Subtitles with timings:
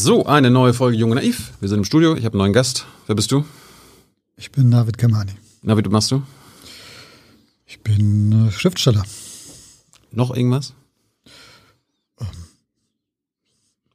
[0.00, 1.54] So, eine neue Folge Junge Naiv.
[1.58, 2.14] Wir sind im Studio.
[2.14, 2.86] Ich habe einen neuen Gast.
[3.08, 3.44] Wer bist du?
[4.36, 5.32] Ich bin David Kamani.
[5.62, 6.22] Navid, was machst du?
[7.66, 9.02] Ich bin äh, Schriftsteller.
[10.12, 10.72] Noch irgendwas?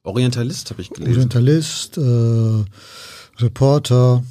[0.02, 1.14] Orientalist habe ich gelesen.
[1.14, 2.64] Orientalist, äh,
[3.42, 4.22] Reporter,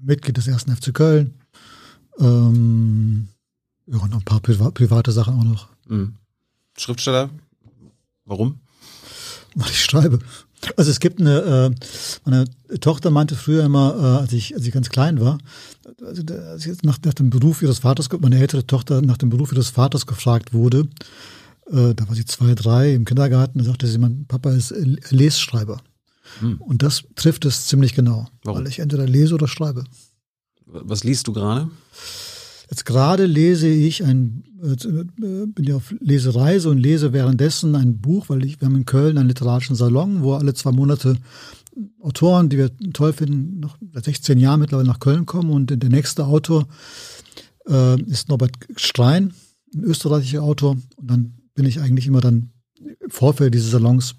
[0.00, 1.34] Mitglied des ersten FC Köln.
[2.18, 3.28] Ähm,
[3.84, 5.68] ja, noch ein paar priva private Sachen auch noch.
[5.88, 6.14] Mhm.
[6.78, 7.28] Schriftsteller?
[8.24, 8.60] Warum?
[9.56, 10.18] Weil ich schreibe.
[10.76, 11.86] Also es gibt eine, äh,
[12.24, 12.44] meine
[12.80, 15.38] Tochter meinte früher immer, äh, als ich, als ich ganz klein war,
[16.04, 19.52] also als ich nach, nach dem Beruf ihres Vaters, meine ältere Tochter nach dem Beruf
[19.52, 20.88] ihres Vaters gefragt wurde,
[21.70, 24.74] äh, da war sie zwei, drei im Kindergarten, da sagte sie, mein Papa ist
[25.10, 25.80] Lesschreiber.
[26.58, 28.60] Und das trifft es ziemlich genau, Warum?
[28.60, 29.84] weil ich entweder lese oder schreibe.
[30.66, 31.70] Was liest du gerade?
[32.68, 38.28] Jetzt gerade lese ich ein, äh, bin ja auf Lesereise und lese währenddessen ein Buch,
[38.28, 41.16] weil ich, wir haben in Köln einen literarischen Salon, wo alle zwei Monate
[42.00, 45.90] Autoren, die wir toll finden, noch seit 16 Jahren mittlerweile nach Köln kommen und der
[45.90, 46.66] nächste Autor
[47.68, 49.34] äh, ist Norbert Strein,
[49.74, 54.16] ein österreichischer Autor und dann bin ich eigentlich immer dann im Vorfeld dieses Salons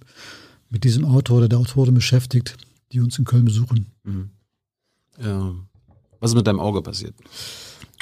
[0.70, 2.58] mit diesem Autor oder der Autorin beschäftigt,
[2.92, 3.88] die uns in Köln besuchen.
[5.22, 5.54] Ja.
[6.20, 7.16] Was ist mit deinem Auge passiert?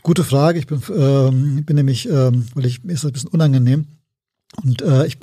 [0.06, 0.60] Gute Frage.
[0.60, 3.88] Ich bin, ähm, bin nämlich, ähm, weil ich mir ist das ein bisschen unangenehm.
[4.64, 5.18] Und äh, ich,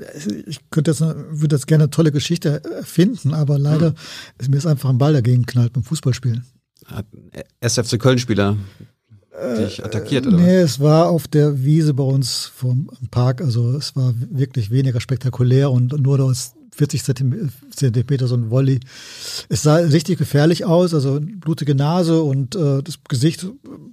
[0.44, 3.94] ich könnte jetzt, würde jetzt gerne eine tolle Geschichte erfinden, aber leider
[4.38, 6.44] ist mir ist einfach ein Ball dagegen geknallt beim Fußballspielen.
[7.60, 8.56] SFC Köln-Spieler
[9.56, 10.36] dich attackiert, oder?
[10.36, 15.00] Nee, es war auf der Wiese bei uns vom Park, also es war wirklich weniger
[15.00, 18.80] spektakulär und nur aus 40 Zentimeter, so ein Volley.
[19.48, 23.46] Es sah richtig gefährlich aus, also blutige Nase und äh, das Gesicht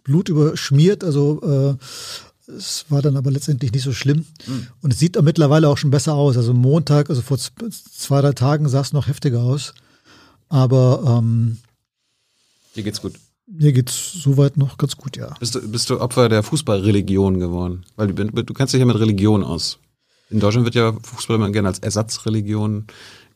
[0.04, 4.26] blutüberschmiert, also äh, es war dann aber letztendlich nicht so schlimm.
[4.82, 6.36] Und es sieht auch mittlerweile auch schon besser aus.
[6.36, 9.76] Also Montag, also vor zwei, drei Tagen sah es noch heftiger aus.
[10.48, 11.58] Aber ähm,
[12.76, 13.14] Dir geht's gut.
[13.46, 15.36] mir geht's soweit noch ganz gut, ja.
[15.40, 17.86] Bist du, bist du Opfer der Fußballreligion geworden?
[17.96, 19.78] Weil du, du kennst dich ja mit Religion aus.
[20.30, 22.86] In Deutschland wird ja Fußball immer gerne als Ersatzreligion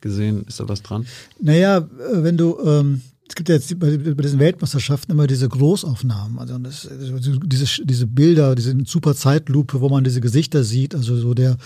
[0.00, 0.44] gesehen.
[0.46, 1.06] Ist da was dran?
[1.40, 5.48] Naja, äh, wenn du, ähm, es gibt ja jetzt bei, bei diesen Weltmeisterschaften immer diese
[5.48, 10.94] Großaufnahmen, also das, also diese, diese Bilder, diese super Zeitlupe, wo man diese Gesichter sieht,
[10.94, 11.56] also so der,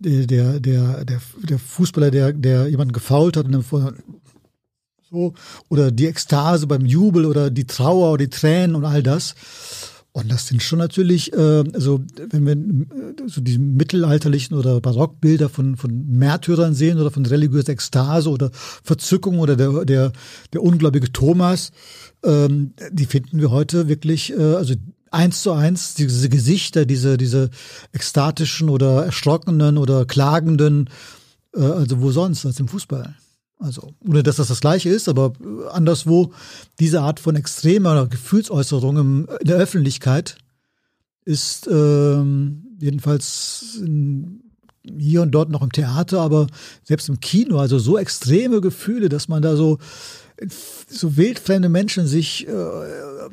[0.00, 0.26] der,
[0.58, 0.58] der,
[1.04, 3.92] der, der, Fußballer, der, der jemanden gefault hat und dann vor,
[5.10, 5.34] so,
[5.68, 9.34] oder die Ekstase beim Jubel oder die Trauer oder die Tränen und all das.
[10.16, 15.50] Und das sind schon natürlich, äh, also wenn wir äh, so die mittelalterlichen oder Barockbilder
[15.50, 18.50] von, von Märtyrern sehen oder von religiöser Ekstase oder
[18.82, 20.12] Verzückung oder der, der,
[20.54, 21.70] der ungläubige Thomas,
[22.24, 24.72] ähm, die finden wir heute wirklich, äh, also
[25.10, 27.50] eins zu eins, diese Gesichter, diese, diese
[27.92, 30.88] ekstatischen oder erschrockenen oder klagenden,
[31.54, 33.14] äh, also wo sonst als im Fußball.
[33.58, 36.32] Also, ohne dass das das Gleiche ist, aber äh, anderswo
[36.78, 40.36] diese Art von extremer Gefühlsäußerung im, in der Öffentlichkeit
[41.24, 44.42] ist ähm, jedenfalls in,
[44.98, 46.46] hier und dort noch im Theater, aber
[46.84, 49.78] selbst im Kino, also so extreme Gefühle, dass man da so
[50.88, 52.52] so wildfremde Menschen sich äh,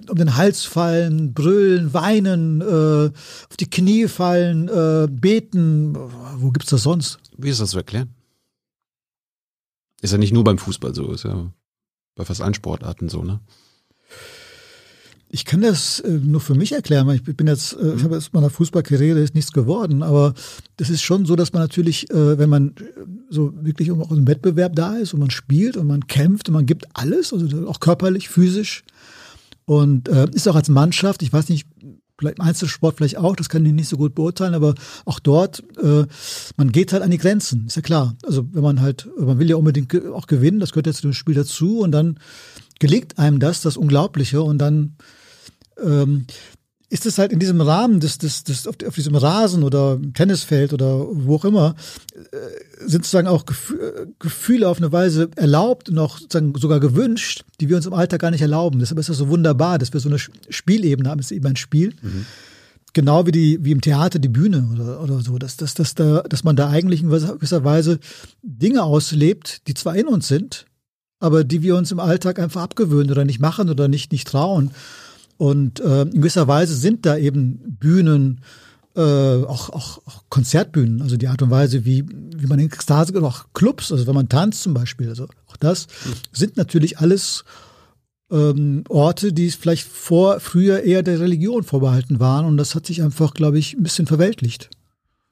[0.09, 3.11] um den Hals fallen, brüllen, weinen, äh,
[3.49, 5.97] auf die Knie fallen, äh, beten.
[6.37, 7.19] Wo gibt's das sonst?
[7.37, 8.09] Wie ist das zu erklären?
[10.03, 11.49] Ist ja nicht nur beim Fußball so, ist ja
[12.15, 13.39] bei fast allen Sportarten so, ne?
[15.29, 18.15] Ich kann das äh, nur für mich erklären, weil ich bin jetzt, äh, ich habe
[18.15, 20.33] jetzt meiner Fußballkarriere ist nichts geworden, aber
[20.75, 24.27] das ist schon so, dass man natürlich, äh, wenn man äh, so wirklich auch im
[24.27, 27.79] Wettbewerb da ist und man spielt und man kämpft und man gibt alles, also auch
[27.79, 28.83] körperlich, physisch
[29.63, 31.65] und äh, ist auch als Mannschaft, ich weiß nicht,
[32.17, 34.75] vielleicht im Einzelsport vielleicht auch, das kann ich nicht so gut beurteilen, aber
[35.05, 36.05] auch dort, äh,
[36.57, 38.15] man geht halt an die Grenzen, ist ja klar.
[38.23, 41.13] Also wenn man halt, man will ja unbedingt auch gewinnen, das gehört jetzt zu dem
[41.13, 42.19] Spiel dazu und dann
[42.79, 44.95] gelingt einem das, das Unglaubliche und dann
[45.83, 46.27] ähm,
[46.93, 50.73] ist es halt in diesem Rahmen des, des, des auf, auf diesem Rasen oder Tennisfeld
[50.73, 51.73] oder wo auch immer,
[52.13, 52.37] äh,
[52.81, 57.67] sind sozusagen auch äh, Gefühle auf eine Weise erlaubt und auch sozusagen sogar gewünscht, die
[57.67, 58.77] wir uns im Alltag gar nicht erlauben.
[58.77, 61.17] Deshalb ist das so wunderbar, dass wir so eine Spielebene haben.
[61.17, 61.95] Es ist eben ein Spiel.
[62.93, 66.21] Genau wie die, wie im Theater die Bühne oder, oder so, dass, dass, dass, da,
[66.21, 67.97] dass man da eigentlich in gewisser Weise
[68.43, 70.67] Dinge auslebt, die zwar in uns sind,
[71.19, 74.69] aber die wir uns im Alltag einfach abgewöhnen oder nicht machen oder nicht, nicht trauen.
[75.37, 78.41] Und äh, in gewisser Weise sind da eben Bühnen,
[78.95, 83.13] äh, auch, auch, auch Konzertbühnen, also die Art und Weise, wie, wie man in Ekstase
[83.13, 85.87] oder auch Clubs, also wenn man tanzt zum Beispiel, also auch das
[86.31, 87.43] sind natürlich alles
[88.33, 92.45] ähm, Orte, die vielleicht vor früher eher der Religion vorbehalten waren.
[92.45, 94.69] Und das hat sich einfach, glaube ich, ein bisschen verweltlicht.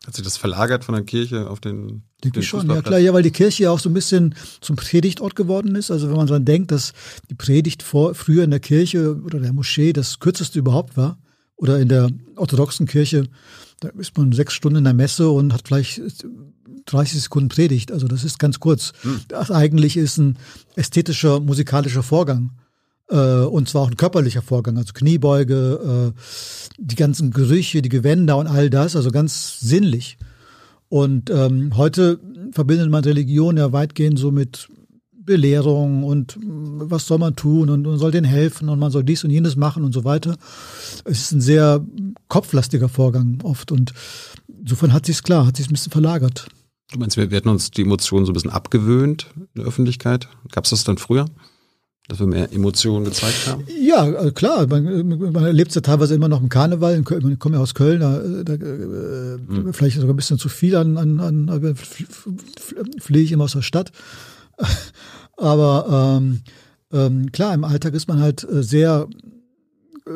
[0.05, 3.13] Hat sich das verlagert von der Kirche auf den Denke ich schon, ja klar, ja,
[3.13, 5.89] weil die Kirche ja auch so ein bisschen zum Predigtort geworden ist.
[5.89, 6.93] Also wenn man dann denkt, dass
[7.29, 11.17] die Predigt vor, früher in der Kirche oder der Moschee das kürzeste überhaupt war,
[11.61, 13.27] oder in der orthodoxen Kirche,
[13.79, 16.01] da ist man sechs Stunden in der Messe und hat vielleicht
[16.85, 17.91] 30 Sekunden Predigt.
[17.91, 18.93] Also das ist ganz kurz.
[19.01, 19.21] Hm.
[19.27, 20.37] Das eigentlich ist ein
[20.75, 22.51] ästhetischer, musikalischer Vorgang.
[23.09, 26.21] Äh, und zwar auch ein körperlicher Vorgang, also Kniebeuge, äh,
[26.79, 30.17] die ganzen Gerüche, die Gewänder und all das, also ganz sinnlich.
[30.91, 32.19] Und ähm, heute
[32.51, 34.67] verbindet man Religion ja weitgehend so mit
[35.13, 39.05] Belehrung und mm, was soll man tun und man soll denen helfen und man soll
[39.05, 40.35] dies und jenes machen und so weiter.
[41.05, 41.79] Es ist ein sehr
[42.27, 43.93] kopflastiger Vorgang oft und
[44.59, 46.49] insofern hat sich's klar, hat sich's ein bisschen verlagert.
[46.91, 50.27] Du meinst, wir, wir hätten uns die Emotionen so ein bisschen abgewöhnt in der Öffentlichkeit?
[50.51, 51.25] Gab es das dann früher?
[52.07, 53.63] Dass wir mehr Emotionen gezeigt haben?
[53.79, 54.67] Ja, äh, klar.
[54.67, 56.99] Man, man erlebt es ja teilweise immer noch im Karneval.
[56.99, 59.73] Ich komme ja aus Köln, da, da äh, hm.
[59.73, 61.75] vielleicht sogar ein bisschen zu viel an, an, an
[62.99, 63.91] fliege ich immer aus der Stadt.
[65.37, 66.41] Aber ähm,
[66.91, 69.07] ähm, klar, im Alltag ist man halt äh, sehr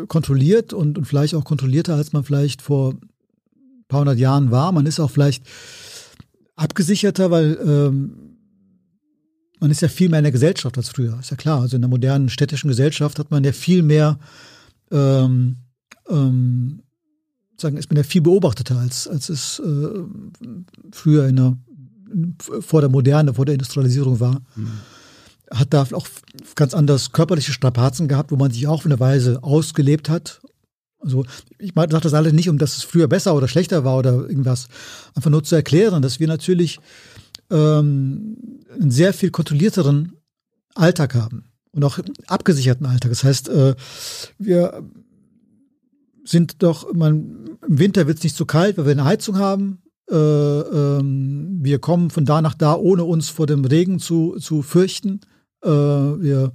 [0.08, 4.72] kontrolliert und, und vielleicht auch kontrollierter, als man vielleicht vor ein paar hundert Jahren war.
[4.72, 5.46] Man ist auch vielleicht
[6.56, 8.35] abgesicherter, weil ähm,
[9.66, 11.18] man ist ja viel mehr in der Gesellschaft als früher.
[11.20, 11.62] Ist ja klar.
[11.62, 14.20] Also in der modernen städtischen Gesellschaft hat man ja viel mehr,
[14.92, 15.56] ähm,
[16.08, 16.84] ähm,
[17.60, 20.04] sagen, ist man ja viel beobachteter als, als es äh,
[20.92, 21.58] früher in der,
[22.60, 24.40] vor der Moderne, vor der Industrialisierung war.
[24.56, 24.70] Mhm.
[25.50, 26.08] Hat da auch
[26.54, 30.42] ganz anders körperliche Strapazen gehabt, wo man sich auch auf eine Weise ausgelebt hat
[31.00, 31.24] also
[31.60, 34.68] ich sage das alles nicht, um dass es früher besser oder schlechter war oder irgendwas.
[35.14, 36.80] Einfach nur zu erklären, dass wir natürlich
[37.52, 38.38] ähm,
[38.76, 40.14] einen sehr viel kontrollierteren
[40.74, 43.12] Alltag haben und auch abgesicherten Alltag.
[43.12, 43.76] Das heißt, äh,
[44.38, 44.84] wir
[46.24, 49.82] sind doch, man, im Winter wird es nicht zu kalt, weil wir eine Heizung haben.
[50.10, 54.62] Äh, ähm, wir kommen von da nach da, ohne uns vor dem Regen zu, zu
[54.62, 55.22] fürchten.
[55.64, 56.54] Äh, wir,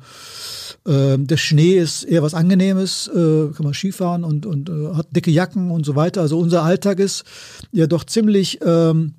[0.87, 5.31] äh, der Schnee ist eher was Angenehmes, äh, kann man Skifahren und, und hat dicke
[5.31, 6.20] Jacken und so weiter.
[6.20, 7.25] Also unser Alltag ist
[7.73, 9.14] ja doch ziemlich, ähm,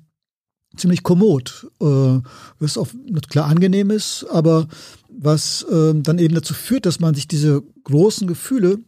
[0.76, 1.70] ziemlich kommod.
[1.80, 2.20] Äh,
[2.58, 2.88] was auch
[3.28, 4.68] klar angenehm ist, aber
[5.08, 8.78] was äh, dann eben dazu führt, dass man sich diese großen Gefühle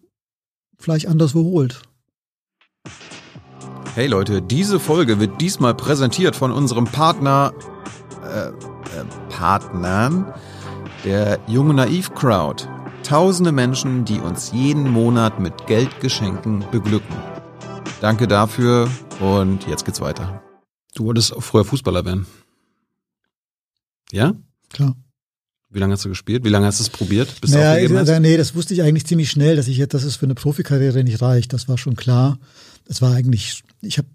[0.79, 1.83] vielleicht anders holt.
[3.95, 7.53] Hey Leute, diese Folge wird diesmal präsentiert von unserem Partner,
[8.25, 8.53] äh, äh,
[9.29, 10.35] Partnern
[11.05, 12.69] der Junge Naiv Crowd.
[13.05, 17.15] Tausende Menschen, die uns jeden Monat mit Geldgeschenken beglücken.
[18.01, 18.89] Danke dafür
[19.21, 20.44] und jetzt geht's weiter.
[20.95, 22.27] Du wolltest früher Fußballer werden.
[24.13, 24.35] Ja?
[24.73, 24.97] Klar.
[25.71, 26.45] Wie lange hast du gespielt?
[26.45, 27.41] Wie lange hast du es probiert?
[27.41, 28.21] Bis naja, du hast?
[28.21, 31.03] nee, das wusste ich eigentlich ziemlich schnell, dass ich jetzt, dass es für eine Profikarriere
[31.03, 31.53] nicht reicht.
[31.53, 32.39] Das war schon klar.
[32.85, 34.09] Das war eigentlich, ich habe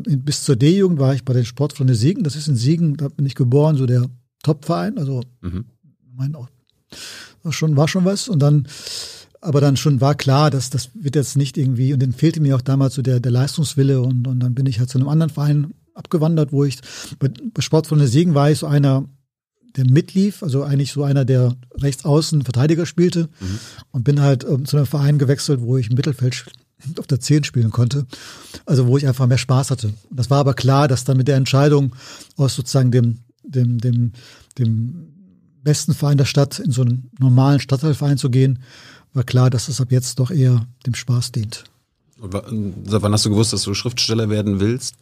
[0.00, 2.24] bis zur D-Jugend war ich bei den Sportfreunde Siegen.
[2.24, 4.08] Das ist in Siegen, da bin ich geboren, so der
[4.42, 4.98] Topverein.
[4.98, 5.66] Also mhm
[6.16, 6.48] mein auch,
[7.42, 8.28] war schon, war schon was.
[8.28, 8.66] Und dann,
[9.40, 12.56] aber dann schon war klar, dass das wird jetzt nicht irgendwie, und dann fehlte mir
[12.56, 15.30] auch damals so der, der Leistungswille und, und dann bin ich halt zu einem anderen
[15.30, 16.78] Verein abgewandert, wo ich,
[17.18, 19.04] bei, bei Sport von der Segen war ich so einer,
[19.76, 23.58] der mitlief, also eigentlich so einer, der rechts außen Verteidiger spielte mhm.
[23.92, 26.46] und bin halt ähm, zu einem Verein gewechselt, wo ich im Mittelfeld
[26.98, 28.06] auf der 10 spielen konnte.
[28.64, 29.92] Also wo ich einfach mehr Spaß hatte.
[30.10, 31.94] Das war aber klar, dass dann mit der Entscheidung
[32.36, 34.12] aus sozusagen dem, dem, dem,
[34.58, 35.12] dem
[35.62, 38.60] besten Verein der Stadt in so einen normalen Stadtteilverein zu gehen,
[39.12, 41.64] war klar, dass es ab jetzt doch eher dem Spaß dient.
[42.20, 44.94] Und wann hast du gewusst, dass du Schriftsteller werden willst?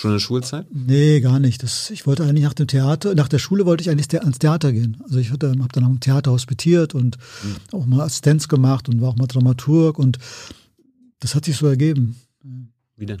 [0.00, 0.66] Schon in der Schulzeit?
[0.72, 1.62] Nee, gar nicht.
[1.62, 4.72] Das, ich wollte eigentlich nach dem Theater, nach der Schule wollte ich eigentlich ans Theater
[4.72, 4.96] gehen.
[5.04, 7.56] Also ich habe dann am Theater hospitiert und mhm.
[7.78, 10.16] auch mal Assistenz gemacht und war auch mal Dramaturg und
[11.18, 12.16] das hat sich so ergeben.
[12.96, 13.20] Wie denn?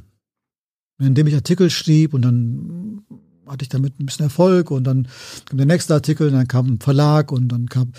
[0.98, 3.02] Indem ich Artikel schrieb und dann
[3.46, 5.06] hatte ich damit ein bisschen Erfolg und dann
[5.44, 7.92] kam der nächste Artikel, und dann kam ein Verlag und dann kam,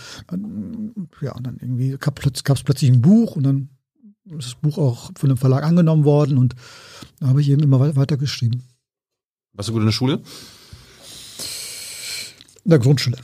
[1.22, 3.70] ja, und dann irgendwie gab es plötzlich ein Buch und dann
[4.26, 6.56] ist das Buch auch von dem Verlag angenommen worden und
[7.20, 8.64] da habe ich eben immer weiter geschrieben.
[9.62, 10.14] Warst du gut in der Schule?
[12.64, 13.16] In der Grundschule.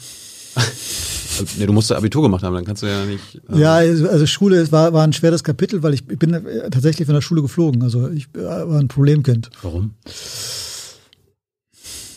[0.54, 3.42] Also, nee, du musst Abitur gemacht haben, dann kannst du ja nicht.
[3.50, 6.40] Ähm ja, also Schule war, war ein schweres Kapitel, weil ich, ich bin
[6.70, 7.82] tatsächlich von der Schule geflogen.
[7.82, 9.50] Also ich äh, war ein Problemkind.
[9.64, 9.96] Warum?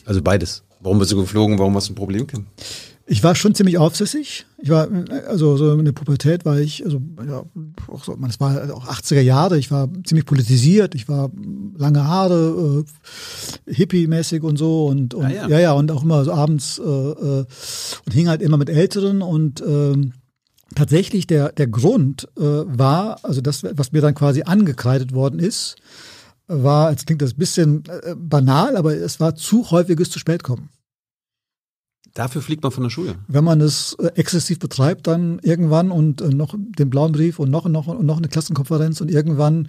[0.05, 0.65] Also beides.
[0.81, 1.59] Warum bist du geflogen?
[1.59, 2.27] Warum hast du ein Problem?
[3.11, 4.47] Ich war schon ziemlich aufsässig.
[4.59, 4.87] Ich war,
[5.27, 7.43] also so in der Pubertät war ich, also ja,
[7.89, 11.29] auch so, es war auch 80er Jahre, ich war ziemlich politisiert, ich war
[11.77, 12.85] lange Haare,
[13.67, 15.49] äh, hippie-mäßig und so und, und ah, ja.
[15.49, 15.59] ja.
[15.59, 17.47] ja, und auch immer so abends äh, äh,
[18.07, 20.13] und hing halt immer mit Älteren und ähm,
[20.77, 25.75] tatsächlich der, der Grund äh, war, also das, was mir dann quasi angekreidet worden ist,
[26.47, 30.45] war, jetzt klingt das ein bisschen äh, banal, aber es war zu häufiges zu spät
[30.45, 30.69] kommen.
[32.15, 33.17] Dafür fliegt man von der Schule.
[33.29, 37.51] Wenn man es äh, exzessiv betreibt, dann irgendwann und äh, noch den blauen Brief und
[37.51, 39.69] noch und noch und noch eine Klassenkonferenz und irgendwann.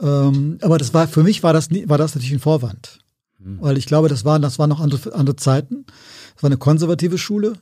[0.00, 3.00] Ähm, aber das war für mich war das nie, war das natürlich ein Vorwand,
[3.38, 3.58] mhm.
[3.60, 5.86] weil ich glaube, das waren das waren noch andere andere Zeiten.
[6.36, 7.54] Es war eine konservative Schule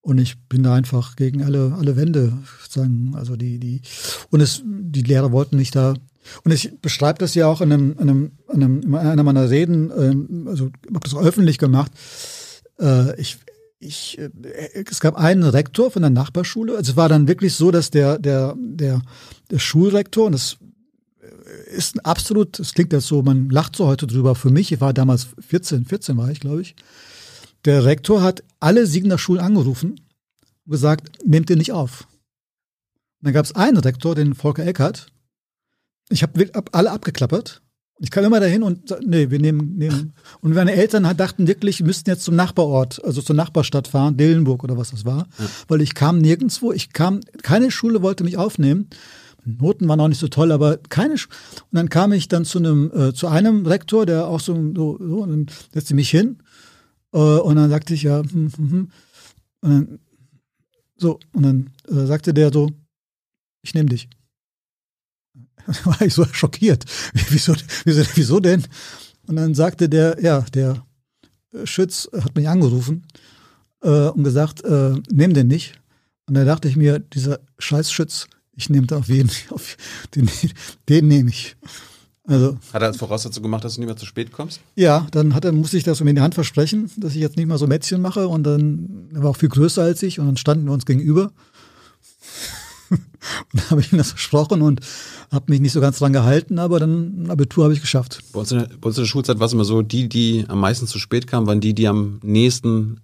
[0.00, 3.14] und ich bin da einfach gegen alle alle Wände sagen.
[3.16, 3.82] Also die die
[4.30, 5.94] und es die Lehrer wollten nicht da
[6.44, 9.50] und ich beschreibe das ja auch in einem, in einem, in einem in einer meiner
[9.50, 11.92] Reden, ähm, also habe das öffentlich gemacht.
[12.80, 13.38] Äh, ich,
[13.78, 14.30] ich, äh,
[14.88, 16.76] es gab einen Rektor von der Nachbarschule.
[16.76, 19.02] Also es war dann wirklich so, dass der, der, der,
[19.50, 20.58] der Schulrektor, und das
[21.66, 24.34] ist ein absolut, es klingt jetzt so, man lacht so heute drüber.
[24.34, 26.74] Für mich, ich war damals 14, 14 war ich, glaube ich.
[27.64, 30.00] Der Rektor hat alle Siegener Schulen angerufen
[30.64, 32.06] und gesagt, nehmt ihr nicht auf.
[33.20, 35.08] Und dann gab es einen Rektor, den Volker Eckert,
[36.10, 37.60] ich habe hab alle abgeklappert.
[38.00, 40.12] Ich kam immer dahin und nee, wir nehmen, nehmen.
[40.40, 44.62] Und meine Eltern dachten wirklich, wir müssten jetzt zum Nachbarort, also zur Nachbarstadt fahren, Dillenburg
[44.62, 45.46] oder was das war, ja.
[45.66, 48.88] weil ich kam nirgendwo, ich kam, keine Schule wollte mich aufnehmen.
[49.44, 51.16] Noten waren auch nicht so toll, aber keine.
[51.16, 51.28] Sch
[51.70, 54.98] und dann kam ich dann zu einem äh, zu einem Rektor, der auch so so,
[55.00, 56.38] so und dann setzte mich hin
[57.12, 58.90] äh, und dann sagte ich ja hm, hm, hm.
[59.60, 59.98] Und dann,
[60.96, 62.68] so und dann äh, sagte der so,
[63.62, 64.08] ich nehme dich.
[65.84, 66.84] war ich so schockiert.
[67.30, 68.64] Wieso, wieso, wieso denn?
[69.26, 70.82] Und dann sagte der, ja, der
[71.64, 73.06] Schütz hat mich angerufen
[73.82, 75.80] äh, und gesagt, äh, nehm den nicht.
[76.26, 79.76] Und da dachte ich mir, dieser Scheißschütz, ich nehme da auf jeden auf
[80.14, 80.30] den,
[80.88, 81.56] den nehme ich.
[82.24, 84.60] Also, hat er als Voraussetzung gemacht, dass du nicht mehr zu spät kommst?
[84.76, 87.36] Ja, dann hat er, musste ich das mir in die Hand versprechen, dass ich jetzt
[87.38, 90.26] nicht mal so Mätzchen mache und dann, er war auch viel größer als ich und
[90.26, 91.32] dann standen wir uns gegenüber.
[92.90, 93.02] und
[93.52, 94.80] dann habe ich ihm das versprochen und
[95.30, 98.20] habe mich nicht so ganz dran gehalten, aber dann ein Abitur habe ich geschafft.
[98.32, 100.44] Bei uns, in der, bei uns in der Schulzeit war es immer so, die, die
[100.48, 103.00] am meisten zu spät kamen, waren die, die am nächsten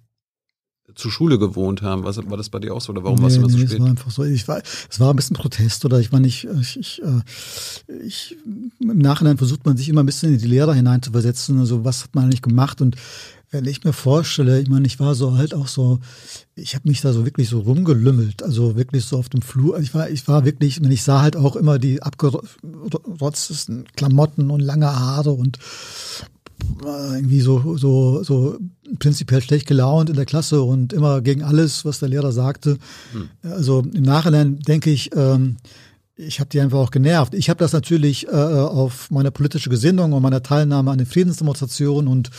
[0.95, 2.03] zur Schule gewohnt haben.
[2.03, 3.67] Was, war das bei dir auch so oder warum nee, warst du immer nee, so
[3.67, 3.73] spät?
[3.73, 4.23] Es war einfach so.
[4.23, 8.37] Ich war, es war ein bisschen Protest oder ich war nicht, ich, ich, äh, ich,
[8.79, 11.59] im Nachhinein versucht man sich immer ein bisschen in die Lehrer hineinzuversetzen.
[11.59, 12.95] Also was hat man eigentlich gemacht und
[13.55, 15.99] wenn ich mir vorstelle, ich meine, ich war so halt auch so,
[16.55, 19.79] ich habe mich da so wirklich so rumgelümmelt, also wirklich so auf dem Flur.
[19.79, 24.87] Ich war, ich war wirklich, ich sah halt auch immer die abgerotztesten Klamotten und lange
[24.87, 25.57] Haare und
[26.83, 28.57] äh, irgendwie so, so, so
[28.99, 32.77] prinzipiell schlecht gelaunt in der Klasse und immer gegen alles, was der Lehrer sagte.
[33.13, 33.29] Hm.
[33.43, 35.57] Also im Nachhinein denke ich, ähm,
[36.17, 37.33] ich habe die einfach auch genervt.
[37.33, 42.09] Ich habe das natürlich äh, auf meine politische Gesinnung und meine Teilnahme an den Friedensdemonstrationen
[42.09, 42.31] und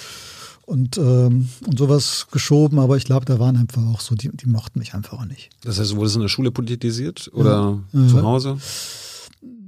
[0.67, 4.47] und, ähm, und sowas geschoben, aber ich glaube, da waren einfach auch so, die, die
[4.47, 5.51] mochten mich einfach auch nicht.
[5.63, 8.59] Das heißt, wurde es in der Schule politisiert oder ja, zu Hause?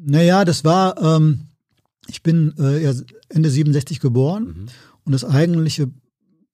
[0.04, 1.46] Naja, das war, ähm,
[2.08, 2.92] ich bin äh,
[3.28, 4.66] Ende 67 geboren mhm.
[5.04, 5.88] und das eigentliche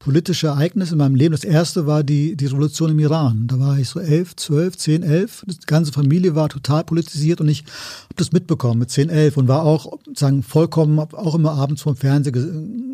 [0.04, 1.32] politische Ereignis in meinem Leben.
[1.32, 3.46] Das erste war die, die Revolution im Iran.
[3.46, 5.44] Da war ich so elf, zwölf, zehn, elf.
[5.46, 9.48] Die ganze Familie war total politisiert und ich habe das mitbekommen mit zehn, elf und
[9.48, 12.32] war auch sagen vollkommen, auch immer abends vorm Fernseher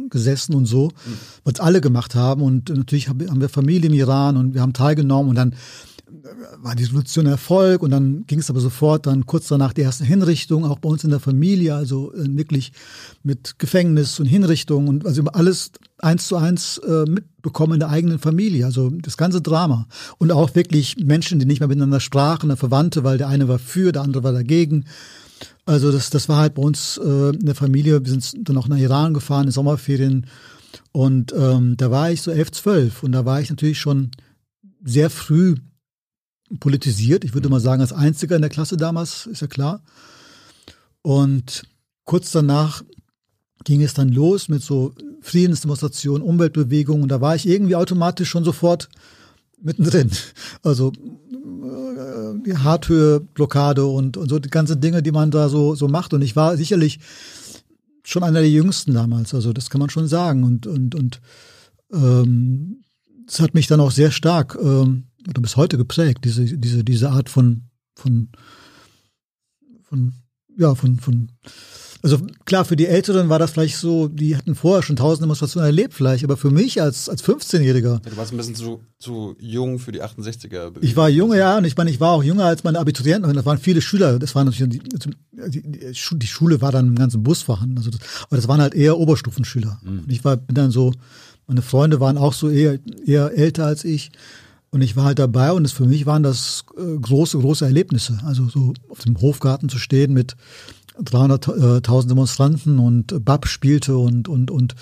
[0.09, 1.15] gesessen und so, mhm.
[1.45, 2.43] was alle gemacht haben.
[2.43, 5.55] Und natürlich haben wir Familie im Iran und wir haben teilgenommen und dann
[6.59, 10.05] war die Revolution Erfolg und dann ging es aber sofort dann kurz danach die ersten
[10.05, 12.73] Hinrichtungen, auch bei uns in der Familie, also äh, wirklich
[13.23, 18.19] mit Gefängnis und Hinrichtungen und also alles eins zu eins äh, mitbekommen in der eigenen
[18.19, 19.87] Familie, also das ganze Drama
[20.19, 23.93] und auch wirklich Menschen, die nicht mehr miteinander sprachen, Verwandte, weil der eine war für,
[23.93, 24.87] der andere war dagegen.
[25.67, 28.05] Also das, das war halt bei uns äh, in der Familie.
[28.05, 30.27] Wir sind dann auch nach Iran gefahren in Sommerferien
[30.93, 34.11] und ähm, da war ich so elf, zwölf und da war ich natürlich schon
[34.83, 35.57] sehr früh
[36.59, 37.25] politisiert.
[37.25, 39.83] Ich würde mal sagen, als einziger in der Klasse damals, ist ja klar.
[41.03, 41.63] Und
[42.05, 42.83] kurz danach
[43.65, 47.03] ging es dann los mit so Friedensdemonstrationen, Umweltbewegungen.
[47.03, 48.89] Und da war ich irgendwie automatisch schon sofort
[49.61, 50.11] mittendrin.
[50.63, 55.75] Also äh, die Harthöhe, Blockade und, und so die ganzen Dinge, die man da so,
[55.75, 56.15] so macht.
[56.15, 57.01] Und ich war sicherlich
[58.03, 59.35] schon einer der jüngsten damals.
[59.35, 60.45] Also das kann man schon sagen.
[60.45, 61.21] Und, und, und
[61.93, 62.83] ähm,
[63.27, 67.11] das hat mich dann auch sehr stark ähm, oder bis heute geprägt, diese, diese, diese
[67.11, 67.65] Art von,
[67.95, 68.29] von,
[69.83, 70.15] von,
[70.57, 71.31] ja, von, von,
[72.03, 75.67] also klar, für die Älteren war das vielleicht so, die hatten vorher schon tausend Demonstrationen
[75.67, 78.01] erlebt vielleicht, aber für mich als, als 15-Jähriger.
[78.05, 80.73] Ja, du warst ein bisschen zu, zu jung für die 68er.
[80.81, 83.45] Ich war jung, ja, und ich meine, ich war auch jünger als meine Abiturienten, das
[83.45, 85.11] waren viele Schüler, das waren natürlich, die,
[85.49, 88.75] die, die Schule war dann im ganzen Bus vorhanden, also das, aber das waren halt
[88.75, 89.81] eher Oberstufenschüler.
[89.83, 90.01] Mhm.
[90.01, 90.93] Und ich war, bin dann so,
[91.47, 94.13] meine Freunde waren auch so eher, eher älter als ich.
[94.73, 98.21] Und ich war halt dabei und es für mich waren das äh, große, große Erlebnisse.
[98.25, 100.37] Also so auf dem Hofgarten zu stehen mit
[101.03, 104.75] 300.000 Demonstranten und Bab spielte und und und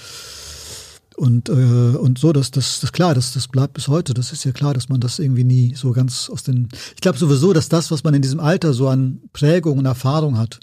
[1.16, 4.14] und äh, und so, das das das klar, das das bleibt bis heute.
[4.14, 6.68] Das ist ja klar, dass man das irgendwie nie so ganz aus den.
[6.94, 10.38] Ich glaube sowieso, dass das, was man in diesem Alter so an Prägung und Erfahrung
[10.38, 10.60] hat,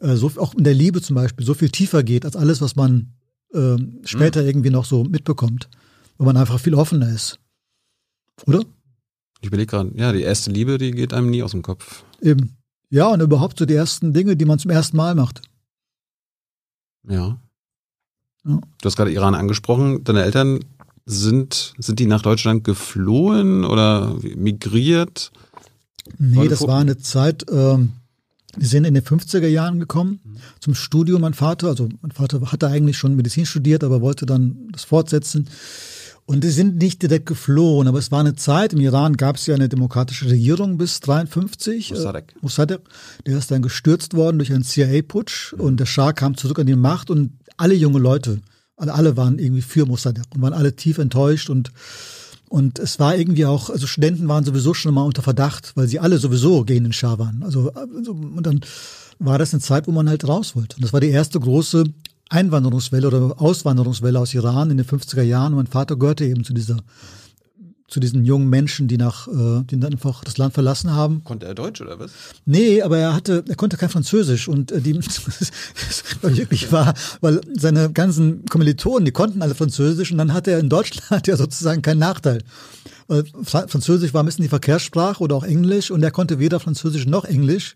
[0.00, 2.76] äh, so auch in der Liebe zum Beispiel, so viel tiefer geht als alles, was
[2.76, 3.14] man
[3.52, 4.48] äh, später mhm.
[4.48, 5.68] irgendwie noch so mitbekommt,
[6.16, 7.38] wo man einfach viel offener ist,
[8.46, 8.62] oder?
[9.40, 12.04] Ich überlege gerade, ja, die erste Liebe, die geht einem nie aus dem Kopf.
[12.20, 12.56] Eben.
[12.92, 15.40] Ja, und überhaupt so die ersten Dinge, die man zum ersten Mal macht.
[17.08, 17.38] Ja.
[18.44, 18.60] ja.
[18.80, 20.04] Du hast gerade Iran angesprochen.
[20.04, 20.60] Deine Eltern
[21.06, 25.32] sind, sind die nach Deutschland geflohen oder migriert?
[26.18, 27.92] Nee, das war eine Zeit, ähm,
[28.56, 30.36] die sind in den 50er Jahren gekommen mhm.
[30.60, 31.68] zum Studium, mein Vater.
[31.68, 35.48] Also mein Vater hatte eigentlich schon Medizin studiert, aber wollte dann das fortsetzen.
[36.24, 39.46] Und die sind nicht direkt geflohen, aber es war eine Zeit, im Iran gab es
[39.46, 41.90] ja eine demokratische Regierung bis 53.
[41.90, 42.32] Mossadegh.
[42.32, 42.82] Äh, Mossadegh.
[43.26, 45.60] Der ist dann gestürzt worden durch einen CIA-Putsch mhm.
[45.60, 48.40] und der Schah kam zurück an die Macht und alle junge Leute,
[48.76, 51.72] alle, alle waren irgendwie für Mossadegh und waren alle tief enttäuscht und
[52.48, 56.00] und es war irgendwie auch, also Studenten waren sowieso schon mal unter Verdacht, weil sie
[56.00, 57.42] alle sowieso gegen den Schah waren.
[57.42, 58.60] Also, also und dann
[59.18, 60.76] war das eine Zeit, wo man halt raus wollte.
[60.76, 61.84] Und das war die erste große
[62.32, 65.54] Einwanderungswelle oder Auswanderungswelle aus Iran in den 50er Jahren.
[65.54, 66.78] Mein Vater gehörte eben zu dieser
[67.92, 71.22] zu diesen jungen Menschen, die nach, äh, die dann einfach das Land verlassen haben.
[71.24, 72.10] Konnte er Deutsch oder was?
[72.46, 75.52] Nee, aber er hatte, er konnte kein Französisch und äh, die, das
[76.22, 80.70] wirklich war, weil seine ganzen Kommilitonen, die konnten alle Französisch und dann hatte er in
[80.70, 82.38] Deutschland ja sozusagen keinen Nachteil.
[83.06, 87.06] Weil Französisch war ein bisschen die Verkehrssprache oder auch Englisch und er konnte weder Französisch
[87.06, 87.74] noch Englisch.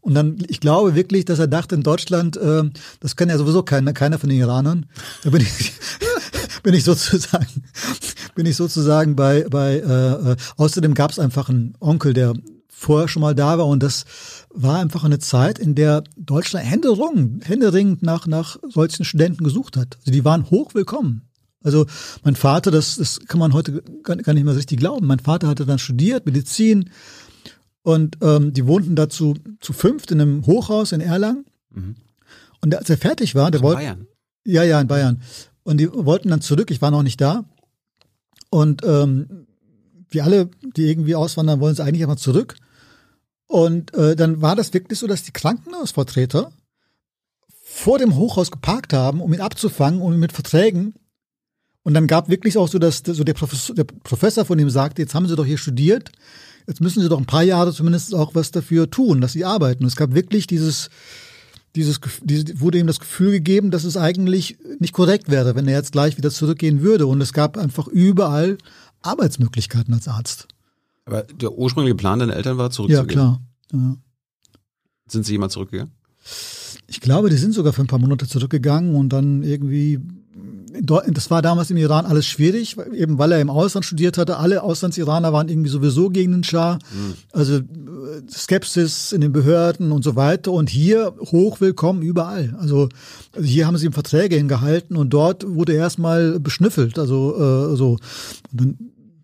[0.00, 2.62] Und dann, ich glaube wirklich, dass er dachte, in Deutschland, äh,
[3.00, 4.86] das kann ja sowieso keiner, keiner von den Iranern.
[5.24, 5.72] Da bin ich,
[6.62, 7.64] bin ich sozusagen,
[8.34, 12.34] bin ich sozusagen bei, bei äh, äh außerdem gab es einfach einen Onkel, der
[12.68, 14.04] vorher schon mal da war und das
[14.50, 19.96] war einfach eine Zeit, in der Deutschland händeringend, händeringend nach, nach solchen Studenten gesucht hat.
[20.00, 21.25] Also die waren hoch willkommen.
[21.66, 21.86] Also
[22.22, 25.06] mein Vater, das, das kann man heute gar, nicht mehr richtig glauben.
[25.06, 26.90] Mein Vater hatte dann studiert, Medizin,
[27.82, 31.44] und ähm, die wohnten dazu zu fünft in einem Hochhaus in Erlangen.
[31.70, 31.94] Mhm.
[32.60, 33.78] Und als er fertig war, der wollte.
[33.78, 34.06] Bayern.
[34.44, 35.22] Ja, ja, in Bayern.
[35.62, 37.44] Und die wollten dann zurück, ich war noch nicht da.
[38.50, 39.46] Und ähm,
[40.08, 42.56] wie alle, die irgendwie auswandern, wollen sie eigentlich aber zurück.
[43.46, 46.50] Und äh, dann war das wirklich so, dass die Krankenhausvertreter
[47.62, 50.94] vor dem Hochhaus geparkt haben, um ihn abzufangen, um ihn mit Verträgen.
[51.86, 55.02] Und dann gab wirklich auch so, dass so der Professor, der Professor von ihm sagte,
[55.02, 56.10] jetzt haben Sie doch hier studiert,
[56.66, 59.84] jetzt müssen sie doch ein paar Jahre zumindest auch was dafür tun, dass sie arbeiten.
[59.84, 60.90] Und es gab wirklich dieses,
[61.76, 62.00] dieses,
[62.58, 66.16] wurde ihm das Gefühl gegeben, dass es eigentlich nicht korrekt wäre, wenn er jetzt gleich
[66.16, 67.06] wieder zurückgehen würde.
[67.06, 68.58] Und es gab einfach überall
[69.02, 70.48] Arbeitsmöglichkeiten als Arzt.
[71.04, 73.08] Aber der ursprüngliche Plan deiner Eltern war zurückzugehen?
[73.08, 73.40] Ja, klar.
[73.72, 73.96] Ja.
[75.06, 75.92] Sind sie jemand zurückgegangen?
[76.88, 80.00] Ich glaube, die sind sogar für ein paar Monate zurückgegangen und dann irgendwie
[80.82, 84.38] das war damals im Iran alles schwierig, eben weil er im Ausland studiert hatte.
[84.38, 86.74] Alle Auslandsiraner waren irgendwie sowieso gegen den Schah.
[86.74, 87.14] Mhm.
[87.32, 87.62] Also äh,
[88.30, 90.52] Skepsis in den Behörden und so weiter.
[90.52, 92.56] Und hier hoch willkommen überall.
[92.58, 92.88] Also,
[93.32, 96.98] also hier haben sie ihm Verträge hingehalten und dort wurde erstmal beschnüffelt.
[96.98, 97.98] Also äh, so.
[98.52, 98.78] Und dann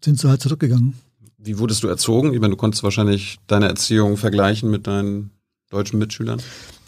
[0.04, 0.94] sind sie halt zurückgegangen.
[1.38, 2.32] Wie wurdest du erzogen?
[2.34, 5.30] Ich meine, du konntest wahrscheinlich deine Erziehung vergleichen mit deinen
[5.70, 6.40] deutschen Mitschülern.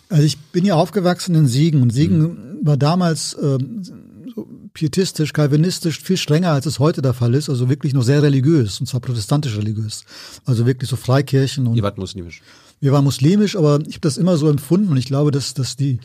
[0.08, 2.58] Also ich bin ja aufgewachsen in Siegen und Siegen mhm.
[2.62, 3.58] war damals äh,
[4.74, 7.48] pietistisch, kalvinistisch, viel strenger, als es heute der Fall ist.
[7.48, 10.04] Also wirklich noch sehr religiös, und zwar protestantisch religiös.
[10.44, 11.68] Also wirklich so Freikirchen.
[11.68, 12.42] Und Ihr wart muslimisch.
[12.80, 15.76] Wir waren muslimisch, aber ich habe das immer so empfunden und ich glaube, dass, dass
[15.76, 16.00] die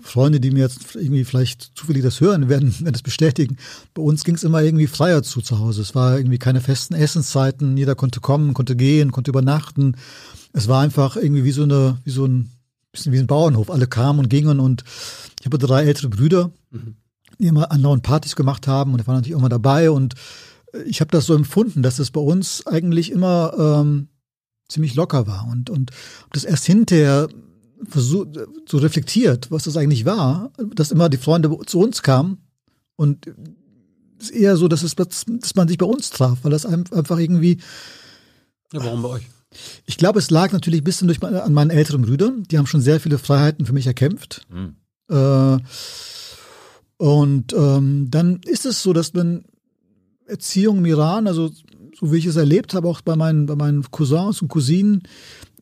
[0.00, 3.58] Freunde, die mir jetzt irgendwie vielleicht zufällig das hören, werden, werden das bestätigen.
[3.92, 5.82] Bei uns ging es immer irgendwie freier zu zu Hause.
[5.82, 7.76] Es war irgendwie keine festen Essenszeiten.
[7.76, 9.96] Jeder konnte kommen, konnte gehen, konnte übernachten.
[10.54, 12.50] Es war einfach irgendwie wie so eine, wie so ein
[12.92, 13.70] bisschen wie ein Bauernhof.
[13.70, 14.84] Alle kamen und gingen und
[15.38, 16.50] ich habe drei ältere Brüder.
[16.70, 16.96] Mhm
[17.48, 20.14] immer andauernd Partys gemacht haben und er war natürlich auch mal dabei und
[20.72, 24.08] äh, ich habe das so empfunden, dass es bei uns eigentlich immer ähm,
[24.68, 25.90] ziemlich locker war und und
[26.32, 27.28] das erst hinterher
[27.88, 32.38] versucht, so reflektiert, was das eigentlich war, dass immer die Freunde zu uns kamen
[32.96, 33.26] und
[34.18, 37.18] es ist eher so, dass es dass man sich bei uns traf, weil das einfach
[37.18, 37.58] irgendwie
[38.72, 39.26] ja, warum bei euch?
[39.84, 42.44] Ich glaube, es lag natürlich ein bisschen durch, an meinen älteren Brüdern.
[42.44, 44.46] Die haben schon sehr viele Freiheiten für mich erkämpft.
[44.48, 44.76] Mhm.
[45.10, 45.58] Äh,
[47.00, 49.46] und ähm, dann ist es so, dass man
[50.26, 51.48] Erziehung im Iran, also
[51.98, 55.04] so wie ich es erlebt habe, auch bei meinen, bei meinen Cousins und Cousinen,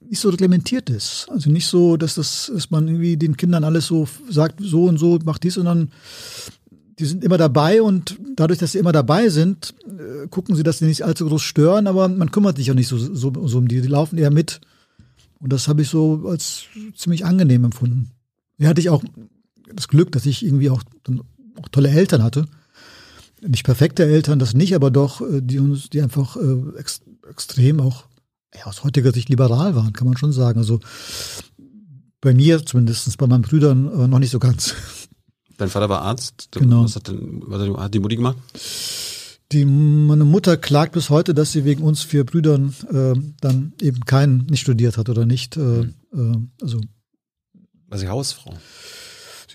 [0.01, 1.29] nicht so reglementiert ist.
[1.31, 4.99] Also nicht so, dass das, dass man irgendwie den Kindern alles so sagt, so und
[4.99, 5.93] so, mach dies, sondern
[6.99, 10.81] die sind immer dabei und dadurch, dass sie immer dabei sind, äh, gucken sie, dass
[10.81, 13.69] sie nicht allzu groß stören, aber man kümmert sich auch nicht so, so, so um
[13.69, 13.81] die.
[13.81, 14.61] Die laufen eher mit
[15.39, 16.65] Und das habe ich so als
[16.97, 18.11] ziemlich angenehm empfunden.
[18.59, 19.05] Hier hatte ich auch
[19.75, 20.83] das Glück, dass ich irgendwie auch,
[21.61, 22.47] auch tolle Eltern hatte.
[23.41, 27.01] Nicht perfekte Eltern, das nicht, aber doch, äh, die uns, die einfach äh, ex,
[27.31, 28.05] extrem auch
[28.55, 30.59] ja, aus heutiger Sicht liberal waren, kann man schon sagen.
[30.59, 30.81] Also
[32.21, 34.75] bei mir zumindest, bei meinen Brüdern äh, noch nicht so ganz.
[35.57, 36.49] Dein Vater war Arzt.
[36.53, 36.85] Genau.
[36.85, 38.37] Was hat, denn, was hat die Mutti gemacht?
[39.53, 44.01] Die, meine Mutter klagt bis heute, dass sie wegen uns vier Brüdern äh, dann eben
[44.01, 45.57] keinen nicht studiert hat oder nicht.
[45.57, 46.51] Äh, Mhm.
[46.61, 46.81] äh, also
[47.89, 48.57] War sie Hausfrau?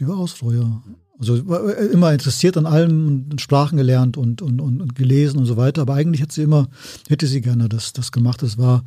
[0.04, 0.82] Sie war Hausfrau, ja.
[1.20, 5.58] Also äh, immer interessiert an allem und Sprachen gelernt und, und, und, gelesen und so
[5.58, 5.82] weiter.
[5.82, 6.68] Aber eigentlich hat sie immer,
[7.08, 8.42] hätte sie gerne das, das gemacht.
[8.42, 8.84] Das war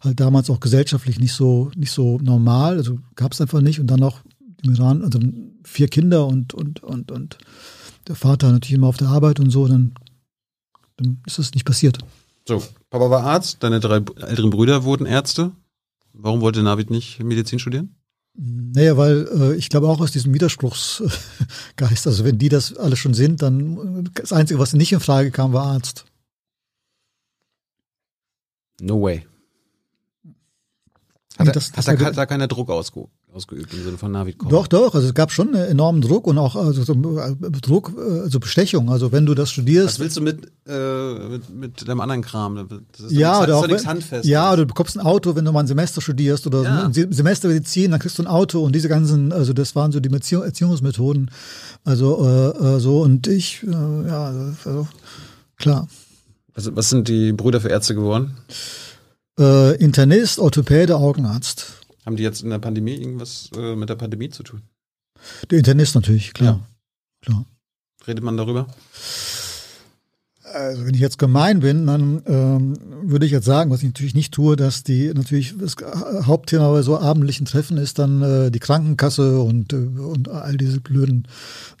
[0.00, 2.78] halt damals auch gesellschaftlich nicht so, nicht so normal.
[2.78, 3.78] Also gab es einfach nicht.
[3.78, 4.20] Und dann auch
[4.64, 5.20] im Iran, also
[5.62, 7.38] vier Kinder und, und, und, und
[8.08, 9.68] der Vater natürlich immer auf der Arbeit und so.
[9.68, 9.94] Dann,
[10.96, 11.98] dann ist das nicht passiert.
[12.48, 15.52] So, Papa war Arzt, deine drei älteren Brüder wurden Ärzte.
[16.12, 17.95] Warum wollte Navid nicht Medizin studieren?
[18.38, 23.14] Naja, weil äh, ich glaube auch aus diesem Widerspruchsgeist, also wenn die das alle schon
[23.14, 26.04] sind, dann äh, das Einzige, was nicht in Frage kam, war Arzt.
[28.80, 29.26] No way.
[31.38, 34.10] Hat, das- das, das hat, da, hat da keiner Druck ausge, ausgeübt im Sinne von
[34.10, 34.48] Navid komm.
[34.48, 37.92] Doch, doch, also es gab schon einen enormen Druck und auch also so, äh, Druck,
[37.98, 38.88] also Bestechung.
[38.90, 42.66] Also wenn du das Was studierst, willst du mit, äh, mit, mit deinem anderen Kram?
[42.92, 44.26] Das ist ja, nichts, oder auch nichts Handfestes.
[44.30, 46.84] ja, oder du bekommst ein Auto, wenn du mal ein Semester studierst oder Ja.
[46.86, 49.92] ein Se- Semester Medizin, dann kriegst du ein Auto und diese ganzen, also das waren
[49.92, 51.30] so die Erziehung, Erziehungsmethoden.
[51.84, 53.70] Also äh, äh, so und ich, äh,
[54.08, 54.32] ja,
[54.64, 54.88] also
[55.58, 55.86] klar.
[56.54, 58.36] was, was sind die Brüder für Ärzte geworden?
[58.48, 58.52] Äh,
[59.38, 61.72] Internist, Orthopäde, Augenarzt.
[62.06, 64.62] Haben die jetzt in der Pandemie irgendwas äh, mit der Pandemie zu tun?
[65.50, 66.66] Der Internist natürlich, klar.
[67.20, 67.44] klar.
[68.06, 68.68] Redet man darüber?
[70.52, 74.14] Also wenn ich jetzt gemein bin, dann ähm, würde ich jetzt sagen, was ich natürlich
[74.14, 75.74] nicht tue, dass die natürlich das
[76.24, 80.80] Hauptthema bei so abendlichen Treffen ist dann äh, die Krankenkasse und, äh, und all diese
[80.80, 81.26] blöden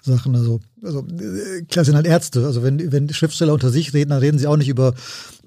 [0.02, 0.34] Sachen.
[0.34, 2.44] Also, also äh, klar sind halt Ärzte.
[2.44, 4.94] Also wenn, wenn die Schriftsteller unter sich reden, dann reden sie auch nicht über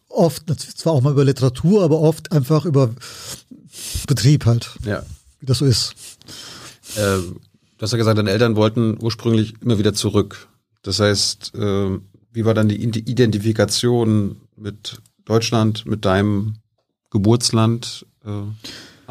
[0.10, 0.44] oft,
[0.78, 2.94] zwar auch mal über Literatur, aber oft einfach über
[4.08, 5.04] Betrieb halt, Ja.
[5.40, 5.94] wie das so ist.
[6.96, 10.48] Äh, du hast ja gesagt, deine Eltern wollten ursprünglich immer wieder zurück.
[10.82, 12.00] Das heißt, äh,
[12.32, 16.56] wie war dann die Ide- Identifikation mit Deutschland, mit deinem
[17.12, 18.06] Geburtsland?
[18.26, 18.30] Äh,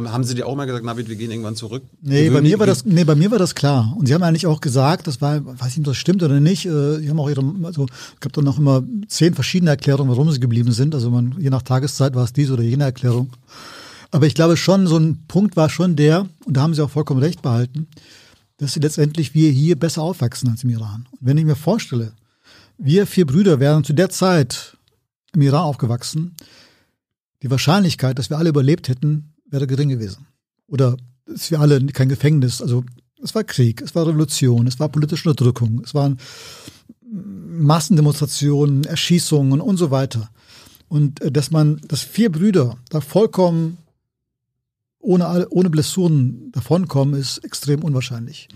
[0.06, 1.82] haben, sie dir auch mal gesagt, Navid, wir gehen irgendwann zurück?
[2.00, 3.94] Nee, bei mir war das, nee, bei mir war das klar.
[3.98, 6.66] Und sie haben eigentlich auch gesagt, das war, weiß nicht, ob das stimmt oder nicht.
[6.66, 7.86] äh, Die haben auch ihre, also,
[8.20, 10.94] gab dann noch immer zehn verschiedene Erklärungen, warum sie geblieben sind.
[10.94, 13.32] Also man, je nach Tageszeit war es diese oder jene Erklärung.
[14.10, 16.90] Aber ich glaube schon, so ein Punkt war schon der, und da haben sie auch
[16.90, 17.88] vollkommen recht behalten,
[18.58, 21.06] dass sie letztendlich wir hier besser aufwachsen als im Iran.
[21.12, 22.12] Und wenn ich mir vorstelle,
[22.78, 24.76] wir vier Brüder wären zu der Zeit
[25.34, 26.36] im Iran aufgewachsen,
[27.42, 30.26] die Wahrscheinlichkeit, dass wir alle überlebt hätten, wäre gering gewesen.
[30.66, 32.84] Oder dass wir alle kein Gefängnis, also
[33.22, 36.18] es war Krieg, es war Revolution, es war politische Unterdrückung, es waren
[37.58, 40.30] Massendemonstrationen, Erschießungen und so weiter.
[40.88, 43.78] Und äh, dass man, dass vier Brüder da vollkommen
[45.00, 48.48] ohne, ohne Blessuren davonkommen, ist extrem unwahrscheinlich.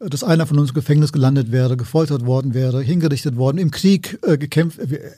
[0.00, 3.70] Äh, Dass einer von uns im Gefängnis gelandet wäre, gefoltert worden wäre, hingerichtet worden, im
[3.70, 4.78] Krieg äh, gekämpft.
[4.78, 5.12] Äh, wir-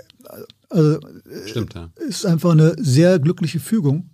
[0.71, 0.99] also
[1.47, 1.91] Stimmt, ja.
[2.09, 4.11] ist einfach eine sehr glückliche Fügung,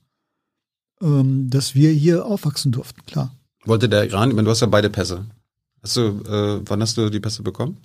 [1.03, 3.35] ähm, dass wir hier aufwachsen durften, klar.
[3.65, 5.25] Wollte der Iran, ich meine, du hast ja beide Pässe.
[5.83, 7.79] Hast du, äh, wann hast du die Pässe bekommen?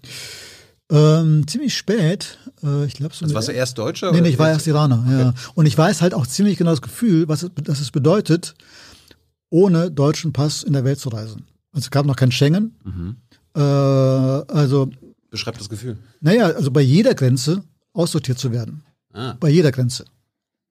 [0.91, 3.25] Ähm, ziemlich spät, äh, ich glaube so.
[3.25, 4.11] Also warst du erst Deutscher?
[4.11, 5.33] Nee, nee, ich war erst Iraner, ja.
[5.55, 8.53] Und ich weiß halt auch ziemlich genau das Gefühl, was es, dass es bedeutet,
[9.49, 11.45] ohne deutschen Pass in der Welt zu reisen.
[11.71, 12.75] Also es gab noch kein Schengen.
[12.83, 13.15] Mhm.
[13.55, 14.89] Äh, also,
[15.31, 15.97] Beschreib das Gefühl.
[16.21, 18.83] naja, also bei jeder Grenze aussortiert zu werden.
[19.13, 20.05] Ah, Bei jeder Grenze.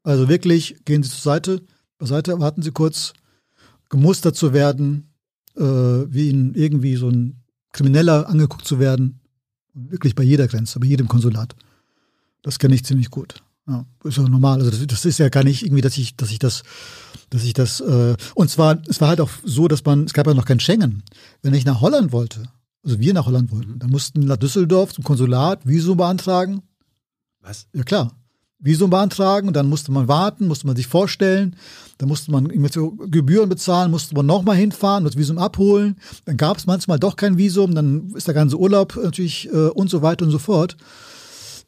[0.03, 1.63] Also wirklich, gehen Sie zur Seite,
[2.05, 3.13] beiseite, warten Sie kurz,
[3.89, 5.13] gemustert zu werden,
[5.57, 9.21] äh, wie Ihnen irgendwie so ein Krimineller angeguckt zu werden.
[9.73, 11.57] Wirklich bei jeder Grenze, bei jedem Konsulat.
[12.43, 13.43] Das kenne ich ziemlich gut.
[13.67, 14.59] Ja, ist ja normal.
[14.61, 16.63] Also das, das ist ja gar nicht irgendwie, dass ich, dass ich das,
[17.31, 20.27] dass ich das, äh, und zwar, es war halt auch so, dass man, es gab
[20.27, 21.03] ja noch kein Schengen.
[21.43, 22.43] Wenn ich nach Holland wollte,
[22.85, 26.63] also wir nach Holland wollten, dann mussten wir nach Düsseldorf zum Konsulat Visum beantragen.
[27.41, 27.67] was?
[27.73, 28.13] Ja klar.
[28.59, 31.57] Visum beantragen, dann musste man warten, musste man sich vorstellen,
[31.99, 36.67] dann musste man Gebühren bezahlen, musste man nochmal hinfahren, das Visum abholen, dann gab es
[36.67, 40.31] manchmal doch kein Visum, dann ist der ganze Urlaub natürlich äh, und so weiter und
[40.31, 40.77] so fort.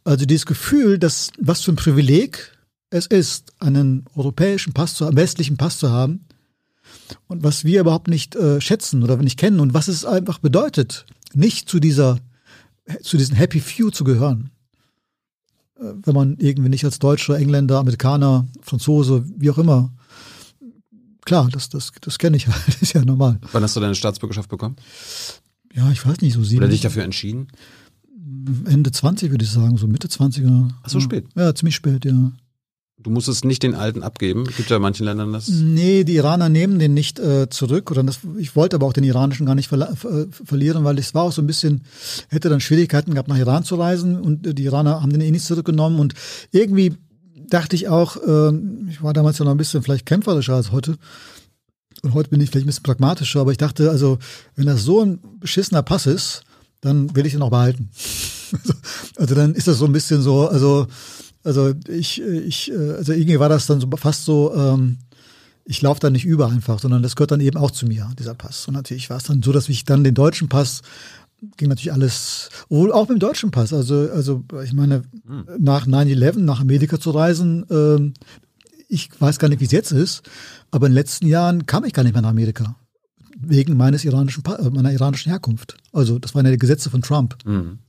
[0.05, 2.53] Also dieses Gefühl, dass was für ein Privileg
[2.91, 6.27] es ist, einen europäischen Pass zu haben, westlichen Pass zu haben
[7.27, 11.05] und was wir überhaupt nicht äh, schätzen oder nicht kennen und was es einfach bedeutet,
[11.35, 12.19] nicht zu dieser
[13.03, 14.53] zu diesen Happy Few zu gehören
[15.79, 19.93] wenn man irgendwie nicht als Deutscher, Engländer, Amerikaner, Franzose, wie auch immer,
[21.25, 23.39] klar, das, das, das kenne ich halt, das ist ja normal.
[23.53, 24.77] Wann hast du deine Staatsbürgerschaft bekommen?
[25.75, 26.63] Ja, ich weiß nicht, so sieben.
[26.63, 27.49] Oder dich dafür entschieden?
[28.67, 30.71] Ende 20 würde ich sagen, so Mitte 20er.
[30.83, 31.05] Ach so ja.
[31.05, 31.27] spät?
[31.37, 32.33] Ja, ziemlich spät, ja.
[33.07, 34.49] Du musstest nicht den alten abgeben.
[34.57, 35.47] Gibt ja in manchen Ländern das.
[35.47, 37.93] Nee, die Iraner nehmen den nicht äh, zurück.
[37.93, 41.15] Oder das, ich wollte aber auch den iranischen gar nicht verla- ver verlieren, weil es
[41.15, 41.83] war auch so ein bisschen,
[42.31, 45.31] hätte dann Schwierigkeiten gehabt, nach Iran zu reisen und äh, die Iraner haben den eh
[45.31, 46.01] nicht zurückgenommen.
[46.01, 46.15] Und
[46.51, 46.97] irgendwie
[47.49, 50.97] dachte ich auch, ähm, ich war damals ja noch ein bisschen vielleicht kämpferischer als heute.
[52.03, 54.19] Und heute bin ich vielleicht ein bisschen pragmatischer, aber ich dachte, also,
[54.57, 56.43] wenn das so ein beschissener Pass ist,
[56.81, 57.89] dann will ich den auch behalten.
[59.17, 60.89] also dann ist das so ein bisschen so, also,
[61.47, 64.99] also ich, ich, äh, also irgendwie war das dann so fast so, ähm,
[65.65, 68.35] ich laufe da nicht über einfach, sondern das gehört dann eben auch zu mir, dieser
[68.35, 68.69] Pass.
[68.69, 70.83] Und natürlich war es dann so, dass ich dann den deutschen Pass
[71.59, 73.73] ging natürlich alles, wohl auch mit dem deutschen Pass.
[73.73, 75.03] Also, also ich meine,
[75.59, 78.15] nach 9-11 nach Amerika zu reisen, ähm,
[78.89, 80.23] ich weiß gar nicht, wie es jetzt ist,
[80.71, 82.77] aber in den letzten Jahren kam ich gar nicht mehr nach Amerika.
[83.39, 85.77] Wegen meines iranischen, Pa- äh, meiner iranischen Herkunft.
[85.93, 87.37] Also, das waren ja die Gesetze von Trump.
[87.45, 87.81] Mhm.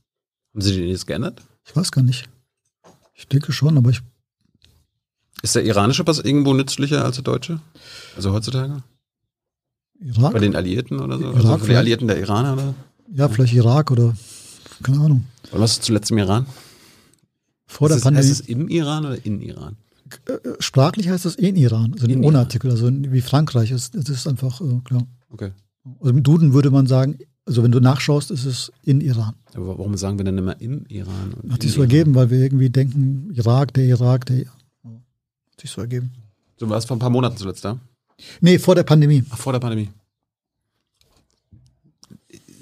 [0.52, 1.40] Haben sie den jetzt geändert?
[1.66, 2.28] Ich weiß gar nicht.
[3.18, 4.00] Ich denke schon, aber ich,
[5.42, 7.60] Ist der iranische Pass irgendwo nützlicher als der deutsche?
[8.16, 8.82] Also heutzutage?
[10.00, 10.32] Irak?
[10.32, 11.24] Bei den Alliierten oder so?
[11.24, 11.76] Irak Also für die.
[11.76, 12.74] Alliierten der Iraner oder?
[13.12, 14.16] Ja, vielleicht Irak oder,
[14.82, 15.26] keine Ahnung.
[15.50, 16.46] Wann warst du zuletzt im Iran?
[17.66, 18.32] Vor der ist es, heißt Pandemie.
[18.32, 19.76] es im Iran oder in Iran?
[20.60, 22.38] Sprachlich heißt das in Iran, also In ohne.
[22.38, 23.72] Artikel, also wie Frankreich.
[23.72, 25.06] Es, es ist einfach, äh, klar.
[25.30, 25.50] Okay.
[26.00, 29.34] Also im Duden würde man sagen, also wenn du nachschaust, ist es in Iran.
[29.54, 31.34] Aber warum sagen wir dann immer im Iran?
[31.42, 31.90] Und Hat sich so Iran?
[31.90, 34.44] ergeben, weil wir irgendwie denken, Irak, der Irak, der.
[34.46, 36.12] Hat sich so ergeben.
[36.58, 37.78] Du warst vor ein paar Monaten zuletzt da?
[38.40, 39.24] Nee, vor der Pandemie.
[39.30, 39.88] Ach, vor der Pandemie.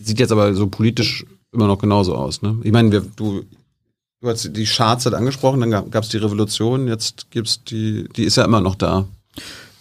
[0.02, 2.56] Sieht jetzt aber so politisch immer noch genauso aus, ne?
[2.62, 3.42] Ich meine, wir, du,
[4.20, 8.24] du hast die Charts halt angesprochen, dann gab es die Revolution, jetzt gibt's die, die
[8.24, 9.06] ist ja immer noch da.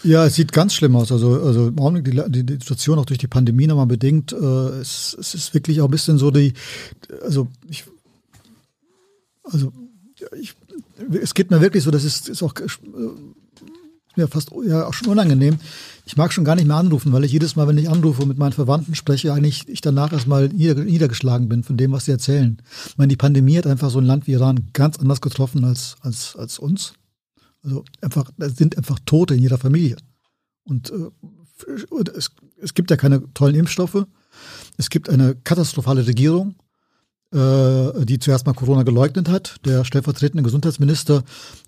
[0.05, 1.11] Ja, es sieht ganz schlimm aus.
[1.11, 4.33] Also, also im Augenblick die, die, Situation auch durch die Pandemie nochmal bedingt.
[4.33, 6.53] Äh, es, es ist wirklich auch ein bisschen so die,
[7.23, 7.85] also ich,
[9.43, 9.73] also
[10.39, 10.53] ich,
[11.21, 12.67] es geht mir wirklich so, das ist, ist auch äh,
[14.15, 15.57] ja fast ja auch schon unangenehm.
[16.05, 18.27] Ich mag schon gar nicht mehr anrufen, weil ich jedes Mal, wenn ich anrufe und
[18.27, 22.11] mit meinen Verwandten spreche, eigentlich ich danach erstmal nieder, niedergeschlagen bin von dem, was sie
[22.11, 22.61] erzählen.
[22.87, 25.95] Ich meine, die Pandemie hat einfach so ein Land wie Iran ganz anders getroffen als,
[26.01, 26.93] als, als uns.
[27.65, 29.97] Also einfach, es sind einfach Tote in jeder Familie.
[30.63, 31.09] Und, äh,
[32.15, 34.05] es, es gibt ja keine tollen Impfstoffe.
[34.77, 36.55] Es gibt eine katastrophale Regierung,
[37.33, 39.55] äh, die zuerst mal Corona geleugnet hat.
[39.65, 41.23] Der stellvertretende Gesundheitsminister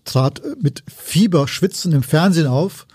[0.05, 2.86] trat mit Fieberschwitzen im Fernsehen auf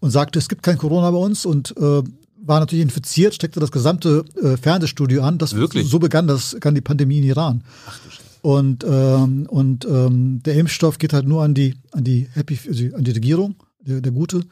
[0.00, 2.02] und sagte, es gibt kein Corona bei uns und äh,
[2.46, 5.38] war natürlich infiziert, steckte das gesamte äh, Fernsehstudio an.
[5.38, 5.88] Das, Wirklich?
[5.88, 7.64] So begann das, begann die Pandemie in Iran.
[8.44, 12.84] Und, ähm, und ähm, der Impfstoff geht halt nur an die, an die Happy, also
[12.94, 14.44] an die Regierung, der, der Gute.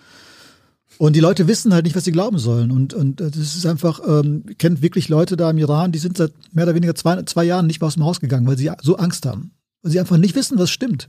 [0.96, 2.70] Und die Leute wissen halt nicht, was sie glauben sollen.
[2.70, 6.16] Und, und äh, das ist einfach, ähm, kennt wirklich Leute da im Iran, die sind
[6.16, 8.70] seit mehr oder weniger zwei, zwei Jahren nicht mehr aus dem Haus gegangen, weil sie
[8.80, 9.50] so Angst haben.
[9.82, 11.08] Weil sie einfach nicht wissen, was stimmt.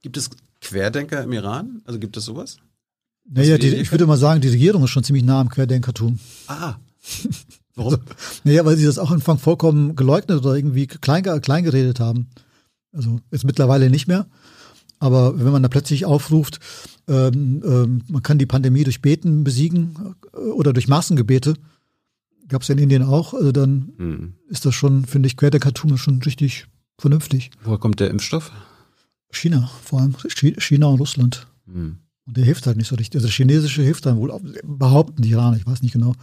[0.00, 1.82] Gibt es Querdenker im Iran?
[1.84, 2.58] Also gibt es sowas?
[3.28, 6.20] Naja, die, die ich würde mal sagen, die Regierung ist schon ziemlich nah am Querdenkertum.
[6.46, 6.76] Ah.
[7.76, 7.96] Warum?
[8.44, 12.28] Naja, weil sie das auch am Anfang vollkommen geleugnet oder irgendwie klein, klein geredet haben.
[12.92, 14.26] Also jetzt mittlerweile nicht mehr.
[15.00, 16.60] Aber wenn man da plötzlich aufruft,
[17.08, 21.54] ähm, ähm, man kann die Pandemie durch Beten besiegen äh, oder durch Massengebete,
[22.48, 24.34] gab es ja in Indien auch, also dann Hm.
[24.48, 26.66] ist das schon, finde ich, Querdenkertum ist schon richtig
[26.98, 27.50] vernünftig.
[27.64, 28.52] Woher kommt der Impfstoff?
[29.30, 31.48] China, vor allem Chi- China und Russland.
[31.66, 31.96] Hm.
[32.26, 33.16] Und der hilft halt nicht so richtig.
[33.16, 34.32] Also der chinesische hilft dann wohl,
[34.62, 36.14] behaupten die Iraner, ich weiß nicht genau.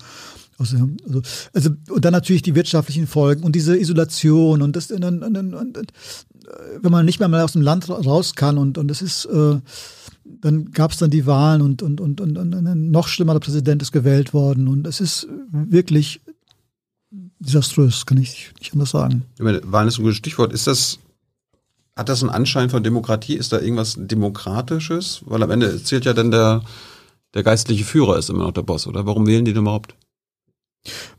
[0.61, 1.21] Also, also,
[1.53, 5.77] also und dann natürlich die wirtschaftlichen Folgen und diese Isolation und das und, und, und,
[5.77, 5.83] äh,
[6.81, 9.25] wenn man nicht mehr mal aus dem Land ra- raus kann und und das ist
[9.25, 9.59] äh,
[10.23, 13.91] dann gab es dann die Wahlen und und, und und ein noch schlimmerer Präsident ist
[13.91, 16.21] gewählt worden und es ist wirklich
[17.39, 19.25] desaströs, kann ich nicht anders sagen.
[19.37, 20.53] Wahlen ist ein gutes Stichwort.
[20.53, 20.99] Ist das,
[21.95, 23.33] hat das einen Anschein von Demokratie?
[23.33, 25.21] Ist da irgendwas Demokratisches?
[25.25, 26.63] Weil am Ende zählt ja dann der,
[27.33, 29.05] der geistliche Führer ist immer noch der Boss, oder?
[29.05, 29.95] Warum wählen die denn überhaupt?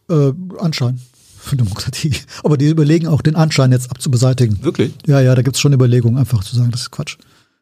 [0.08, 1.00] Äh, Anschein
[1.38, 2.14] für Demokratie.
[2.44, 4.62] Aber die überlegen auch, den Anschein jetzt abzubeseitigen.
[4.62, 4.92] Wirklich?
[5.06, 7.18] Ja, ja, da gibt's schon Überlegungen, einfach zu sagen, das ist Quatsch.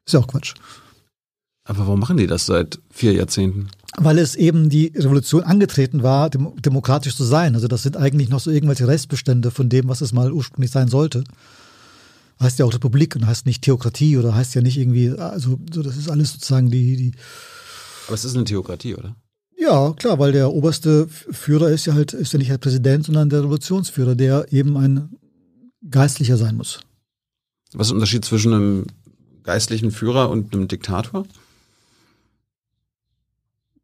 [0.06, 0.54] Ist ja auch Quatsch.
[1.64, 3.68] Aber warum machen die das seit vier Jahrzehnten?
[3.96, 7.54] Weil es eben die Revolution angetreten war, dem, demokratisch zu sein.
[7.54, 10.88] Also das sind eigentlich noch so irgendwelche Restbestände von dem, was es mal ursprünglich sein
[10.88, 11.24] sollte.
[12.40, 15.82] Heißt ja auch Republik und heißt nicht Theokratie oder heißt ja nicht irgendwie, also so,
[15.82, 17.12] das ist alles sozusagen die, die,
[18.06, 19.14] Aber es ist eine Theokratie, oder?
[19.60, 23.30] Ja, klar, weil der oberste Führer ist ja halt, ist ja nicht der Präsident, sondern
[23.30, 25.16] der Revolutionsführer, der eben ein
[25.88, 26.80] Geistlicher sein muss.
[27.72, 28.86] Was ist der Unterschied zwischen einem
[29.42, 31.24] geistlichen Führer und einem Diktator?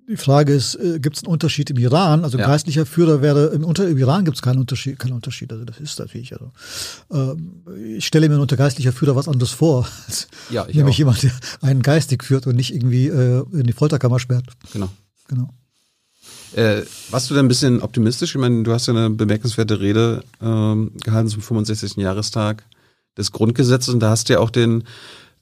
[0.09, 2.25] die Frage ist, äh, gibt es einen Unterschied im Iran?
[2.25, 2.47] Also ja.
[2.47, 5.53] geistlicher Führer wäre, im, unter, im Iran gibt es keinen Unterschied, keinen Unterschied.
[5.53, 6.53] Also das ist natürlich, also,
[7.13, 9.87] äh, ich stelle mir unter geistlicher Führer was anderes vor.
[10.51, 10.99] ja, ich nämlich auch.
[10.99, 14.47] jemand, der einen geistig führt und nicht irgendwie äh, in die Folterkammer sperrt.
[14.73, 14.91] Genau.
[15.29, 15.51] Genau.
[16.55, 18.35] Äh, warst du denn ein bisschen optimistisch?
[18.35, 21.97] Ich meine, du hast ja eine bemerkenswerte Rede ähm, gehalten zum 65.
[21.97, 22.65] Jahrestag
[23.17, 24.85] des Grundgesetzes und da hast du ja auch den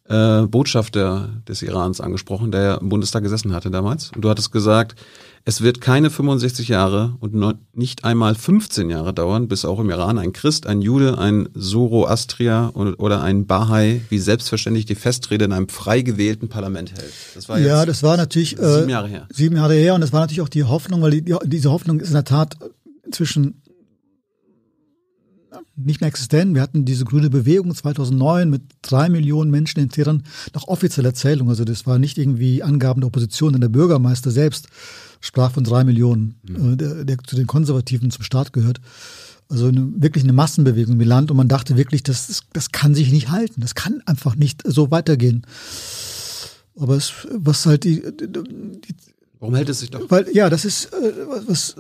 [0.09, 4.11] äh, Botschafter des Irans angesprochen, der im Bundestag gesessen hatte damals.
[4.15, 4.97] Und du hattest gesagt,
[5.47, 7.35] es wird keine 65 Jahre und
[7.75, 12.73] nicht einmal 15 Jahre dauern, bis auch im Iran ein Christ, ein Jude, ein Zoroastrier
[12.75, 17.13] oder ein Bahai wie selbstverständlich die Festrede in einem frei gewählten Parlament hält.
[17.35, 19.29] Das war ja, das war natürlich äh, sieben Jahre her.
[19.31, 22.09] Sieben Jahre her und das war natürlich auch die Hoffnung, weil die, diese Hoffnung ist
[22.09, 22.57] in der Tat
[23.05, 23.61] inzwischen
[25.77, 26.55] nicht mehr existent.
[26.55, 30.23] Wir hatten diese grüne Bewegung 2009 mit drei Millionen Menschen in Teheran
[30.55, 31.49] nach offizieller Zählung.
[31.49, 34.69] Also das war nicht irgendwie Angaben der Opposition, denn der Bürgermeister selbst
[35.21, 36.73] sprach von drei Millionen, mhm.
[36.75, 38.81] äh, der, der, zu den Konservativen zum Staat gehört.
[39.49, 42.95] Also eine, wirklich eine Massenbewegung im Land und man dachte wirklich, das, das, das kann
[42.95, 43.61] sich nicht halten.
[43.61, 45.47] Das kann einfach nicht so weitergehen.
[46.77, 48.95] Aber es, was halt die, die, die
[49.45, 50.11] Warum hält es sich doch?
[50.11, 51.13] Weil, ja, das ist, äh,
[51.47, 51.77] was,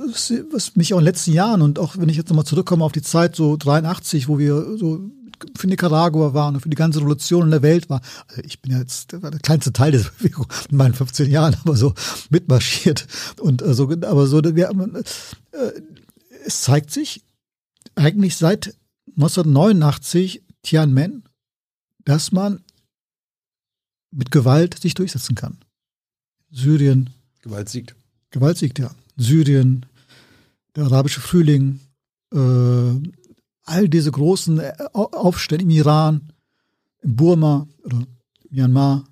[0.53, 2.93] was mich auch in den letzten Jahren und auch wenn ich jetzt nochmal zurückkomme auf
[2.93, 5.11] die Zeit so 83, wo wir so
[5.57, 8.03] für Nicaragua waren und für die ganze Revolution in der Welt war.
[8.29, 11.75] Also ich bin ja jetzt der kleinste Teil dieser Bewegung in meinen 15 Jahren, aber
[11.75, 11.95] so
[12.29, 13.07] mitmarschiert.
[13.41, 15.73] Und äh, so, aber so, wir, äh,
[16.45, 17.25] es zeigt sich
[17.95, 18.77] eigentlich seit
[19.17, 21.25] 1989 Tiananmen,
[22.05, 22.63] dass man
[24.11, 25.61] mit Gewalt sich durchsetzen kann.
[26.51, 27.09] Syrien,
[27.45, 27.95] Gewalt siegt.
[28.31, 28.91] Gewalt siegt, ja.
[29.19, 29.85] Syrien,
[30.75, 31.79] der arabische Frühling,
[32.33, 32.39] äh,
[33.65, 36.33] all diese großen äh, Aufstände im Iran,
[37.03, 38.03] in Burma oder
[38.49, 39.05] Myanmar,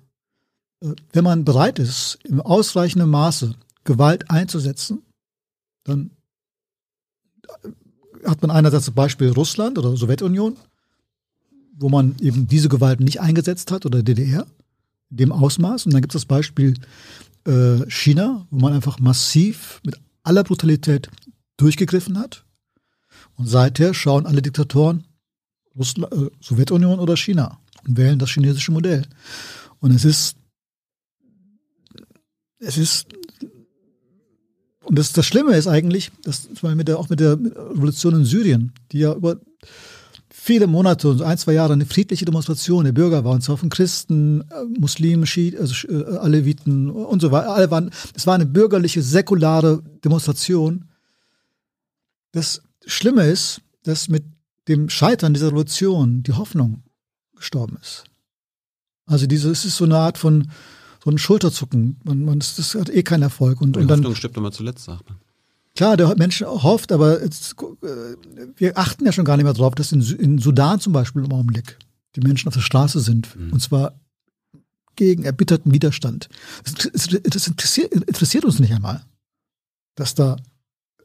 [0.81, 5.03] äh, wenn man bereit ist, im ausreichenden Maße Gewalt einzusetzen,
[5.83, 6.09] dann
[8.25, 10.57] hat man einerseits zum Beispiel Russland oder Sowjetunion,
[11.77, 14.47] wo man eben diese Gewalt nicht eingesetzt hat oder DDR,
[15.11, 15.85] in dem Ausmaß.
[15.85, 16.73] Und dann gibt es das Beispiel
[17.45, 21.09] äh, China, wo man einfach massiv mit aller Brutalität
[21.57, 22.45] durchgegriffen hat.
[23.35, 25.05] Und seither schauen alle Diktatoren
[25.75, 29.05] Russland, äh, Sowjetunion oder China und wählen das chinesische Modell.
[29.79, 30.35] Und es ist,
[32.59, 33.07] es ist,
[34.83, 38.71] und das, das Schlimme ist eigentlich, dass mit der, auch mit der Revolution in Syrien,
[38.91, 39.39] die ja über
[40.43, 43.69] viele Monate und ein, zwei Jahre eine friedliche Demonstration der Bürger war, und zwar von
[43.69, 47.53] Christen, äh, Muslimen, Schiit, also äh, Aleviten und so weiter.
[47.53, 50.89] Alle waren, es war eine bürgerliche, säkulare Demonstration.
[52.33, 54.25] Das Schlimme ist, dass mit
[54.67, 56.83] dem Scheitern dieser Revolution die Hoffnung
[57.37, 58.03] gestorben ist.
[59.05, 60.51] Also diese, es ist so eine Art von
[61.01, 62.01] so ein Schulterzucken.
[62.03, 63.61] Man, man, das, das hat eh keinen Erfolg.
[63.61, 65.19] Und, die und Hoffnung dann, stirbt immer zuletzt, sagt man.
[65.75, 68.15] Klar, der Mensch hofft, aber jetzt, äh,
[68.55, 71.33] wir achten ja schon gar nicht mehr drauf, dass in, in Sudan zum Beispiel im
[71.33, 71.77] Augenblick
[72.15, 73.35] die Menschen auf der Straße sind.
[73.35, 73.53] Mhm.
[73.53, 73.99] Und zwar
[74.95, 76.29] gegen erbitterten Widerstand.
[76.63, 76.91] Das,
[77.23, 79.03] das interessiert, interessiert, uns nicht einmal,
[79.95, 80.37] dass da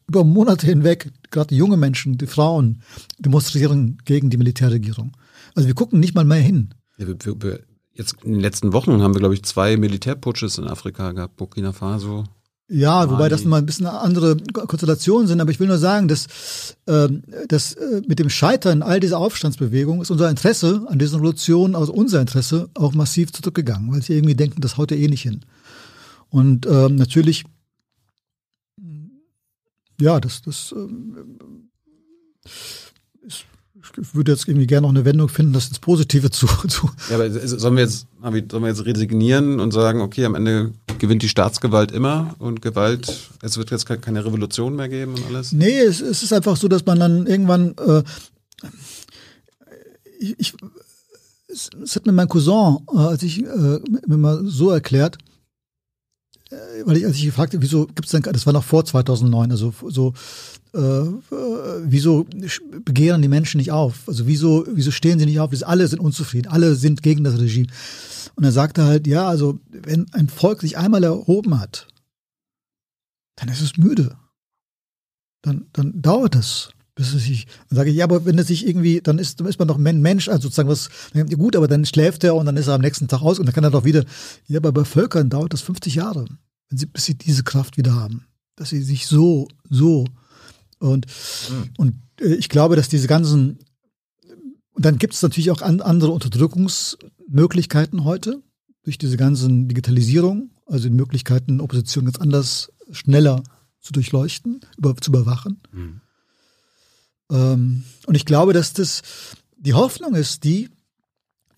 [0.07, 2.83] über Monate hinweg gerade junge Menschen, die Frauen
[3.19, 5.17] demonstrieren gegen die Militärregierung.
[5.55, 6.75] Also wir gucken nicht mal mehr hin.
[6.99, 7.61] Ja, wir, wir,
[7.95, 11.73] jetzt in den letzten Wochen haben wir, glaube ich, zwei Militärputsches in Afrika gehabt, Burkina
[11.73, 12.25] Faso
[12.71, 16.77] ja, wobei das mal ein bisschen andere Konstellationen sind, aber ich will nur sagen, dass,
[16.85, 17.09] äh,
[17.49, 21.95] dass äh, mit dem Scheitern all dieser Aufstandsbewegungen ist unser Interesse an diesen Revolutionen, also
[21.95, 25.41] unser Interesse, auch massiv zurückgegangen, weil sie irgendwie denken, das haut ja eh nicht hin.
[26.29, 27.45] Und ähm, natürlich,
[29.99, 31.71] ja, das, das ähm,
[34.13, 36.47] würde jetzt irgendwie gerne noch eine Wendung finden, das ins Positive zu.
[36.69, 36.91] zu.
[37.11, 41.23] Ja, aber sollen wir jetzt, sollen wir jetzt resignieren und sagen, okay, am Ende gewinnt
[41.23, 45.53] die Staatsgewalt immer und Gewalt, es wird jetzt keine Revolution mehr geben und alles?
[45.53, 48.03] Nee, es, es ist einfach so, dass man dann irgendwann, äh,
[50.19, 50.55] ich, ich
[51.49, 55.19] es, es hat mir mein Cousin, äh, als ich äh, mir mal so erklärt,
[56.51, 58.85] äh, weil ich, als ich gefragt habe, wieso gibt es denn, das war noch vor
[58.85, 60.15] 2009, also so,
[60.75, 61.05] äh,
[61.85, 62.27] wieso
[62.85, 64.09] begehren die Menschen nicht auf?
[64.09, 65.51] Also wieso, wieso stehen sie nicht auf?
[65.63, 67.69] Alle sind unzufrieden, alle sind gegen das Regime.
[68.35, 71.89] Und er sagte halt, ja, also wenn ein Volk sich einmal erhoben hat,
[73.37, 74.17] dann ist es müde.
[75.43, 78.67] Dann, dann dauert es, bis es sich, dann sage ich, ja, aber wenn es sich
[78.67, 80.91] irgendwie, dann ist, dann ist man doch Mensch, also sozusagen was,
[81.37, 83.55] gut, aber dann schläft er und dann ist er am nächsten Tag aus und dann
[83.55, 84.05] kann er doch wieder,
[84.47, 86.25] ja, aber bei Völkern dauert das 50 Jahre,
[86.69, 88.27] wenn sie, bis sie diese Kraft wieder haben,
[88.57, 90.07] dass sie sich so, so
[90.79, 91.07] und,
[91.51, 91.71] mhm.
[91.77, 93.59] und äh, ich glaube, dass diese ganzen,
[94.73, 98.43] und dann gibt es natürlich auch an, andere Unterdrückungsmöglichkeiten heute
[98.83, 103.43] durch diese ganzen Digitalisierung Also die Möglichkeiten, Opposition ganz anders, schneller
[103.81, 105.61] zu durchleuchten, über, zu überwachen.
[105.73, 106.01] Mhm.
[107.31, 109.03] Ähm, und ich glaube, dass das,
[109.57, 110.71] die Hoffnung ist die,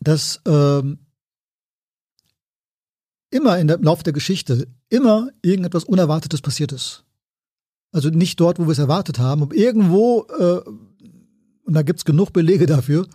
[0.00, 0.98] dass ähm,
[3.30, 7.04] immer in der, im Laufe der Geschichte immer irgendetwas Unerwartetes passiert ist.
[7.92, 10.60] Also nicht dort, wo wir es erwartet haben, aber irgendwo, äh,
[11.64, 13.06] und da gibt es genug Belege dafür.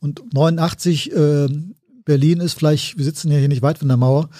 [0.00, 1.48] Und 89 äh,
[2.04, 4.30] Berlin ist vielleicht, wir sitzen ja hier nicht weit von der Mauer,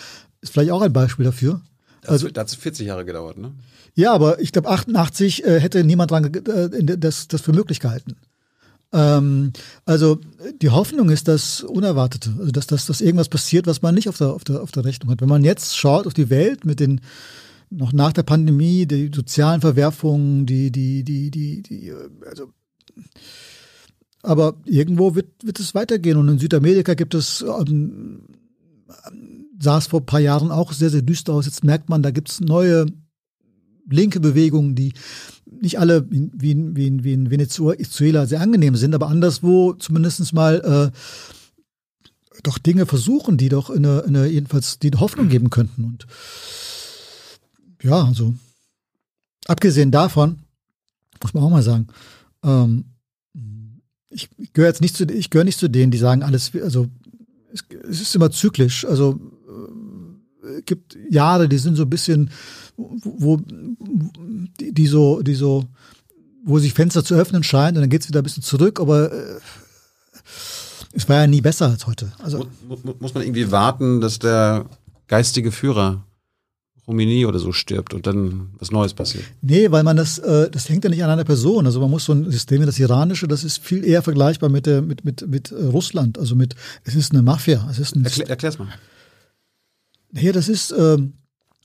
[0.40, 1.60] ist vielleicht auch ein Beispiel dafür.
[2.06, 3.52] Also, das hat 40 Jahre gedauert, ne?
[3.94, 8.16] Ja, aber ich glaube, 88 äh, hätte niemand dran äh, das, das für möglich gehalten.
[8.92, 9.52] Ähm,
[9.84, 10.20] also
[10.60, 14.18] die Hoffnung ist das Unerwartete, also dass, dass, dass irgendwas passiert, was man nicht auf
[14.18, 15.20] der, auf, der, auf der Rechnung hat.
[15.20, 17.00] Wenn man jetzt schaut auf die Welt mit den
[17.70, 21.92] noch nach der Pandemie, die sozialen Verwerfungen, die, die, die, die, die,
[22.28, 22.52] also
[24.22, 26.16] aber irgendwo wird, wird es weitergehen.
[26.16, 28.22] Und in Südamerika gibt es, ähm,
[29.60, 31.46] sah es vor ein paar Jahren auch sehr, sehr düster aus.
[31.46, 32.86] Jetzt merkt man, da gibt es neue
[33.88, 34.94] linke Bewegungen, die
[35.60, 40.92] nicht alle wie, wie, wie, wie in Venezuela sehr angenehm sind, aber anderswo zumindest mal
[40.92, 45.84] äh, doch Dinge versuchen, die doch eine, eine jedenfalls die Hoffnung geben könnten.
[45.84, 46.06] Und
[47.86, 48.34] ja, also
[49.46, 50.40] abgesehen davon,
[51.22, 51.86] muss man auch mal sagen,
[52.42, 52.84] ähm,
[54.10, 56.88] ich gehöre jetzt nicht zu, ich gehöre nicht zu denen, die sagen, alles, also
[57.52, 58.84] es, es ist immer zyklisch.
[58.84, 59.20] Also
[60.42, 62.30] äh, gibt Jahre, die sind so ein bisschen,
[62.76, 63.38] wo,
[64.60, 65.64] die, die so, die so,
[66.44, 69.12] wo sich Fenster zu öffnen scheinen und dann geht es wieder ein bisschen zurück, aber
[69.12, 69.40] äh,
[70.92, 72.12] es war ja nie besser als heute.
[72.18, 74.66] Also muss, muss man irgendwie warten, dass der
[75.08, 76.04] geistige Führer
[76.88, 79.24] Rumini oder so stirbt und dann was Neues passiert.
[79.42, 81.66] Nee, weil man das, äh, das hängt ja nicht an einer Person.
[81.66, 84.66] Also man muss so ein System wie das iranische, das ist viel eher vergleichbar mit,
[84.66, 86.16] der, mit, mit, mit äh, Russland.
[86.16, 87.66] Also mit, es ist eine Mafia.
[87.70, 88.68] Es ist ein Erklär, erklär's mal.
[90.12, 91.14] Ja, das ist, ähm,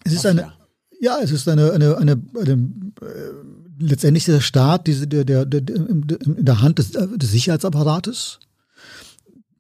[0.04, 0.54] es ist eine,
[1.00, 3.32] ja, es ist eine, eine, eine, eine äh,
[3.78, 8.40] letztendlich der Staat, diese, der, der, der, in der Hand des, des Sicherheitsapparates.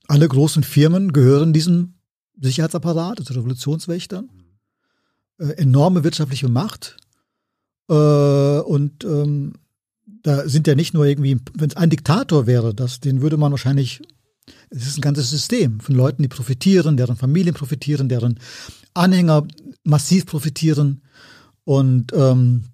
[0.07, 1.93] Alle großen Firmen gehören diesem
[2.41, 4.30] Sicherheitsapparat, also Revolutionswächtern
[5.42, 6.98] äh, enorme wirtschaftliche Macht.
[7.89, 9.54] Äh, und ähm,
[10.24, 13.52] da sind ja nicht nur irgendwie, wenn es ein Diktator wäre, das, den würde man
[13.52, 14.02] wahrscheinlich,
[14.70, 18.39] es ist ein ganzes System von Leuten, die profitieren, deren Familien profitieren, deren
[18.94, 19.48] Anhänger
[19.84, 21.02] massiv profitieren
[21.64, 22.66] und ähm,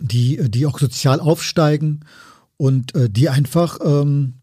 [0.00, 2.04] die, die auch sozial aufsteigen
[2.56, 4.40] und äh, die einfach, ähm,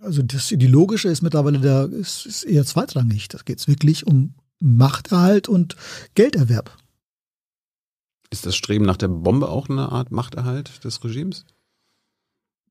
[0.00, 3.28] also das Ideologische ist mittlerweile da, ist, ist eher zweitrangig.
[3.28, 5.76] Da geht es wirklich um Machterhalt und
[6.14, 6.77] Gelderwerb.
[8.30, 11.44] Ist das Streben nach der Bombe auch eine Art Machterhalt des Regimes?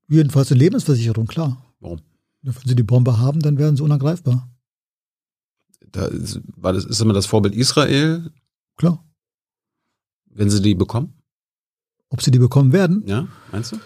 [0.08, 1.62] Jedenfalls eine Lebensversicherung, klar.
[1.80, 2.00] Warum?
[2.42, 4.48] Wenn sie die Bombe haben, dann werden sie unangreifbar.
[5.90, 8.30] Da ist, war das, ist immer das Vorbild Israel?
[8.76, 9.04] Klar.
[10.26, 11.14] Wenn sie die bekommen?
[12.10, 13.02] Ob sie die bekommen werden?
[13.06, 13.78] Ja, meinst du?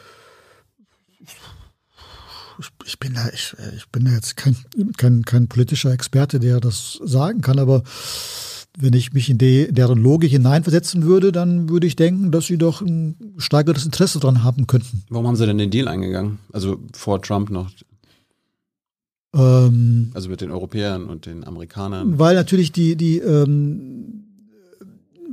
[2.85, 4.57] ich bin da, ich, ich bin da jetzt kein,
[4.97, 7.83] kein, kein politischer Experte, der das sagen kann, aber
[8.79, 12.57] wenn ich mich in die, deren Logik hineinversetzen würde, dann würde ich denken, dass sie
[12.57, 15.03] doch ein steigertes Interesse daran haben könnten.
[15.11, 16.39] Warum haben sie denn den Deal eingegangen?
[16.53, 17.70] Also vor Trump noch?
[19.35, 22.18] Ähm, also mit den Europäern und den Amerikanern?
[22.18, 24.22] Weil natürlich die, die ähm,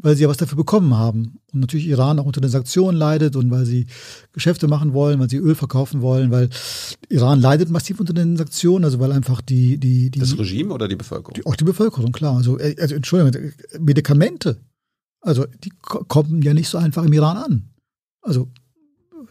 [0.01, 1.39] weil sie ja was dafür bekommen haben.
[1.53, 3.87] Und natürlich Iran auch unter den Sanktionen leidet und weil sie
[4.33, 6.49] Geschäfte machen wollen, weil sie Öl verkaufen wollen, weil
[7.09, 10.87] Iran leidet massiv unter den Sanktionen, also weil einfach die, die, die Das Regime oder
[10.87, 11.33] die Bevölkerung?
[11.35, 12.37] Die, auch die Bevölkerung, klar.
[12.37, 14.57] Also, äh, also Entschuldigung, Medikamente,
[15.21, 17.69] also die kommen ja nicht so einfach im Iran an.
[18.21, 18.49] Also,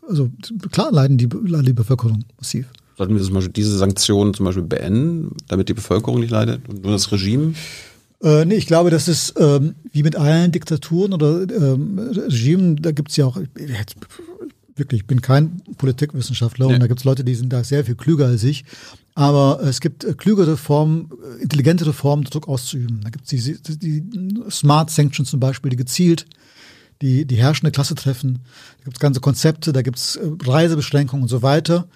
[0.06, 0.30] also
[0.70, 2.66] klar leiden die, leiden die Bevölkerung massiv.
[2.96, 6.82] Sollten wir zum Beispiel diese Sanktionen zum Beispiel beenden, damit die Bevölkerung nicht leidet und
[6.82, 7.54] nur das Regime?
[8.22, 12.90] Äh, nee, ich glaube, das ist ähm, wie mit allen Diktaturen oder ähm, Regimen, da
[12.90, 13.96] gibt es ja auch, jetzt,
[14.74, 16.74] wirklich, ich bin kein Politikwissenschaftler ja.
[16.74, 18.64] und da gibt es Leute, die sind da sehr viel klüger als ich.
[19.14, 23.00] Aber es gibt äh, klügere Formen, äh, intelligentere Formen, Druck auszuüben.
[23.02, 26.26] Da gibt es die, die, die Smart Sanctions zum Beispiel, die gezielt
[27.00, 28.40] die, die herrschende Klasse treffen.
[28.78, 31.88] Da gibt es ganze Konzepte, da gibt es äh, Reisebeschränkungen und so weiter.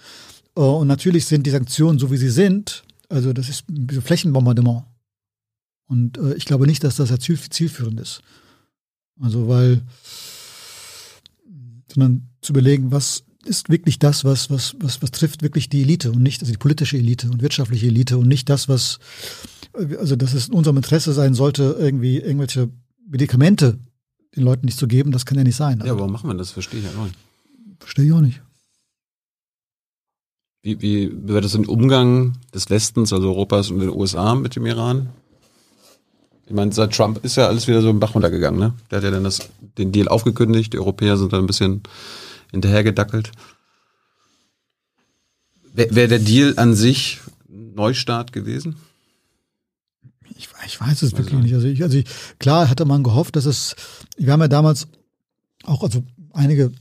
[0.54, 4.84] Und natürlich sind die Sanktionen so, wie sie sind, also das ist wie Flächenbombardement.
[5.92, 8.22] Und äh, ich glaube nicht, dass das ja ziel, zielführend ist.
[9.20, 9.82] Also weil,
[11.92, 16.10] sondern zu überlegen, was ist wirklich das, was, was, was, was trifft wirklich die Elite
[16.10, 19.00] und nicht, also die politische Elite und wirtschaftliche Elite und nicht das, was,
[19.74, 22.70] also dass es in unserem Interesse sein sollte, irgendwie irgendwelche
[23.06, 23.78] Medikamente
[24.34, 25.82] den Leuten nicht zu geben, das kann ja nicht sein.
[25.84, 26.52] Ja, warum machen wir das?
[26.52, 27.18] Verstehe ich ja auch nicht.
[27.80, 28.40] Verstehe ich auch nicht.
[30.62, 34.64] Wie, wie wird das im Umgang des Westens, also Europas und den USA mit dem
[34.64, 35.10] Iran?
[36.46, 38.74] Ich meine, seit Trump ist ja alles wieder so im Bach runtergegangen, ne?
[38.90, 41.82] Der hat ja dann das, den Deal aufgekündigt, die Europäer sind da ein bisschen
[42.50, 43.30] hinterhergedackelt.
[45.72, 48.76] Wäre wär der Deal an sich Neustart gewesen?
[50.36, 51.54] Ich, ich weiß es wirklich nicht.
[51.54, 52.06] Also, ich, also ich,
[52.38, 53.76] klar hatte man gehofft, dass es,
[54.16, 54.88] wir haben ja damals
[55.64, 56.72] auch, also einige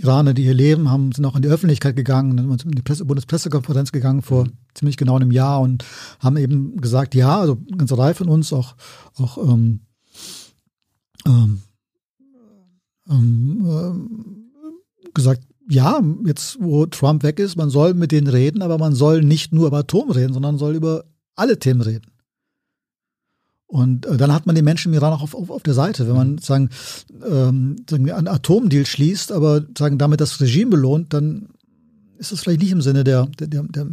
[0.00, 3.04] Iraner, die hier leben, haben, sind auch in die Öffentlichkeit gegangen, sind in die Presse,
[3.04, 4.52] Bundespressekonferenz gegangen vor mhm.
[4.74, 5.84] ziemlich genau einem Jahr und
[6.20, 8.74] haben eben gesagt, ja, also eine ganze Reihe von uns, auch,
[9.16, 9.80] auch ähm,
[11.26, 11.62] ähm,
[13.08, 14.50] ähm,
[15.14, 19.22] gesagt, ja, jetzt wo Trump weg ist, man soll mit denen reden, aber man soll
[19.22, 21.04] nicht nur über Atom reden, sondern soll über
[21.36, 22.06] alle Themen reden.
[23.70, 26.08] Und äh, dann hat man die Menschen im Iran auch auf, auf, auf der Seite.
[26.08, 26.70] Wenn man sagen,
[27.24, 31.50] ähm, sagen, einen Atomdeal schließt, aber sagen, damit das Regime belohnt, dann
[32.18, 33.86] ist das vielleicht nicht im Sinne der, der, der,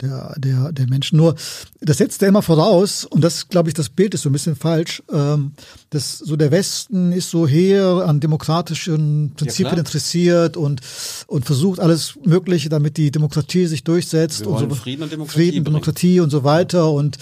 [0.00, 1.16] der, der, der Menschen.
[1.16, 1.36] Nur,
[1.80, 4.56] das setzt er immer voraus, und das, glaube ich, das Bild ist so ein bisschen
[4.56, 5.52] falsch, ähm,
[5.90, 10.80] dass so der Westen ist so her an demokratischen Prinzipien ja, interessiert und,
[11.28, 14.44] und versucht alles Mögliche, damit die Demokratie sich durchsetzt.
[14.46, 15.50] Und so, Frieden und Demokratie.
[15.50, 16.90] Frieden, Demokratie und so weiter.
[16.90, 17.16] Und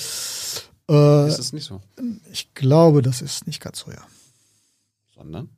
[0.91, 1.80] äh, ist es nicht so?
[2.32, 4.03] Ich glaube, das ist nicht ganz so, ja.
[5.14, 5.49] Sondern?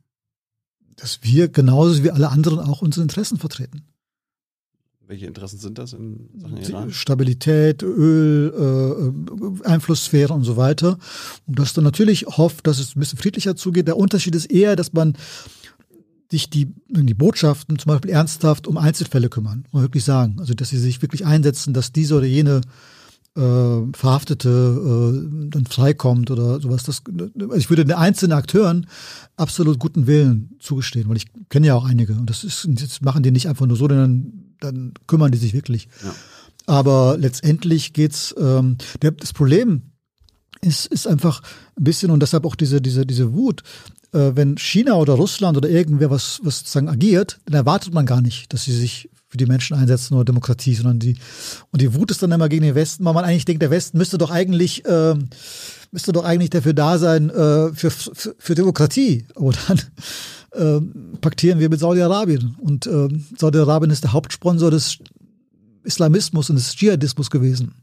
[0.95, 3.83] Dass wir genauso wie alle anderen auch unsere Interessen vertreten.
[5.07, 6.91] Welche Interessen sind das in Sachen Iran?
[6.91, 8.53] Stabilität, Öl,
[9.63, 10.99] äh, Einflusssphäre und so weiter.
[11.47, 13.87] Und dass dann natürlich hofft, dass es ein bisschen friedlicher zugeht.
[13.87, 15.17] Der Unterschied ist eher, dass man
[16.29, 20.35] sich die, die Botschaften zum Beispiel ernsthaft um Einzelfälle kümmern und wirklich sagen.
[20.39, 22.98] Also dass sie sich wirklich einsetzen, dass diese oder jene äh,
[23.93, 26.83] Verhaftete äh, dann freikommt oder sowas.
[26.83, 27.03] Das,
[27.39, 28.87] also ich würde den einzelnen Akteuren
[29.37, 33.23] absolut guten Willen zugestehen, weil ich kenne ja auch einige und das ist, das machen
[33.23, 35.87] die nicht einfach nur so, sondern dann kümmern die sich wirklich.
[36.03, 36.13] Ja.
[36.65, 39.83] Aber letztendlich geht's, ähm, der, das Problem
[40.61, 41.41] ist, ist einfach
[41.77, 43.63] ein bisschen und deshalb auch diese, diese, diese Wut.
[44.11, 48.21] Äh, wenn China oder Russland oder irgendwer was, was sozusagen agiert, dann erwartet man gar
[48.21, 51.15] nicht, dass sie sich für die Menschen einsetzen oder Demokratie, sondern die,
[51.71, 53.97] und die Wut ist dann immer gegen den Westen, weil man eigentlich denkt, der Westen
[53.97, 55.15] müsste doch eigentlich, äh,
[55.91, 59.27] müsste doch eigentlich dafür da sein, äh, für, für, für Demokratie.
[59.35, 59.81] Aber dann
[60.51, 62.55] äh, paktieren wir mit Saudi-Arabien.
[62.59, 63.07] Und äh,
[63.37, 64.97] Saudi-Arabien ist der Hauptsponsor des
[65.83, 67.75] Islamismus und des Dschihadismus gewesen.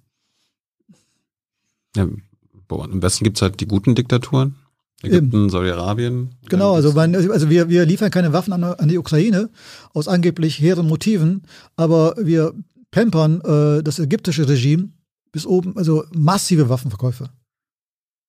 [1.96, 4.56] Ja, Im Westen gibt es halt die guten Diktaturen.
[5.02, 6.30] Ägypten, Saudi-Arabien.
[6.48, 9.50] Genau, also, mein, also wir, wir liefern keine Waffen an, an, die Ukraine
[9.92, 11.42] aus angeblich hehren Motiven,
[11.76, 12.54] aber wir
[12.90, 14.90] pampern äh, das ägyptische Regime
[15.32, 17.28] bis oben, also massive Waffenverkäufe.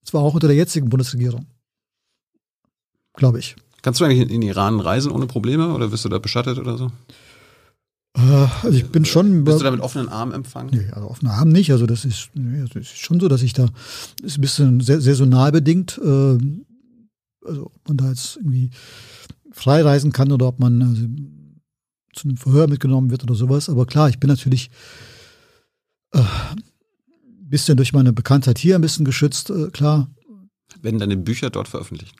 [0.03, 1.47] Zwar auch unter der jetzigen Bundesregierung.
[3.13, 3.55] Glaube ich.
[3.82, 6.78] Kannst du eigentlich in, in Iran reisen ohne Probleme oder wirst du da beschattet oder
[6.78, 6.91] so?
[8.18, 9.43] Äh, also ich bin schon.
[9.43, 10.72] Bist du da mit offenen Armen empfangen?
[10.74, 11.72] Nee, also offenen Armen nicht.
[11.72, 13.68] Also das ist, nee, das ist schon so, dass ich da
[14.24, 15.99] ist ein bisschen sehr, saisonal bedingt.
[16.03, 16.38] Äh,
[17.45, 18.72] also ob man da jetzt irgendwie
[19.51, 21.03] frei reisen kann oder ob man also,
[22.13, 23.70] zu einem Verhör mitgenommen wird oder sowas.
[23.70, 24.72] Aber klar, ich bin natürlich
[26.13, 30.09] äh, ein bisschen durch meine Bekanntheit hier ein bisschen geschützt, äh, klar.
[30.82, 32.15] Werden deine Bücher dort veröffentlicht?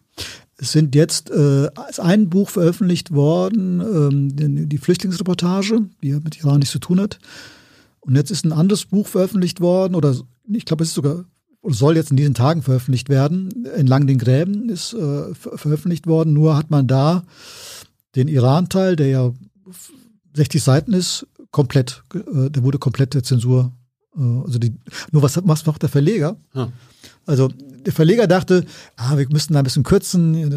[0.58, 6.20] Es sind jetzt äh, ist ein Buch veröffentlicht worden, ähm, die, die Flüchtlingsreportage, die ja
[6.20, 7.20] mit Iran nichts zu tun hat.
[8.00, 10.16] Und jetzt ist ein anderes Buch veröffentlicht worden, oder
[10.52, 11.26] ich glaube, es ist sogar,
[11.62, 13.66] oder soll jetzt in diesen Tagen veröffentlicht werden.
[13.66, 16.34] Entlang den Gräben ist äh, ver veröffentlicht worden.
[16.34, 17.24] Nur hat man da
[18.16, 19.34] den Iran-Teil, der ja
[20.34, 23.74] 60 Seiten ist, komplett, äh, der wurde komplett der Zensur.
[24.16, 24.76] Äh, also die,
[25.12, 26.38] nur was, was macht der Verleger?
[26.54, 26.72] Hm.
[27.26, 27.50] Also
[27.88, 28.66] der Verleger dachte,
[28.98, 30.50] ah, wir müssen da ein bisschen kürzen,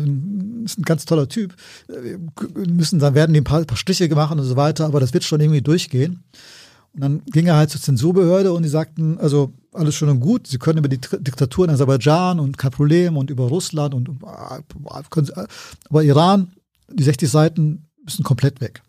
[0.64, 1.54] das ist ein ganz toller Typ,
[1.86, 2.18] wir
[2.66, 5.22] müssen, dann werden die ein paar, paar Stiche gemacht und so weiter, aber das wird
[5.22, 6.24] schon irgendwie durchgehen.
[6.92, 10.48] Und dann ging er halt zur Zensurbehörde und die sagten, also alles schön und gut,
[10.48, 14.10] sie können über die Diktatur in Aserbaidschan und kein Problem und über Russland und
[15.88, 16.50] aber Iran,
[16.92, 18.82] die 60 Seiten müssen komplett weg.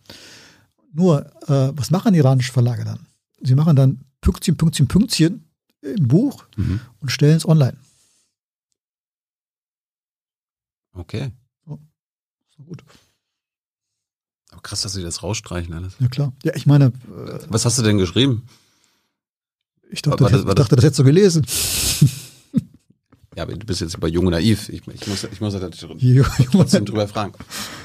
[0.94, 3.06] Nur, äh, was machen iranische Verlage dann?
[3.40, 5.46] Sie machen dann Pünktchen, Pünktchen, Pünktchen
[5.82, 6.80] im Buch mhm.
[7.02, 7.78] und stellen es online.
[10.94, 11.32] Okay.
[11.66, 11.78] Oh,
[12.58, 12.84] so gut.
[14.52, 15.94] Aber krass, dass sie das rausstreichen alles.
[16.00, 16.34] Ja, klar.
[16.44, 16.86] Ja, ich meine.
[16.86, 18.46] Äh, Was hast du denn geschrieben?
[19.90, 21.46] Ich dachte, war, war das, ich dachte, das hättest du gelesen.
[23.38, 24.68] Ja, aber du bist jetzt bei Jung und Naiv.
[24.68, 25.70] Ich, ich muss, ich muss da
[26.52, 27.32] trotzdem drüber fragen.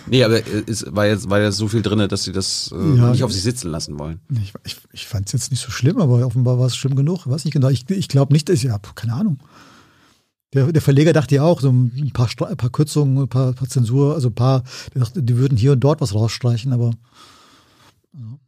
[0.08, 3.12] Nee, aber es war jetzt, war jetzt so viel drin, dass sie das äh, ja,
[3.12, 4.18] nicht auf sich sitzen lassen wollen.
[4.42, 7.28] Ich, ich, ich fand es jetzt nicht so schlimm, aber offenbar war es schlimm genug.
[7.28, 7.68] Weiß nicht genau.
[7.68, 9.38] Ich, ich glaube nicht, dass ich habe keine Ahnung.
[10.54, 13.68] Der, der Verleger dachte ja auch, so ein paar, ein paar Kürzungen, ein paar, paar
[13.68, 14.62] Zensur, also ein paar,
[14.94, 16.92] die, dachte, die würden hier und dort was rausstreichen, aber.
[18.14, 18.38] Ja.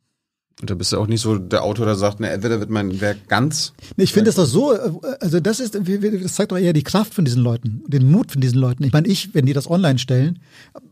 [0.60, 3.00] Und da bist du auch nicht so der Autor, der sagt, ne, entweder wird mein
[3.00, 3.74] Werk ganz.
[3.96, 4.90] Nee, ich finde das doch so, äh,
[5.20, 8.40] also das ist, das zeigt doch eher die Kraft von diesen Leuten, den Mut von
[8.40, 8.82] diesen Leuten.
[8.82, 10.40] Ich meine, ich, wenn die das online stellen,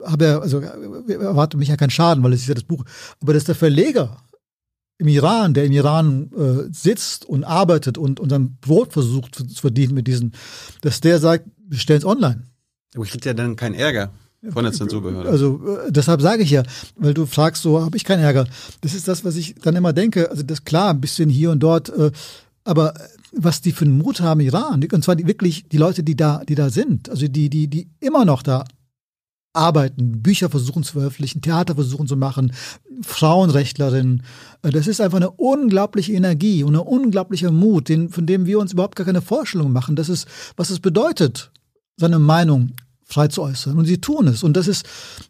[0.05, 2.85] habe ja, also erwartet mich ja keinen Schaden, weil es ist ja das Buch.
[3.21, 4.17] Aber dass der Verleger
[4.99, 9.47] im Iran, der im Iran äh, sitzt und arbeitet und, und sein Brot versucht zu,
[9.47, 10.33] zu verdienen mit diesen,
[10.81, 12.45] dass der sagt, wir stellen es online.
[12.95, 14.11] Aber ich kriege ja dann keinen Ärger
[14.51, 15.29] von der Zensurbehörde.
[15.29, 16.63] Also äh, deshalb sage ich ja,
[16.97, 18.47] weil du fragst, so habe ich keinen Ärger.
[18.81, 20.31] Das ist das, was ich dann immer denke.
[20.31, 22.11] Also das klar, ein bisschen hier und dort, äh,
[22.65, 22.95] aber
[23.33, 26.43] was die für einen Mut haben, Iran, und zwar die, wirklich die Leute, die da,
[26.49, 28.65] die da sind, also die, die, die immer noch da
[29.57, 32.53] arbeiten, Bücher versuchen zu veröffentlichen, Theater versuchen zu machen,
[33.03, 34.23] Frauenrechtlerinnen.
[34.63, 38.59] Äh, das ist einfach eine unglaubliche Energie und ein unglaublicher Mut, den, von dem wir
[38.59, 39.97] uns überhaupt gar keine Vorstellung machen.
[39.97, 40.27] Das ist,
[40.57, 41.51] was es bedeutet,
[41.97, 42.73] seine Meinung
[43.07, 43.79] frei zu äußern.
[43.79, 44.43] Und sie tun es.
[44.43, 44.85] Und das ist,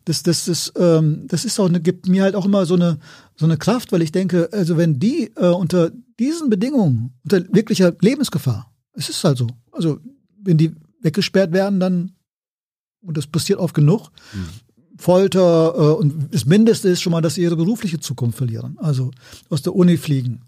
[0.07, 2.99] das, das, das, ähm, das ist auch eine, gibt mir halt auch immer so eine,
[3.37, 7.95] so eine Kraft, weil ich denke, also wenn die äh, unter diesen Bedingungen, unter wirklicher
[8.01, 9.99] Lebensgefahr, es ist halt so, also
[10.43, 12.13] wenn die weggesperrt werden, dann,
[13.07, 14.49] und das passiert oft genug, mhm.
[14.99, 18.77] Folter äh, und das Mindeste ist schon mal, dass sie ihre berufliche Zukunft verlieren.
[18.81, 19.11] Also
[19.51, 20.43] aus der Uni fliegen.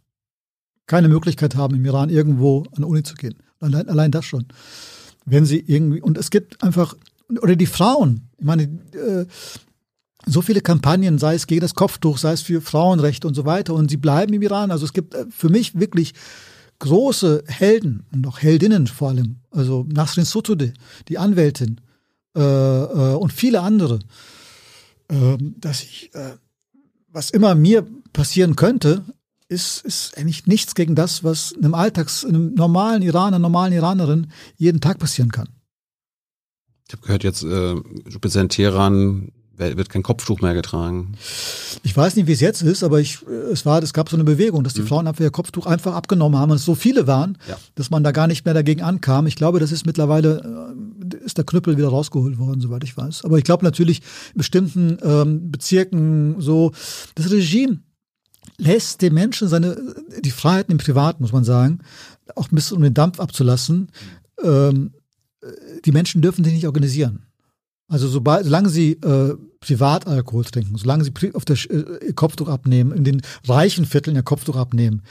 [0.87, 3.37] Keine Möglichkeit haben, im Iran irgendwo an die Uni zu gehen.
[3.61, 4.47] Allein, allein das schon.
[5.27, 6.95] Wenn sie irgendwie, und es gibt einfach
[7.43, 8.29] oder die Frauen.
[8.39, 9.27] Ich meine, äh,
[10.27, 13.75] so viele Kampagnen, sei es gegen das Kopftuch, sei es für Frauenrechte und so weiter.
[13.75, 14.71] Und sie bleiben im Iran.
[14.71, 16.15] Also es gibt äh, für mich wirklich
[16.79, 19.37] große Helden und auch Heldinnen vor allem.
[19.51, 20.73] Also Nasrin Sotoudeh,
[21.09, 21.81] die Anwältin
[22.37, 24.01] äh, äh, und viele andere.
[25.09, 26.37] Äh, dass ich, äh,
[27.09, 29.05] was immer mir passieren könnte,
[29.49, 34.81] ist, ist eigentlich nichts gegen das, was einem Alltags, einem normalen Iraner, normalen Iranerin jeden
[34.81, 35.49] Tag passieren kann.
[36.87, 37.77] Ich habe gehört, jetzt äh,
[38.09, 41.13] speziell in Teheran wird kein Kopftuch mehr getragen.
[41.83, 44.25] Ich weiß nicht, wie es jetzt ist, aber ich, es war, es gab so eine
[44.25, 44.87] Bewegung, dass die mhm.
[44.87, 47.57] Frauen einfach ihr Kopftuch einfach abgenommen haben und es so viele waren, ja.
[47.75, 49.27] dass man da gar nicht mehr dagegen ankam.
[49.27, 50.75] Ich glaube, das ist mittlerweile,
[51.13, 53.25] äh, ist der Knüppel wieder rausgeholt worden, soweit ich weiß.
[53.25, 54.03] Aber ich glaube natürlich,
[54.35, 56.73] in bestimmten ähm, Bezirken so,
[57.15, 57.81] das Regime
[58.59, 59.77] lässt den Menschen seine,
[60.21, 61.81] die Freiheiten im Privat, muss man sagen,
[62.35, 63.91] auch ein bisschen um den Dampf abzulassen.
[64.43, 64.93] Ähm,
[65.85, 67.25] die Menschen dürfen sich nicht organisieren.
[67.89, 72.93] Also sobald, solange sie äh, Privatalkohol trinken, solange sie auf der äh, ihr Kopftuch abnehmen,
[72.93, 75.03] in den reichen Vierteln ihr Kopftuch abnehmen,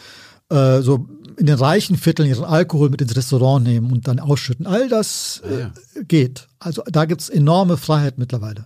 [0.49, 4.65] äh, so in den reichen Vierteln ihren Alkohol mit ins Restaurant nehmen und dann ausschütten,
[4.65, 5.71] all das äh, ja.
[6.07, 6.47] geht.
[6.59, 8.63] Also da gibt's enorme Freiheit mittlerweile.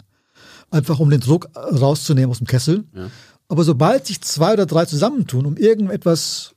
[0.69, 2.85] Einfach um den Druck rauszunehmen aus dem Kessel.
[2.95, 3.09] Ja.
[3.49, 6.55] Aber sobald sich zwei oder drei zusammentun, um irgendetwas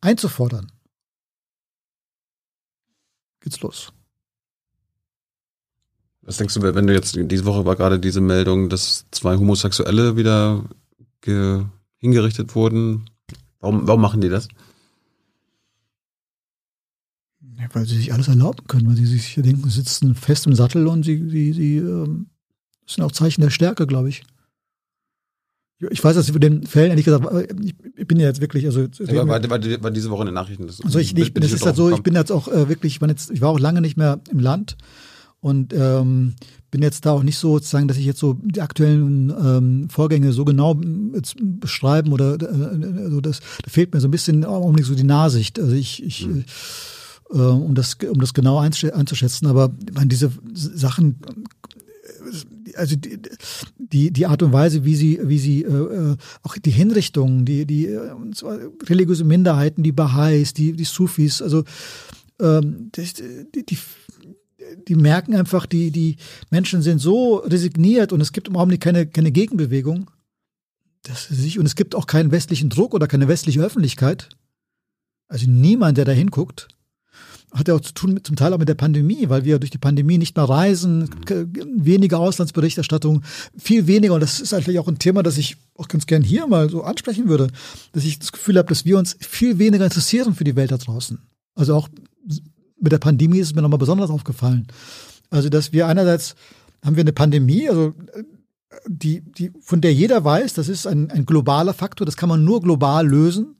[0.00, 0.70] einzufordern,
[3.40, 3.92] geht's los.
[6.28, 10.14] Was denkst du, wenn du jetzt, diese Woche war gerade diese Meldung, dass zwei Homosexuelle
[10.14, 10.62] wieder
[11.96, 13.06] hingerichtet wurden.
[13.60, 14.48] Warum, warum machen die das?
[17.58, 20.54] Ja, weil sie sich alles erlauben können, weil sie sich denken, sie sitzen fest im
[20.54, 22.26] Sattel und sie, sie, sie ähm,
[22.86, 24.22] sind auch Zeichen der Stärke, glaube ich.
[25.90, 27.24] Ich weiß, dass sie für den Fällen, ehrlich gesagt,
[27.96, 28.82] ich bin ja jetzt wirklich, also.
[28.82, 30.66] Ja, war, war, war, diese Woche in den Nachrichten.
[30.66, 32.96] Das also ich, ich, bin, das ist halt so, ich bin jetzt auch äh, wirklich,
[32.96, 34.76] ich, jetzt, ich war auch lange nicht mehr im Land
[35.40, 36.34] und ähm,
[36.70, 40.32] bin jetzt da auch nicht so sozusagen, dass ich jetzt so die aktuellen ähm, Vorgänge
[40.32, 40.78] so genau
[41.14, 44.94] jetzt beschreiben oder äh, also das, da fehlt mir so ein bisschen auch nicht so
[44.94, 45.58] die Nahsicht.
[45.58, 46.44] Also ich, ich mhm.
[47.30, 51.20] äh, um das um das genau einzuschätzen, aber meine, diese Sachen
[52.76, 53.18] also die,
[53.78, 57.64] die, die Art und Weise, wie sie, wie sie äh, äh auch die Hinrichtungen, die,
[57.66, 58.58] die äh, und zwar
[58.88, 61.64] religiöse Minderheiten, die Baha'is, die, die Sufis, also
[62.40, 63.04] ähm, die,
[63.54, 63.78] die, die
[64.88, 66.16] merken einfach, die, die
[66.50, 70.10] Menschen sind so resigniert und es gibt im Augenblick keine, keine Gegenbewegung.
[71.02, 74.28] Dass sich, und es gibt auch keinen westlichen Druck oder keine westliche Öffentlichkeit.
[75.28, 76.68] Also niemand, der da hinguckt.
[77.52, 79.78] Hat ja auch zu tun, zum Teil auch mit der Pandemie, weil wir durch die
[79.78, 83.22] Pandemie nicht mehr reisen, weniger Auslandsberichterstattung,
[83.56, 84.14] viel weniger.
[84.14, 86.82] Und das ist eigentlich auch ein Thema, das ich auch ganz gern hier mal so
[86.82, 87.48] ansprechen würde,
[87.92, 90.76] dass ich das Gefühl habe, dass wir uns viel weniger interessieren für die Welt da
[90.76, 91.18] draußen.
[91.54, 91.88] Also auch
[92.80, 94.66] mit der Pandemie ist es mir nochmal besonders aufgefallen.
[95.30, 96.34] Also, dass wir einerseits
[96.84, 97.94] haben wir eine Pandemie, also
[98.86, 102.44] die, die, von der jeder weiß, das ist ein, ein globaler Faktor, das kann man
[102.44, 103.56] nur global lösen.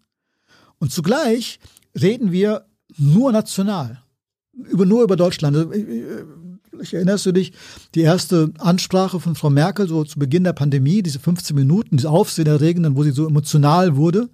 [0.79, 1.59] Und zugleich
[2.01, 2.67] reden wir
[2.97, 4.03] nur national,
[4.53, 5.57] über, nur über Deutschland.
[5.57, 5.73] Also,
[6.81, 7.53] ich erinnerst du dich,
[7.95, 12.11] die erste Ansprache von Frau Merkel, so zu Beginn der Pandemie, diese 15 Minuten, diese
[12.11, 14.29] Aufsehenerregenden, wo sie so emotional wurde.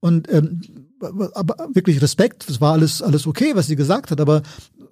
[0.00, 0.62] Und ähm,
[1.02, 4.42] aber wirklich Respekt, das war alles, alles okay, was sie gesagt hat, aber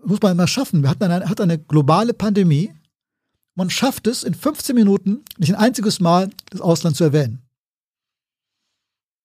[0.04, 0.82] muss man immer schaffen.
[0.82, 2.72] Wir hatten eine, hat eine globale Pandemie.
[3.54, 7.42] Man schafft es in 15 Minuten, nicht ein einziges Mal das Ausland zu erwähnen.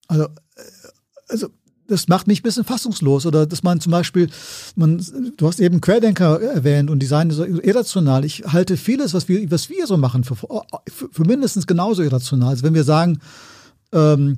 [0.07, 0.29] Also, äh,
[1.29, 1.49] also
[1.87, 3.25] das macht mich ein bisschen fassungslos.
[3.25, 4.29] Oder dass man zum Beispiel,
[4.75, 5.03] man,
[5.37, 8.25] du hast eben Querdenker erwähnt und die seien so irrational.
[8.25, 12.49] Ich halte vieles, was wir, was wir so machen, für, für, mindestens genauso irrational.
[12.49, 13.19] Also wenn wir sagen,
[13.91, 14.37] ähm,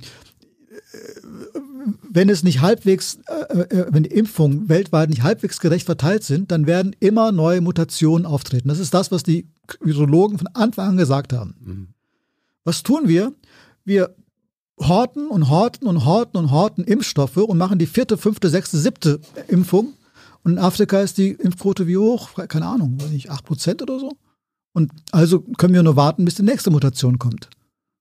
[2.08, 6.50] wenn es nicht halbwegs, äh, äh, wenn die Impfungen weltweit nicht halbwegs gerecht verteilt sind,
[6.50, 8.68] dann werden immer neue Mutationen auftreten.
[8.68, 9.48] Das ist das, was die
[9.80, 11.54] Virologen von Anfang an gesagt haben.
[11.60, 11.88] Mhm.
[12.64, 13.32] Was tun wir?
[13.84, 14.14] Wir
[14.78, 19.20] horten und horten und horten und horten Impfstoffe und machen die vierte, fünfte, sechste, siebte
[19.48, 19.94] Impfung.
[20.44, 22.30] Und in Afrika ist die Impfquote wie hoch?
[22.48, 24.12] Keine Ahnung, nicht, acht Prozent oder so?
[24.72, 27.48] Und also können wir nur warten, bis die nächste Mutation kommt.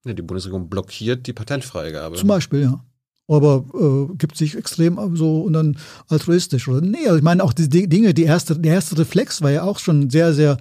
[0.05, 2.15] Ja, die Bundesregierung blockiert die Patentfreigabe.
[2.15, 2.83] Zum Beispiel, ja.
[3.27, 6.67] Aber äh, gibt sich extrem so und dann altruistisch.
[6.67, 9.63] Oder nee, also ich meine auch die Dinge, die erste, der erste Reflex war ja
[9.63, 10.57] auch schon sehr, sehr,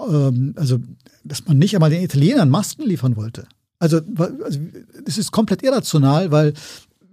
[0.00, 0.78] ähm, also
[1.22, 3.46] dass man nicht einmal den Italienern Masken liefern wollte.
[3.78, 4.58] Also, also
[5.04, 6.54] es ist komplett irrational, weil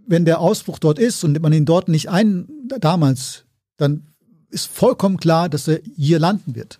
[0.07, 2.47] wenn der Ausbruch dort ist und man ihn dort nicht ein,
[2.80, 3.43] damals,
[3.78, 4.03] dann
[4.49, 6.80] ist vollkommen klar, dass er hier landen wird.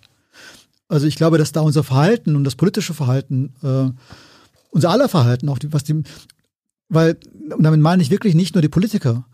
[0.88, 3.90] Also ich glaube, dass da unser Verhalten und das politische Verhalten, äh,
[4.70, 6.02] unser aller Verhalten, auch die, was die,
[6.88, 7.18] weil,
[7.50, 9.26] und damit meine ich wirklich nicht nur die Politiker.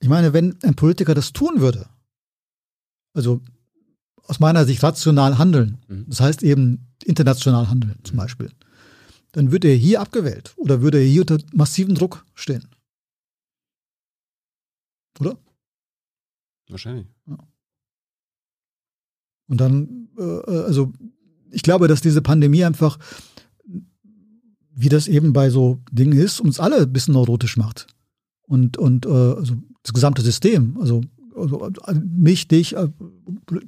[0.00, 1.88] Ich meine, wenn ein Politiker das tun würde,
[3.14, 3.40] also
[4.24, 6.04] aus meiner Sicht rational handeln, mhm.
[6.08, 8.20] das heißt eben international handeln zum mhm.
[8.20, 8.50] Beispiel,
[9.32, 12.68] dann würde er hier abgewählt oder würde er hier unter massivem Druck stehen.
[15.18, 15.36] Oder?
[16.68, 17.06] Wahrscheinlich.
[17.26, 17.38] Ja.
[19.48, 20.92] Und dann, äh, äh, also
[21.50, 22.98] ich glaube, dass diese Pandemie einfach,
[24.80, 27.88] wie das eben bei so Dingen ist, uns alle ein bisschen neurotisch macht.
[28.46, 31.00] Und, und äh, also das gesamte System, also,
[31.34, 31.68] also
[32.00, 32.88] mich, dich, äh,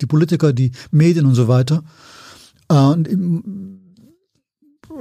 [0.00, 1.82] die Politiker, die Medien und so weiter.
[2.68, 3.08] Äh, und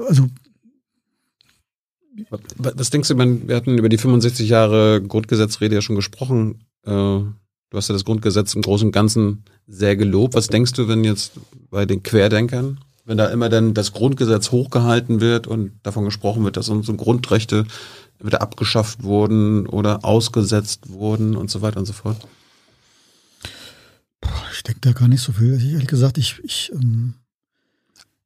[0.07, 0.27] also
[2.57, 6.65] was denkst du, wir hatten über die 65 Jahre Grundgesetzrede ja schon gesprochen.
[6.83, 7.33] Äh, du
[7.71, 10.33] hast ja das Grundgesetz im Großen und Ganzen sehr gelobt.
[10.33, 11.33] Was denkst du, wenn jetzt
[11.69, 12.79] bei den Querdenkern,
[13.09, 17.65] wenn da immer dann das Grundgesetz hochgehalten wird und davon gesprochen wird, dass unsere Grundrechte
[18.19, 22.27] wieder abgeschafft wurden oder ausgesetzt wurden und so weiter und so fort?
[24.53, 25.53] Ich denke da gar nicht so viel.
[25.53, 27.15] Ehrlich gesagt, ich, ich, ähm,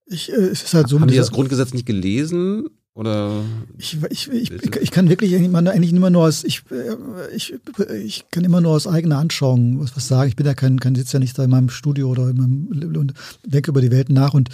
[0.05, 0.99] ich äh, es ist halt so.
[0.99, 3.43] Haben die das Grundgesetz nicht gelesen oder
[3.77, 6.63] ich, ich, ich, ich kann wirklich eigentlich immer nur aus ich,
[7.33, 7.55] ich,
[7.91, 10.29] ich kann immer nur aus eigener Anschauung was, was sagen.
[10.29, 12.95] Ich bin ja kein, kein sitze ja nicht da in meinem Studio oder in meinem
[12.95, 13.13] und
[13.45, 14.49] denke über die Welt nach und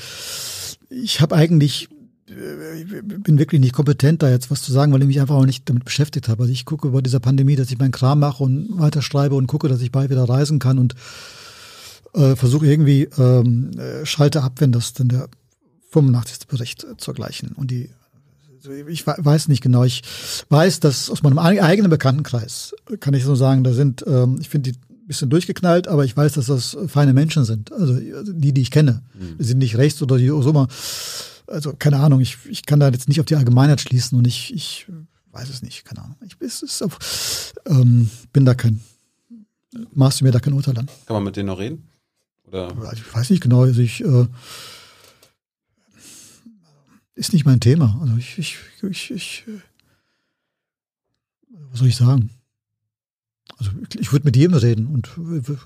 [0.89, 1.89] ich habe eigentlich
[2.29, 5.67] bin wirklich nicht kompetent, da jetzt was zu sagen, weil ich mich einfach auch nicht
[5.67, 6.43] damit beschäftigt habe.
[6.43, 9.67] Also ich gucke über dieser Pandemie, dass ich meinen Kram mache und weiterschreibe und gucke,
[9.67, 10.93] dass ich bald wieder reisen kann und
[12.13, 15.27] äh, versuche irgendwie ähm, äh, schalte ab, wenn das dann der
[15.91, 16.47] 85.
[16.47, 17.89] Bericht zur gleichen und die
[18.87, 19.83] ich weiß nicht genau.
[19.83, 20.01] Ich
[20.49, 24.71] weiß, dass aus meinem eigenen Bekanntenkreis kann ich so sagen, da sind, ähm, ich finde
[24.71, 27.71] die ein bisschen durchgeknallt, aber ich weiß, dass das feine Menschen sind.
[27.71, 29.03] Also die, die ich kenne.
[29.13, 29.37] Mhm.
[29.39, 30.67] Die sind nicht rechts oder die so immer.
[31.47, 34.53] Also keine Ahnung, ich, ich kann da jetzt nicht auf die Allgemeinheit schließen und ich,
[34.53, 34.87] ich
[35.31, 36.15] weiß es nicht, keine Ahnung.
[36.25, 38.81] Ich auf, ähm, bin da kein,
[39.93, 40.87] maß mir da kein Urteil an.
[41.05, 41.87] Kann man mit denen noch reden?
[42.47, 42.73] Oder?
[42.93, 43.61] Ich weiß nicht genau.
[43.61, 44.27] Also ich äh,
[47.19, 47.99] ist nicht mein Thema.
[48.01, 49.43] Also ich, ich, ich, ich
[51.71, 52.29] was soll ich sagen?
[53.57, 55.09] Also ich würde mit jedem reden und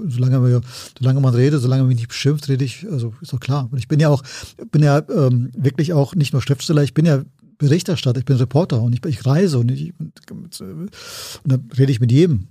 [0.08, 0.62] solange, wir,
[0.98, 3.70] solange man redet, solange man mich nicht beschimpft, rede ich, also ist doch klar.
[3.72, 4.24] Und ich bin ja auch,
[4.72, 7.24] bin ja ähm, wirklich auch nicht nur Schriftsteller, ich bin ja
[7.60, 10.62] Berichterstatter, ich bin Reporter und ich, ich reise und, ich, und, und
[11.46, 12.48] dann rede ich mit jedem.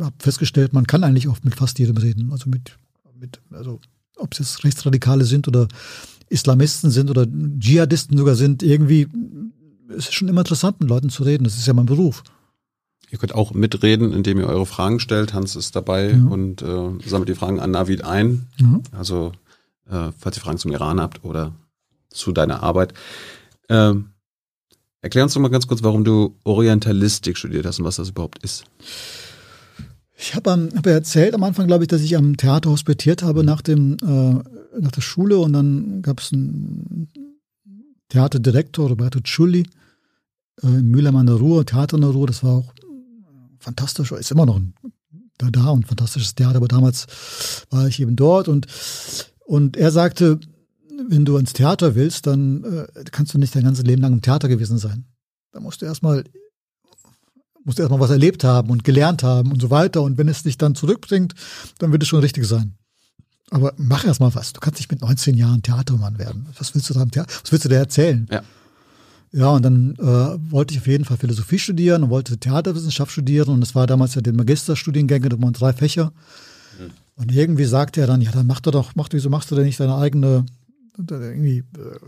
[0.00, 2.30] Habe festgestellt, man kann eigentlich auch mit fast jedem reden.
[2.30, 2.78] Also mit,
[3.18, 3.80] mit also
[4.16, 5.66] ob es jetzt Rechtsradikale sind oder
[6.34, 7.26] Islamisten sind oder
[7.58, 9.08] Dschihadisten sogar sind, irgendwie
[9.88, 11.44] ist es schon immer interessant, mit Leuten zu reden.
[11.44, 12.22] Das ist ja mein Beruf.
[13.10, 15.34] Ihr könnt auch mitreden, indem ihr eure Fragen stellt.
[15.34, 16.24] Hans ist dabei ja.
[16.24, 18.48] und äh, sammelt die Fragen an Navid ein.
[18.58, 18.80] Ja.
[18.92, 19.32] Also
[19.88, 21.52] äh, falls ihr Fragen zum Iran habt oder
[22.10, 22.94] zu deiner Arbeit.
[23.68, 24.10] Ähm,
[25.02, 28.42] erklär uns doch mal ganz kurz, warum du Orientalistik studiert hast und was das überhaupt
[28.42, 28.64] ist.
[30.16, 33.62] Ich habe hab erzählt am Anfang, glaube ich, dass ich am Theater hospitiert habe nach
[33.62, 37.08] dem äh, nach der Schule und dann gab es einen
[38.08, 39.66] Theaterdirektor, Roberto Ciulli,
[40.62, 42.74] äh, in Mülheim an der Ruhr, Theater an der Ruhr, das war auch
[43.58, 44.74] fantastisch, ist immer noch ein,
[45.38, 47.06] da, da und fantastisches Theater, aber damals
[47.70, 48.66] war ich eben dort und,
[49.46, 50.38] und er sagte,
[51.08, 54.22] wenn du ins Theater willst, dann äh, kannst du nicht dein ganzes Leben lang im
[54.22, 55.06] Theater gewesen sein.
[55.50, 56.24] Da musst du erstmal
[57.64, 60.02] musst du erstmal was erlebt haben und gelernt haben und so weiter.
[60.02, 61.34] Und wenn es dich dann zurückbringt,
[61.78, 62.76] dann wird es schon richtig sein.
[63.50, 64.52] Aber mach erst mal was.
[64.52, 66.46] Du kannst nicht mit 19 Jahren Theatermann werden.
[66.58, 67.32] Was willst du da Theater?
[67.42, 68.26] Was willst du da erzählen?
[68.30, 68.42] Ja.
[69.32, 73.48] Ja, und dann äh, wollte ich auf jeden Fall Philosophie studieren und wollte Theaterwissenschaft studieren.
[73.48, 76.12] Und das war damals ja den Magisterstudiengänge, da waren drei Fächer.
[76.78, 76.90] Mhm.
[77.16, 79.64] Und irgendwie sagte er dann, ja, dann mach doch doch, mach, wieso machst du denn
[79.64, 80.46] nicht deine eigene,
[80.96, 81.98] irgendwie, äh,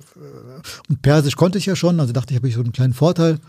[0.89, 3.41] und Persisch konnte ich ja schon, also dachte ich, habe ich so einen kleinen Vorteil.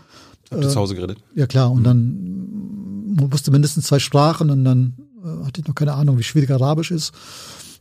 [0.50, 1.18] Habt ihr zu Hause geredet?
[1.36, 1.70] Ja, klar.
[1.70, 1.84] Und mhm.
[1.84, 6.50] dann musste mindestens zwei Sprachen und dann äh, hatte ich noch keine Ahnung, wie schwierig
[6.50, 7.12] Arabisch ist.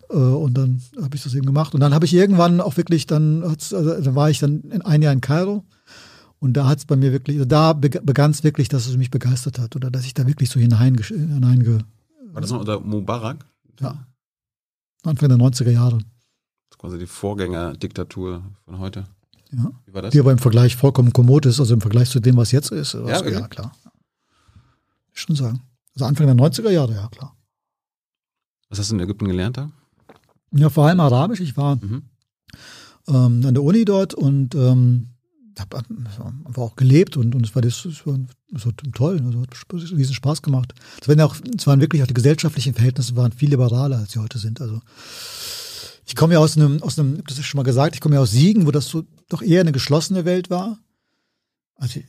[0.10, 1.74] Äh, und dann habe ich das eben gemacht.
[1.74, 5.02] Und dann habe ich irgendwann auch wirklich, dann, also, dann war ich dann in ein
[5.02, 5.66] Jahr in Kairo
[6.40, 9.10] und da hat es bei mir wirklich, also da begann es wirklich, dass es mich
[9.10, 11.02] begeistert hat oder dass ich da wirklich so hineinge.
[11.02, 11.80] hineinge
[12.32, 13.46] War das noch unter Mubarak?
[13.80, 14.06] Ja.
[15.04, 15.98] Anfang der 90er Jahre.
[15.98, 16.06] Das
[16.72, 19.08] ist quasi die Vorgängerdiktatur von heute.
[19.52, 19.72] Ja.
[19.86, 20.12] Wie war das?
[20.12, 22.96] Die aber im Vergleich vollkommen kommod ist, also im Vergleich zu dem, was jetzt ist.
[22.96, 23.34] Also, ja, okay.
[23.34, 23.72] ja, klar.
[25.14, 25.62] Ich schon sagen.
[25.96, 27.36] Also Anfang der 90er Jahre, ja, klar.
[28.70, 29.72] Was hast du in Ägypten gelernt da?
[30.52, 31.40] Ja, vor allem Arabisch.
[31.40, 32.04] Ich war mhm.
[33.08, 35.10] ähm, an der Uni dort und ähm,
[35.60, 38.20] habe einfach auch gelebt und, und es war, das, das war,
[38.52, 40.74] das war toll, also hat riesen Spaß gemacht.
[41.02, 44.20] Es waren, auch, es waren wirklich auch die gesellschaftlichen Verhältnisse waren viel liberaler, als sie
[44.20, 44.62] heute sind.
[44.62, 44.80] Also
[46.06, 48.22] ich komme ja aus einem, aus einem, das ist schon mal gesagt, ich komme ja
[48.22, 50.78] aus Siegen, wo das so doch eher eine geschlossene Welt war.
[51.76, 52.00] Also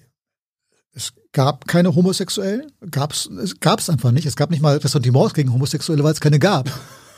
[0.92, 4.26] es gab keine Homosexuellen, gab's, es gab es einfach nicht.
[4.26, 6.70] Es gab nicht mal Ressentiments gegen Homosexuelle, weil es keine gab.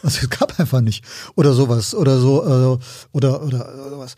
[0.03, 1.05] Also es gab einfach nicht.
[1.35, 1.95] Oder sowas.
[1.95, 2.79] Oder so, äh,
[3.13, 4.17] oder, oder, oder was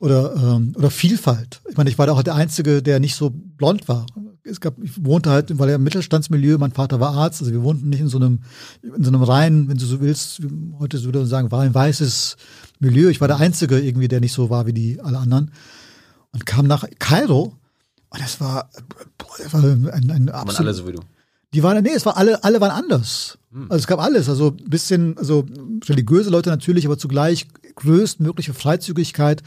[0.00, 1.60] oder, ähm, oder Vielfalt.
[1.68, 4.06] Ich meine, ich war da auch der Einzige, der nicht so blond war.
[4.42, 7.62] Es gab, ich wohnte halt, weil ja im Mittelstandsmilieu, mein Vater war Arzt, also wir
[7.62, 8.40] wohnten nicht in so einem,
[8.82, 10.40] in so einem reinen, wenn du so willst,
[10.78, 12.36] heute würde man sagen, war ein weißes
[12.78, 13.10] Milieu.
[13.10, 15.52] Ich war der Einzige irgendwie, der nicht so war wie die alle anderen.
[16.32, 17.58] Und kam nach Kairo
[18.08, 18.70] und das war,
[19.18, 21.00] boah, das war ein, ein absolut, waren alle so wie du.
[21.52, 23.36] Die waren, nee, es war alle, alle waren anders.
[23.52, 23.66] Hm.
[23.70, 25.44] Also es gab alles, also bisschen, also
[25.88, 29.42] religiöse Leute natürlich, aber zugleich größtmögliche Freizügigkeit,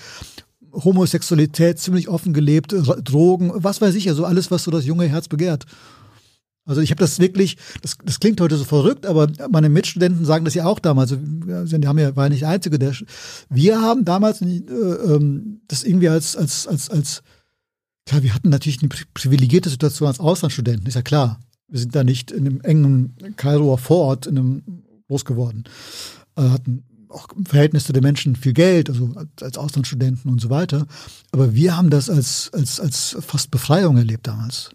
[0.72, 2.74] Homosexualität ziemlich offen gelebt,
[3.04, 5.66] Drogen, was weiß ich, also alles, was so das junge Herz begehrt.
[6.66, 10.46] Also ich habe das wirklich, das, das klingt heute so verrückt, aber meine Mitstudenten sagen
[10.46, 11.12] das ja auch damals.
[11.12, 12.94] Also, die haben ja, war ja nicht der Einzige, der,
[13.50, 17.22] wir haben damals äh, ähm, das irgendwie als, als, als, als,
[18.06, 21.40] klar, wir hatten natürlich eine privilegierte Situation als Auslandsstudenten, ist ja klar.
[21.68, 24.64] Wir sind da nicht in einem engen Kairoer Vorort in einem
[25.08, 25.64] groß geworden.
[26.36, 30.50] Äh, hatten auch im Verhältnis zu den Menschen viel Geld, also als Auslandsstudenten und so
[30.50, 30.88] weiter.
[31.32, 34.72] Aber wir haben das als, als, als fast Befreiung erlebt damals.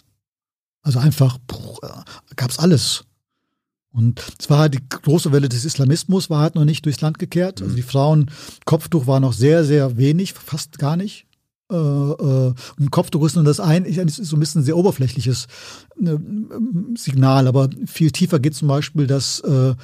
[0.82, 1.38] Also einfach
[2.36, 3.04] gab es alles.
[3.90, 7.18] Und es war halt die große Welle des Islamismus, war halt noch nicht durchs Land
[7.18, 7.62] gekehrt.
[7.62, 8.30] Also die Frauen,
[8.64, 11.26] Kopftuch war noch sehr, sehr wenig, fast gar nicht.
[11.70, 15.46] Äh, äh, ein Kopftuch ist nur das ein, ist so ein bisschen ein sehr oberflächliches
[16.02, 16.16] äh,
[16.96, 19.74] Signal, aber viel tiefer geht zum Beispiel, dass äh,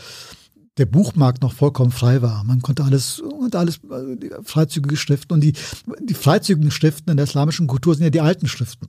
[0.76, 2.42] der Buchmarkt noch vollkommen frei war.
[2.44, 5.52] Man konnte alles, konnte alles äh, freizügige Schriften und die,
[6.00, 8.88] die freizügigen Schriften in der islamischen Kultur sind ja die alten Schriften.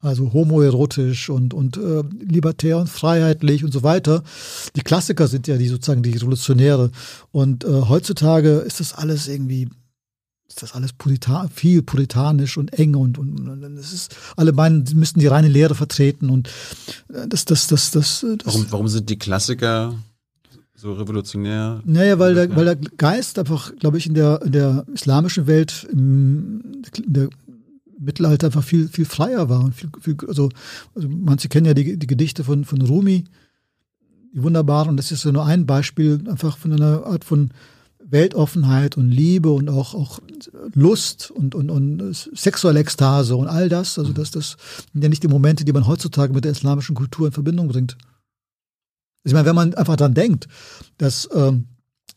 [0.00, 4.24] Also homoerotisch und, und äh, libertär und freiheitlich und so weiter.
[4.74, 6.90] Die Klassiker sind ja die sozusagen die Revolutionäre.
[7.30, 9.68] Und äh, heutzutage ist das alles irgendwie,
[10.52, 14.84] ist das alles Puritan, viel puritanisch und eng und, und, und es ist, alle meinen,
[14.84, 16.48] sie müssten die reine Lehre vertreten und
[17.08, 19.94] äh, das, das, das, das, das warum, warum sind die Klassiker
[20.74, 21.80] so revolutionär.
[21.86, 25.88] Naja, weil der, weil der Geist einfach, glaube ich, in der, in der islamischen Welt
[25.90, 27.28] im in der
[27.98, 29.64] Mittelalter einfach viel, viel freier war.
[29.64, 30.50] Und viel, viel, also,
[30.94, 33.24] also manche kennen ja die, die Gedichte von, von Rumi,
[34.34, 37.52] die wunderbaren, und das ist ja nur ein Beispiel einfach von einer Art von
[38.12, 40.20] Weltoffenheit und Liebe und auch, auch
[40.74, 43.98] Lust und, und, und sexuelle Ekstase und all das.
[43.98, 44.56] Also das, das
[44.92, 47.96] sind ja nicht die Momente, die man heutzutage mit der islamischen Kultur in Verbindung bringt.
[49.24, 50.46] Ich meine, wenn man einfach daran denkt,
[50.98, 51.68] dass ähm,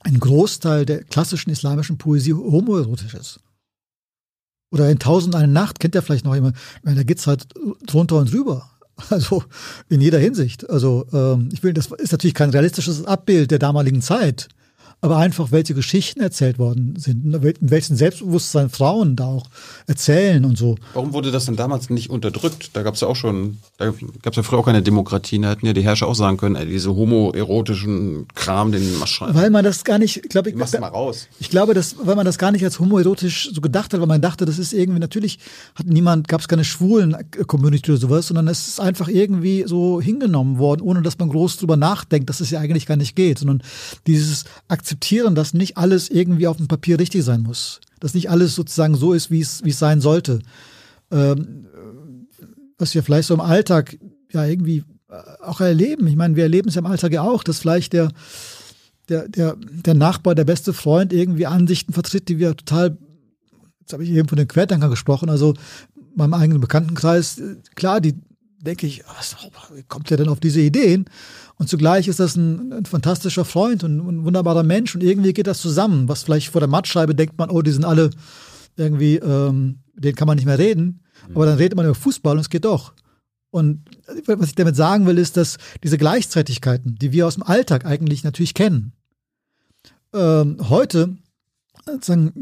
[0.01, 3.39] ein Großteil der klassischen islamischen Poesie homoerotisch ist.
[4.71, 7.47] Oder in Tausend eine Nacht kennt er vielleicht noch jemand, da geht's halt
[7.85, 8.69] drunter und drüber.
[9.09, 9.43] Also
[9.89, 10.69] in jeder Hinsicht.
[10.69, 14.47] Also ähm, ich will, das ist natürlich kein realistisches Abbild der damaligen Zeit
[15.01, 19.45] aber einfach welche Geschichten erzählt worden sind, in welchem Selbstbewusstsein Frauen da auch
[19.87, 20.75] erzählen und so.
[20.93, 22.71] Warum wurde das denn damals nicht unterdrückt?
[22.73, 25.51] Da gab es ja auch schon, da gab es ja früher auch keine Demokratien, da
[25.51, 29.49] hätten ja die Herrscher auch sagen können, ey, diese homoerotischen Kram, den machst du Weil
[29.49, 31.27] man das gar nicht, glaube ich, machst mal raus.
[31.39, 34.21] Ich glaube, dass, weil man das gar nicht als homoerotisch so gedacht hat, weil man
[34.21, 35.39] dachte, das ist irgendwie, natürlich
[35.75, 37.15] hat niemand, gab es keine schwulen
[37.47, 41.57] Community oder sowas, sondern es ist einfach irgendwie so hingenommen worden, ohne dass man groß
[41.57, 43.61] drüber nachdenkt, dass es ja eigentlich gar nicht geht, sondern
[44.07, 44.84] dieses akzeptieren,
[45.35, 47.81] dass nicht alles irgendwie auf dem Papier richtig sein muss.
[47.99, 50.39] Dass nicht alles sozusagen so ist, wie es, sein sollte.
[51.11, 51.65] Ähm,
[52.77, 53.97] was wir vielleicht so im Alltag
[54.31, 56.07] ja irgendwie äh, auch erleben.
[56.07, 58.09] Ich meine, wir erleben es ja im Alltag ja auch, dass vielleicht der,
[59.09, 62.97] der, der, der Nachbar, der beste Freund irgendwie Ansichten vertritt, die wir total,
[63.79, 65.53] jetzt habe ich eben von den Querdenkern gesprochen, also
[66.15, 68.15] meinem eigenen Bekanntenkreis, äh, klar, die
[68.65, 69.35] denke ich, was,
[69.87, 71.05] kommt der denn auf diese Ideen?
[71.57, 75.47] Und zugleich ist das ein, ein fantastischer Freund und ein wunderbarer Mensch und irgendwie geht
[75.47, 76.09] das zusammen.
[76.09, 78.09] Was vielleicht vor der Mattscheibe denkt man, oh, die sind alle
[78.75, 81.01] irgendwie, ähm, denen kann man nicht mehr reden.
[81.33, 82.93] Aber dann redet man über Fußball und es geht doch.
[83.51, 83.85] Und
[84.25, 88.25] was ich damit sagen will, ist, dass diese Gleichzeitigkeiten, die wir aus dem Alltag eigentlich
[88.25, 88.91] natürlich kennen,
[90.13, 91.15] ähm, heute
[92.01, 92.33] sagen,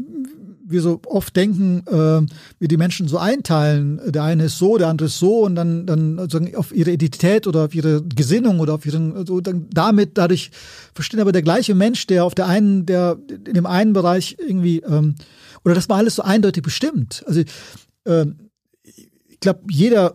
[0.74, 2.26] wir so oft denken, äh,
[2.58, 4.00] wie die Menschen so einteilen.
[4.06, 7.46] Der eine ist so, der andere ist so und dann, dann sozusagen auf ihre Identität
[7.46, 10.50] oder auf ihre Gesinnung oder auf ihren, so dann damit, dadurch
[10.94, 14.80] verstehen aber der gleiche Mensch, der auf der einen, der in dem einen Bereich irgendwie,
[14.80, 15.14] ähm,
[15.64, 17.24] oder das war alles so eindeutig bestimmt.
[17.26, 17.40] Also
[18.04, 18.26] äh,
[18.82, 20.14] ich glaube, jeder,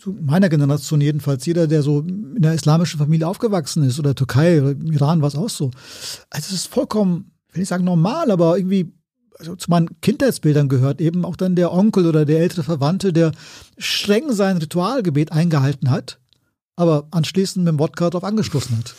[0.00, 4.60] zu meiner Generation jedenfalls, jeder, der so in einer islamischen Familie aufgewachsen ist oder Türkei
[4.60, 5.70] oder Iran war es auch so.
[6.30, 8.92] Also es ist vollkommen will ich sagen normal, aber irgendwie
[9.38, 13.32] also zu meinen Kindheitsbildern gehört eben auch dann der Onkel oder der ältere Verwandte, der
[13.78, 16.18] streng sein Ritualgebet eingehalten hat,
[16.76, 18.94] aber anschließend mit dem Wodka drauf angestoßen hat.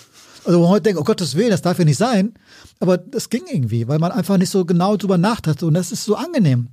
[0.45, 2.33] Also wo man heute denkt, oh Gottes Willen, das darf ja nicht sein.
[2.79, 5.65] Aber das ging irgendwie, weil man einfach nicht so genau drüber nachdachte.
[5.65, 6.69] Und das ist so angenehm.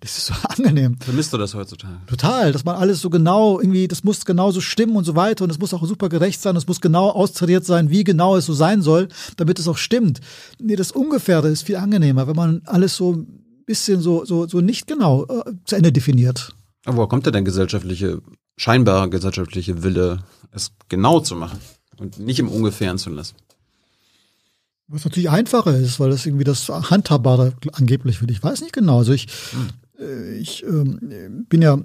[0.00, 0.98] Das ist so angenehm.
[1.00, 1.98] Vermisst du das heutzutage?
[2.06, 5.50] Total, dass man alles so genau irgendwie, das muss genauso stimmen und so weiter und
[5.50, 8.52] es muss auch super gerecht sein, es muss genau austariert sein, wie genau es so
[8.52, 10.20] sein soll, damit es auch stimmt.
[10.60, 14.60] Nee, das Ungefähre ist viel angenehmer, wenn man alles so ein bisschen so, so, so
[14.60, 16.54] nicht genau äh, zu Ende definiert.
[16.84, 18.20] Aber woher kommt denn der gesellschaftliche,
[18.56, 20.20] scheinbar gesellschaftliche Wille,
[20.52, 21.58] es genau zu machen
[21.96, 23.34] und nicht im Ungefähren zu lassen?
[24.88, 28.30] Was natürlich einfacher ist, weil das irgendwie das Handhabbare angeblich wird.
[28.30, 28.98] Ich weiß nicht genau.
[28.98, 29.70] Also ich, hm
[30.38, 31.78] ich ähm, bin ja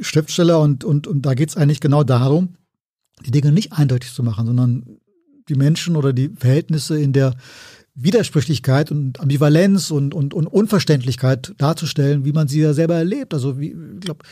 [0.00, 2.56] Schriftsteller und, und, und da geht es eigentlich genau darum,
[3.24, 4.98] die Dinge nicht eindeutig zu machen, sondern
[5.48, 7.34] die Menschen oder die Verhältnisse in der
[7.94, 13.34] Widersprüchlichkeit und Ambivalenz und, und, und Unverständlichkeit darzustellen, wie man sie ja selber erlebt.
[13.34, 14.24] Also wie, ich glaube,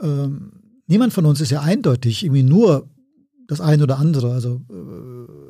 [0.00, 0.52] ähm,
[0.86, 2.88] niemand von uns ist ja eindeutig irgendwie nur
[3.46, 4.32] das eine oder andere.
[4.32, 5.47] Also äh,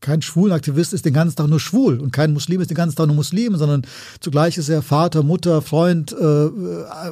[0.00, 3.06] kein Schwulenaktivist ist den ganzen Tag nur schwul und kein Muslim ist den ganzen Tag
[3.06, 3.82] nur Muslim, sondern
[4.20, 6.48] zugleich ist er Vater, Mutter, Freund, äh,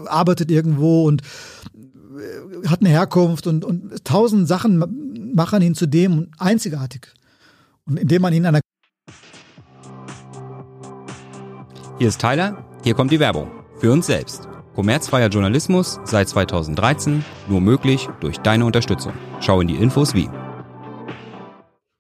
[0.06, 6.28] arbeitet irgendwo und äh, hat eine Herkunft und, und tausend Sachen machen ihn zu dem
[6.38, 7.08] einzigartig.
[7.86, 8.60] Und indem man ihn einer
[11.98, 13.50] Hier ist Tyler, hier kommt die Werbung.
[13.78, 14.48] Für uns selbst.
[14.74, 19.12] Kommerzfreier Journalismus seit 2013, nur möglich durch deine Unterstützung.
[19.40, 20.28] Schau in die Infos wie.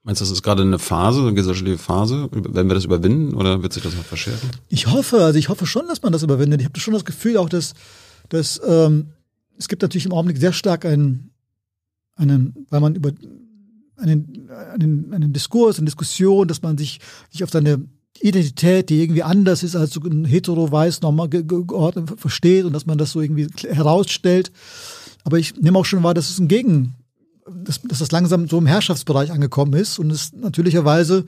[0.08, 2.30] Meinst du, das ist gerade eine Phase, eine gesellschaftliche Phase?
[2.32, 4.48] Werden wir das überwinden oder wird sich das noch verschärfen?
[4.70, 6.62] Ich hoffe, also ich hoffe schon, dass man das überwindet.
[6.62, 7.74] Ich habe schon das Gefühl auch, dass,
[8.30, 9.08] dass ähm,
[9.58, 11.28] es gibt natürlich im Augenblick sehr stark einen,
[12.16, 13.12] einen weil man über
[13.98, 17.00] einen, einen, einen Diskurs, eine Diskussion, dass man sich,
[17.30, 17.84] sich auf seine
[18.18, 22.96] Identität, die irgendwie anders ist als so ein hetero-weiß normal geordnet versteht und dass man
[22.96, 24.52] das so irgendwie herausstellt.
[25.24, 26.94] Aber ich nehme auch schon wahr, dass es ein Gegen,
[27.64, 31.24] dass, dass das langsam so im Herrschaftsbereich angekommen ist und es natürlicherweise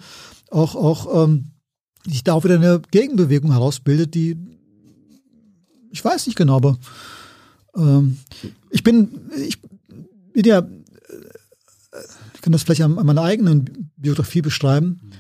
[0.51, 1.53] auch, auch ähm,
[2.07, 4.37] sich da auch wieder eine Gegenbewegung herausbildet, die
[5.91, 6.79] ich weiß nicht genau, aber
[7.77, 8.19] ähm,
[8.71, 9.61] ich bin, ich
[10.33, 10.67] bin ja,
[12.35, 15.11] ich kann das vielleicht an, an meiner eigenen Biografie beschreiben.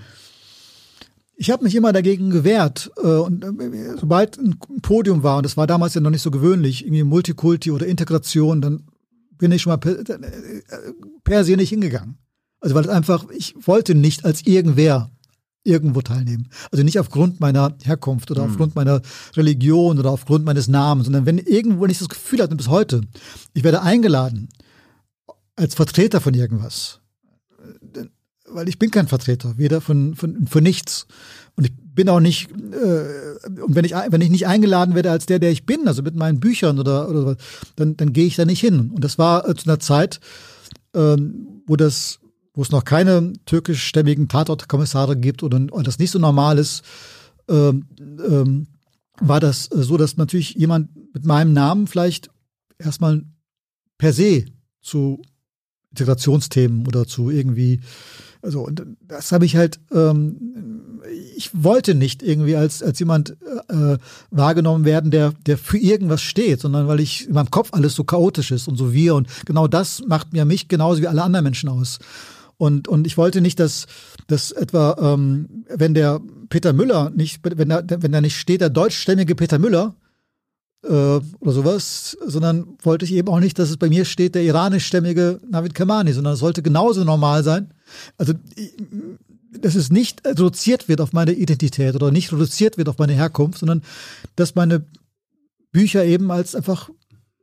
[1.36, 5.56] Ich habe mich immer dagegen gewehrt äh, und äh, sobald ein Podium war und das
[5.56, 8.84] war damals ja noch nicht so gewöhnlich, irgendwie Multikulti oder Integration, dann
[9.40, 9.78] bin ich schon mal
[11.24, 12.18] per, se nicht hingegangen.
[12.60, 15.10] Also weil es einfach, ich wollte nicht als irgendwer
[15.64, 16.48] irgendwo teilnehmen.
[16.70, 18.50] Also nicht aufgrund meiner Herkunft oder mhm.
[18.50, 19.02] aufgrund meiner
[19.34, 23.00] Religion oder aufgrund meines Namens, sondern wenn irgendwo nicht das Gefühl hatte, bis heute,
[23.54, 24.48] ich werde eingeladen
[25.56, 27.00] als Vertreter von irgendwas,
[28.46, 31.06] weil ich bin kein Vertreter, weder von, von, von nichts.
[31.60, 35.26] Und ich bin auch nicht, äh, und wenn ich, wenn ich nicht eingeladen werde als
[35.26, 37.36] der, der ich bin, also mit meinen Büchern oder, oder
[37.76, 38.90] dann, dann gehe ich da nicht hin.
[38.94, 40.20] Und das war äh, zu einer Zeit,
[40.94, 42.18] ähm, wo das,
[42.54, 46.82] wo es noch keine türkischstämmigen Tatortkommissare gibt oder, und das nicht so normal ist,
[47.46, 48.68] ähm, ähm,
[49.20, 52.30] war das so, dass natürlich jemand mit meinem Namen vielleicht
[52.78, 53.22] erstmal
[53.98, 54.46] per se
[54.80, 55.20] zu
[55.90, 57.82] Integrationsthemen oder zu irgendwie
[58.42, 60.89] also, und das habe ich halt, ähm,
[61.36, 63.36] ich wollte nicht irgendwie als, als jemand
[63.68, 63.98] äh,
[64.30, 68.04] wahrgenommen werden, der, der für irgendwas steht, sondern weil ich in meinem Kopf alles so
[68.04, 69.14] chaotisch ist und so wir.
[69.14, 71.98] Und genau das macht mir mich genauso wie alle anderen Menschen aus.
[72.56, 73.86] Und, und ich wollte nicht, dass,
[74.26, 79.34] dass etwa, ähm, wenn der Peter Müller nicht, wenn da, wenn nicht steht, der deutschstämmige
[79.34, 79.94] Peter Müller,
[80.84, 84.42] äh, oder sowas, sondern wollte ich eben auch nicht, dass es bei mir steht, der
[84.42, 87.72] iranischstämmige Navid Kamani, sondern es sollte genauso normal sein.
[88.16, 88.34] Also,
[89.58, 93.58] dass es nicht reduziert wird auf meine Identität oder nicht reduziert wird auf meine Herkunft,
[93.58, 93.82] sondern
[94.36, 94.84] dass meine
[95.72, 96.90] Bücher eben als einfach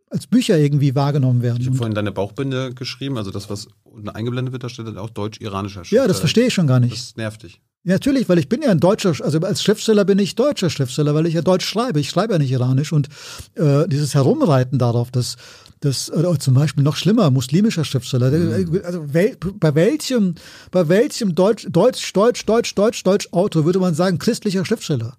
[0.09, 1.59] als Bücher irgendwie wahrgenommen werden.
[1.59, 4.97] Ich habe vorhin deine Bauchbinde geschrieben, also das, was unten eingeblendet wird, da steht dann
[4.97, 5.91] auch deutsch-iranischer Schrift.
[5.91, 6.93] Ja, das verstehe ich schon gar nicht.
[6.93, 7.61] Das nervt dich.
[7.83, 11.15] Ja, natürlich, weil ich bin ja ein deutscher, also als Schriftsteller bin ich deutscher Schriftsteller,
[11.15, 11.99] weil ich ja Deutsch schreibe.
[11.99, 13.07] Ich schreibe ja nicht iranisch und
[13.55, 15.37] äh, dieses Herumreiten darauf, dass
[15.79, 18.31] das oder zum Beispiel noch schlimmer, muslimischer Schriftsteller.
[18.31, 18.81] Mhm.
[18.83, 20.35] Also wel, bei welchem,
[20.71, 25.15] bei welchem Deutsch, Deutsch, Deutsch, Deutsch, Deutsch, Deutsch Autor würde man sagen christlicher Schriftsteller?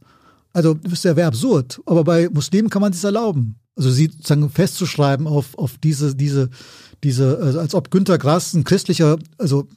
[0.53, 1.81] Also das ist ja wäre absurd.
[1.87, 3.57] Aber bei Muslimen kann man es erlauben.
[3.77, 6.51] Also sie sozusagen festzuschreiben auf, auf diese, diese,
[7.05, 9.69] diese, also als ob Günter Grass ein christlicher, also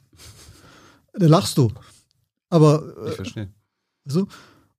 [1.14, 1.70] da lachst du.
[2.52, 3.48] Aber äh, ich verstehe.
[4.04, 4.28] So.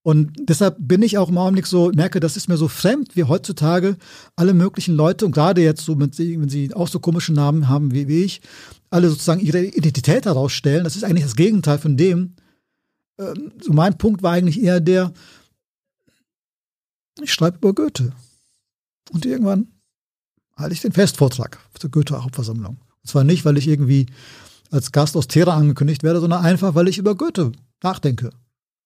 [0.03, 3.23] Und deshalb bin ich auch im Augenblick so, merke, das ist mir so fremd, wie
[3.23, 3.97] heutzutage
[4.35, 7.93] alle möglichen Leute, und gerade jetzt so, mit, wenn sie auch so komische Namen haben
[7.93, 8.41] wie, wie ich,
[8.89, 10.83] alle sozusagen ihre Identität herausstellen.
[10.83, 12.35] Das ist eigentlich das Gegenteil von dem.
[13.17, 15.13] Ähm, so mein Punkt war eigentlich eher der,
[17.21, 18.13] ich schreibe über Goethe.
[19.11, 19.67] Und irgendwann
[20.55, 22.77] halte ich den Festvortrag auf der Goethe-Hauptversammlung.
[22.77, 24.05] Und zwar nicht, weil ich irgendwie
[24.73, 27.51] als Gast aus Thera angekündigt werde, sondern einfach, weil ich über Goethe
[27.81, 28.31] nachdenke.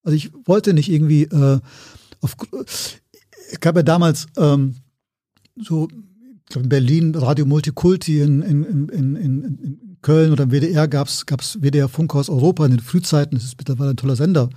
[0.03, 1.59] Also ich wollte nicht irgendwie äh,
[2.21, 2.35] auf.
[3.51, 4.75] Ich habe ja damals ähm,
[5.55, 10.51] so, ich glaube in Berlin Radio Multikulti in, in, in, in, in Köln oder im
[10.51, 11.25] WDR gab es
[11.61, 13.38] WDR Funkhaus Europa in den Frühzeiten.
[13.38, 14.49] Das ist mittlerweile ein toller Sender,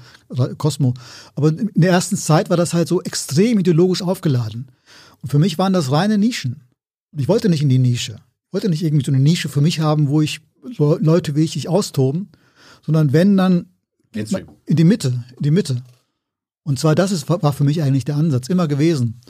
[0.59, 0.95] Cosmo.
[1.35, 4.71] Aber in der ersten Zeit war das halt so extrem ideologisch aufgeladen.
[5.23, 6.63] Und für mich waren das reine Nischen.
[7.13, 8.17] Und ich wollte nicht in die Nische.
[8.49, 10.41] Ich wollte nicht irgendwie so eine Nische für mich haben, wo ich
[10.77, 12.29] so Leute wie ich sich austoben,
[12.85, 13.67] sondern wenn dann
[14.15, 14.49] Mainstream.
[14.67, 15.83] in die Mitte, in die Mitte.
[16.63, 19.21] Und zwar das ist, war für mich eigentlich der Ansatz immer gewesen.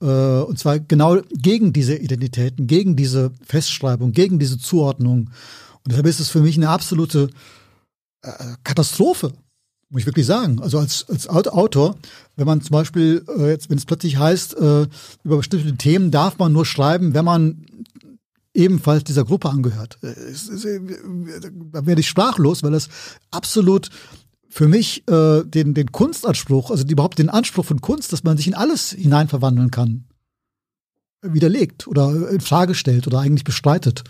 [0.00, 0.06] Äh,
[0.42, 5.30] und zwar genau gegen diese Identitäten, gegen diese Festschreibung, gegen diese Zuordnung.
[5.84, 7.30] Und deshalb ist es für mich eine absolute
[8.22, 8.32] äh,
[8.64, 9.32] Katastrophe,
[9.90, 10.60] muss ich wirklich sagen.
[10.60, 11.96] Also als, als Autor,
[12.36, 16.52] wenn man zum Beispiel, äh, jetzt, wenn es plötzlich heißt, über bestimmte Themen darf man
[16.52, 17.64] nur schreiben, wenn man
[18.54, 19.98] ebenfalls dieser Gruppe angehört.
[20.02, 20.14] Äh,
[21.72, 22.88] da werde ich sprachlos, weil das
[23.30, 23.90] absolut
[24.48, 28.46] für mich äh, den, den Kunstanspruch, also überhaupt den Anspruch von Kunst, dass man sich
[28.46, 30.04] in alles hineinverwandeln kann,
[31.22, 34.04] widerlegt oder in Frage stellt oder eigentlich bestreitet.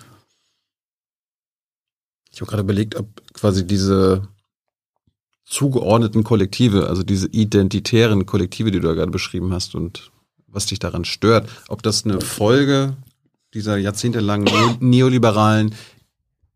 [2.32, 4.26] Ich habe gerade überlegt, ob quasi diese
[5.44, 10.10] zugeordneten Kollektive, also diese identitären Kollektive, die du da gerade beschrieben hast und
[10.48, 12.96] was dich daran stört, ob das eine Folge
[13.54, 14.48] dieser jahrzehntelangen
[14.80, 15.72] neoliberalen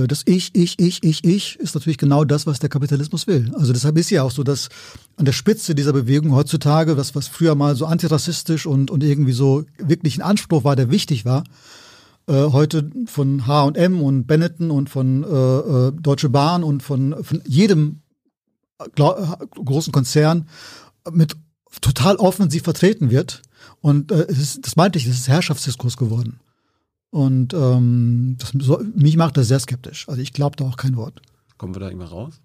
[0.08, 3.52] das Ich, Ich, Ich, Ich, Ich ist natürlich genau das, was der Kapitalismus will.
[3.56, 4.70] Also deshalb ist ja auch so, dass
[5.18, 9.34] an der Spitze dieser Bewegung heutzutage, das was früher mal so antirassistisch und, und irgendwie
[9.34, 11.44] so wirklich ein Anspruch war, der wichtig war,
[12.28, 18.02] äh, heute von H&M und Benetton und von äh, Deutsche Bahn und von, von jedem
[18.98, 20.48] großen Konzern
[21.12, 21.36] mit
[21.82, 23.42] total offensiv vertreten wird.
[23.82, 26.40] Und äh, ist, das meinte ich, das ist Herrschaftsdiskurs geworden.
[27.14, 28.56] Und ähm, das,
[28.96, 30.10] mich macht das sehr skeptisch.
[30.10, 31.22] Also ich glaube da auch kein Wort.
[31.60, 32.42] Kommen wir da immer raus?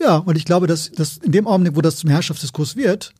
[0.00, 3.12] Ja, weil ich glaube, dass, dass in dem Augenblick, wo das zum Herrschaftsdiskurs wird,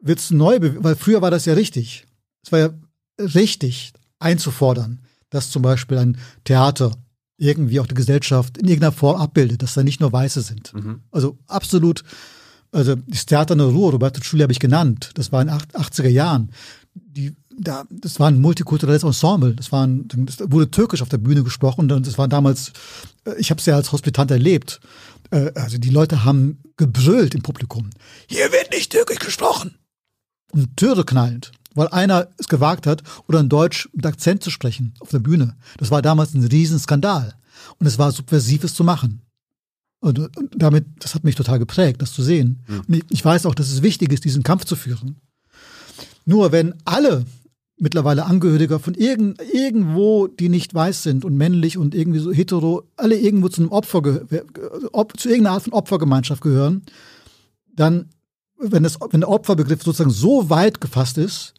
[0.00, 2.06] wird es neu, weil früher war das ja richtig.
[2.42, 2.70] Es war ja
[3.18, 6.92] richtig einzufordern, dass zum Beispiel ein Theater
[7.36, 10.72] irgendwie auch die Gesellschaft in irgendeiner Form abbildet, dass da nicht nur Weiße sind.
[10.72, 11.02] Mhm.
[11.10, 12.02] Also absolut,
[12.72, 15.56] also das Theater in der Ruhr, Roberto Schulli habe ich genannt, das war in den
[15.58, 16.50] 80er Jahren.
[16.94, 19.54] Die da, das war ein multikulturelles Ensemble.
[19.54, 22.72] Das, war ein, das wurde türkisch auf der Bühne gesprochen und das war damals,
[23.24, 24.80] äh, ich habe es ja als Hospitant erlebt.
[25.30, 27.90] Äh, also die Leute haben gebrüllt im Publikum.
[28.26, 29.74] Hier wird nicht türkisch gesprochen.
[30.52, 34.94] Und Türe knallend, weil einer es gewagt hat, oder in Deutsch mit Akzent zu sprechen
[35.00, 35.56] auf der Bühne.
[35.76, 37.34] Das war damals ein Riesenskandal.
[37.78, 39.20] Und es war subversiv, es zu machen.
[40.00, 42.64] Und, und damit, das hat mich total geprägt, das zu sehen.
[42.66, 42.80] Mhm.
[42.86, 45.16] Und ich, ich weiß auch, dass es wichtig ist, diesen Kampf zu führen.
[46.24, 47.26] Nur wenn alle
[47.78, 52.84] mittlerweile Angehöriger von irgend, irgendwo, die nicht weiß sind und männlich und irgendwie so hetero,
[52.96, 54.02] alle irgendwo zu einem Opfer,
[54.92, 56.82] ob, zu irgendeiner Art von Opfergemeinschaft gehören,
[57.74, 58.10] dann,
[58.58, 61.54] wenn, das, wenn der Opferbegriff sozusagen so weit gefasst ist,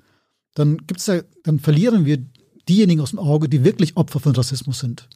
[0.56, 2.18] dann gibt's ja, dann verlieren wir
[2.68, 5.08] diejenigen aus dem Auge, die wirklich Opfer von Rassismus sind,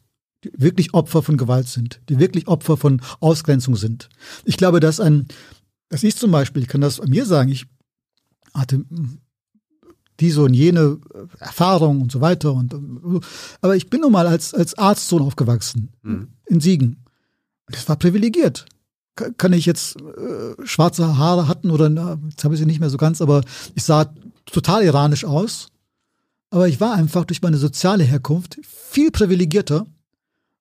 [0.44, 4.10] die wirklich Opfer von Gewalt sind, die wirklich Opfer von Ausgrenzung sind.
[4.46, 5.28] Ich glaube, dass ein,
[5.90, 7.66] das ist zum Beispiel, ich kann das an mir sagen, ich
[8.54, 8.86] hatte
[10.20, 12.54] diese und jene äh, Erfahrung und so weiter.
[12.54, 13.20] Und, äh,
[13.62, 16.30] aber ich bin nun mal als, als Arztsohn aufgewachsen mhm.
[16.46, 17.06] in Siegen.
[17.68, 18.66] Das war privilegiert.
[19.38, 22.90] kann ich jetzt äh, schwarze Haare hatten oder na, jetzt habe ich sie nicht mehr
[22.90, 23.42] so ganz, aber
[23.76, 24.14] ich sah
[24.46, 25.70] total iranisch aus.
[26.50, 29.88] Aber ich war einfach durch meine soziale Herkunft viel privilegierter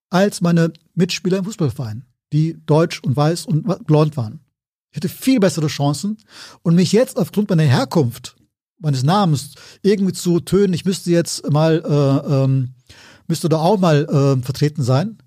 [0.08, 4.40] als meine Mitspieler im Fußballverein, die deutsch und weiß und blond waren.
[4.90, 6.18] Ich hatte viel bessere Chancen
[6.62, 8.36] und mich jetzt aufgrund meiner Herkunft,
[8.82, 12.74] meines Namens irgendwie zu tönen, ich müsste jetzt mal, äh, ähm,
[13.26, 15.18] müsste da auch mal äh, vertreten sein,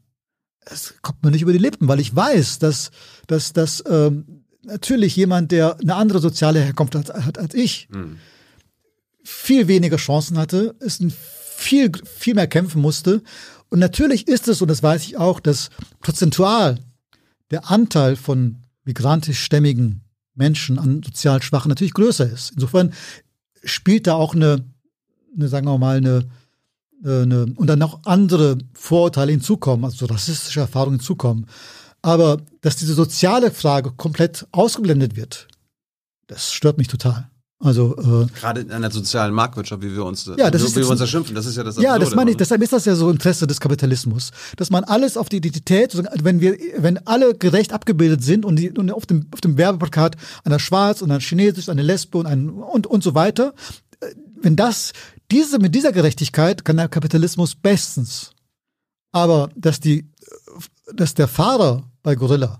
[0.65, 2.91] es kommt mir nicht über die Lippen, weil ich weiß, dass,
[3.27, 8.17] dass, dass ähm, natürlich jemand, der eine andere soziale Herkunft hat, hat als ich, mhm.
[9.23, 11.13] viel weniger Chancen hatte, ist ein
[11.55, 13.21] viel, viel mehr kämpfen musste.
[13.69, 15.69] Und natürlich ist es, und das weiß ich auch, dass
[15.99, 16.79] prozentual
[17.51, 20.01] der Anteil von migrantischstämmigen
[20.35, 22.51] Menschen an sozial Schwachen natürlich größer ist.
[22.51, 22.93] Insofern
[23.65, 24.63] spielt da auch eine,
[25.35, 26.25] eine sagen wir mal, eine,
[27.03, 31.47] eine, und dann noch andere Vorurteile hinzukommen, also rassistische Erfahrungen hinzukommen.
[32.01, 35.47] Aber dass diese soziale Frage komplett ausgeblendet wird,
[36.27, 37.29] das stört mich total.
[37.65, 40.81] Also äh, gerade in einer sozialen Marktwirtschaft, wie wir uns, ja, das wie, ist wie
[40.81, 41.77] wir uns erschimpfen, das ist ja das.
[41.77, 42.37] Absurde, ja, das meine ich.
[42.37, 46.41] Deshalb ist das ja so Interesse des Kapitalismus, dass man alles auf die Identität, wenn
[46.41, 50.59] wir, wenn alle gerecht abgebildet sind und, die, und auf dem auf dem Werbeplakat einer
[50.59, 53.55] Schwarz und einer Chinesisch, eine Lesbe und ein und und so weiter,
[53.99, 54.93] äh, wenn das
[55.31, 58.29] diese mit dieser Gerechtigkeit kann der Kapitalismus bestens,
[59.11, 60.07] aber dass die,
[60.93, 62.59] dass der Fahrer bei Gorilla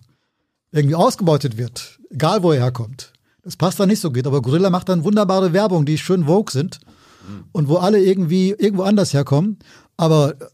[0.72, 3.14] irgendwie ausgebeutet wird, egal wo er herkommt
[3.46, 4.28] das passt da nicht so geht.
[4.28, 6.80] Aber Gorilla macht dann wunderbare Werbung, die schön vogue sind
[7.52, 9.60] und wo alle irgendwie irgendwo anders herkommen.
[9.98, 10.46] Aber äh,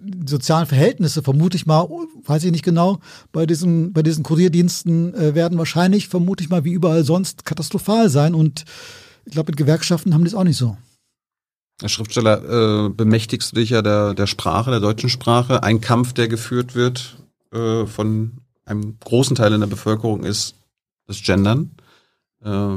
[0.00, 1.86] die sozialen Verhältnisse, vermute ich mal,
[2.24, 2.98] weiß ich nicht genau,
[3.30, 8.08] bei diesen, bei diesen Kurierdiensten äh, werden wahrscheinlich, vermute ich mal, wie überall sonst katastrophal
[8.08, 8.34] sein.
[8.34, 8.64] Und
[9.26, 10.76] ich glaube, mit Gewerkschaften haben die es auch nicht so.
[11.80, 15.62] Als Schriftsteller äh, bemächtigst du dich ja der, der Sprache, der deutschen Sprache.
[15.62, 17.18] Ein Kampf, der geführt wird
[17.52, 20.54] äh, von einem großen Teil in der Bevölkerung, ist
[21.06, 21.70] das Gendern
[22.44, 22.76] äh,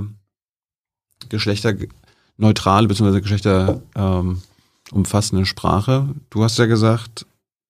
[1.29, 3.21] geschlechterneutrale bzw.
[3.21, 6.09] geschlechterumfassende ähm, Sprache.
[6.29, 7.25] Du hast ja gesagt,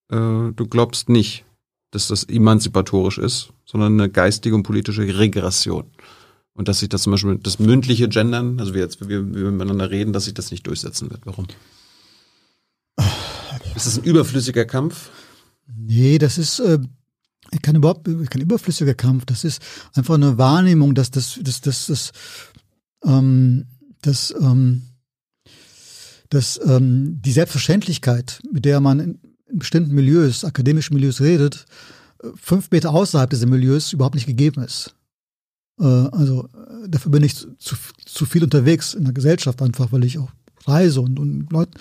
[0.10, 1.46] äh, du glaubst nicht,
[1.92, 5.86] dass das emanzipatorisch ist, sondern eine geistige und politische Regression.
[6.54, 9.90] Und dass sich das zum Beispiel das mündliche Gendern, also wie jetzt, wie wir miteinander
[9.90, 11.22] reden, dass sich das nicht durchsetzen wird.
[11.26, 11.48] Warum?
[13.76, 15.10] Ist das ein überflüssiger Kampf?
[15.76, 16.80] Nee, das ist, äh,
[17.60, 19.26] kein überhaupt kein überflüssiger Kampf.
[19.26, 19.62] Das ist
[19.94, 22.12] einfach eine Wahrnehmung, dass das, das, das, das,
[23.06, 23.66] ähm,
[24.02, 24.84] das, ähm,
[26.30, 29.20] dass ähm, die Selbstverständlichkeit, mit der man in,
[29.54, 31.66] bestimmten Milieus, akademischen Milieus redet,
[32.36, 34.96] fünf Meter außerhalb dieser Milieus überhaupt nicht gegeben ist.
[35.80, 36.48] Äh, also
[36.88, 37.76] dafür bin ich zu,
[38.06, 40.32] zu viel unterwegs in der Gesellschaft einfach, weil ich auch
[40.68, 41.72] reise und, und Leute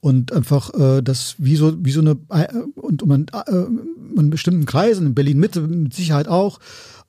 [0.00, 4.66] und einfach äh, das wie so wie so eine äh, und man äh, in bestimmten
[4.66, 6.60] Kreisen in Berlin Mitte mit Sicherheit auch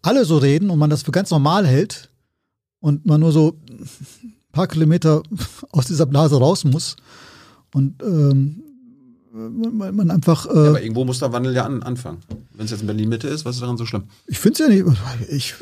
[0.01, 2.09] alle so reden und man das für ganz normal hält
[2.79, 5.23] und man nur so ein paar Kilometer
[5.71, 6.95] aus dieser Blase raus muss.
[7.73, 8.61] Und ähm,
[9.35, 10.45] man, man einfach.
[10.45, 12.19] Äh, ja, aber irgendwo muss der Wandel ja an, anfangen.
[12.53, 14.03] Wenn es jetzt in Berlin Mitte ist, was ist daran so schlimm?
[14.27, 14.99] Ich finde es ja nicht.
[15.29, 15.53] Ich,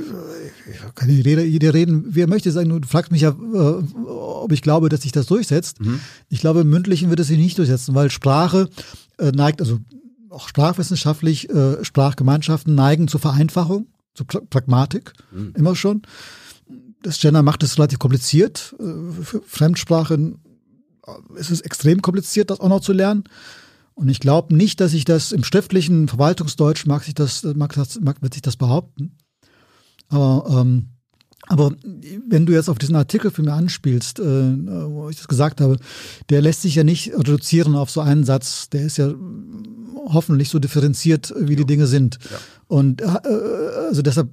[0.69, 2.51] ich kann nicht jeder reden, wie er möchte.
[2.51, 5.81] Sagen, du fragst mich ja, äh, ob ich glaube, dass sich das durchsetzt.
[5.81, 5.99] Mhm.
[6.29, 8.69] Ich glaube, im Mündlichen wird es sich nicht durchsetzen, weil Sprache
[9.17, 9.79] äh, neigt, also
[10.29, 15.53] auch sprachwissenschaftlich, äh, Sprachgemeinschaften neigen zur Vereinfachung, zur pra Pragmatik, mhm.
[15.55, 16.03] immer schon.
[17.01, 18.75] Das Gender macht es relativ kompliziert.
[18.79, 20.39] Äh, für Fremdsprachen
[21.35, 23.23] ist es extrem kompliziert, das auch noch zu lernen.
[23.95, 27.99] Und ich glaube nicht, dass ich das im schriftlichen Verwaltungsdeutsch mag sich das, mag das,
[27.99, 29.17] mag, wird sich das behaupten.
[30.09, 30.89] Aber, ähm,
[31.47, 31.75] aber
[32.27, 35.77] wenn du jetzt auf diesen Artikel für mich anspielst, äh, wo ich das gesagt habe,
[36.29, 38.69] der lässt sich ja nicht reduzieren auf so einen Satz.
[38.69, 39.13] Der ist ja
[40.05, 42.17] hoffentlich so differenziert, wie die Dinge sind.
[42.31, 42.37] Ja.
[42.67, 44.29] Und äh, also deshalb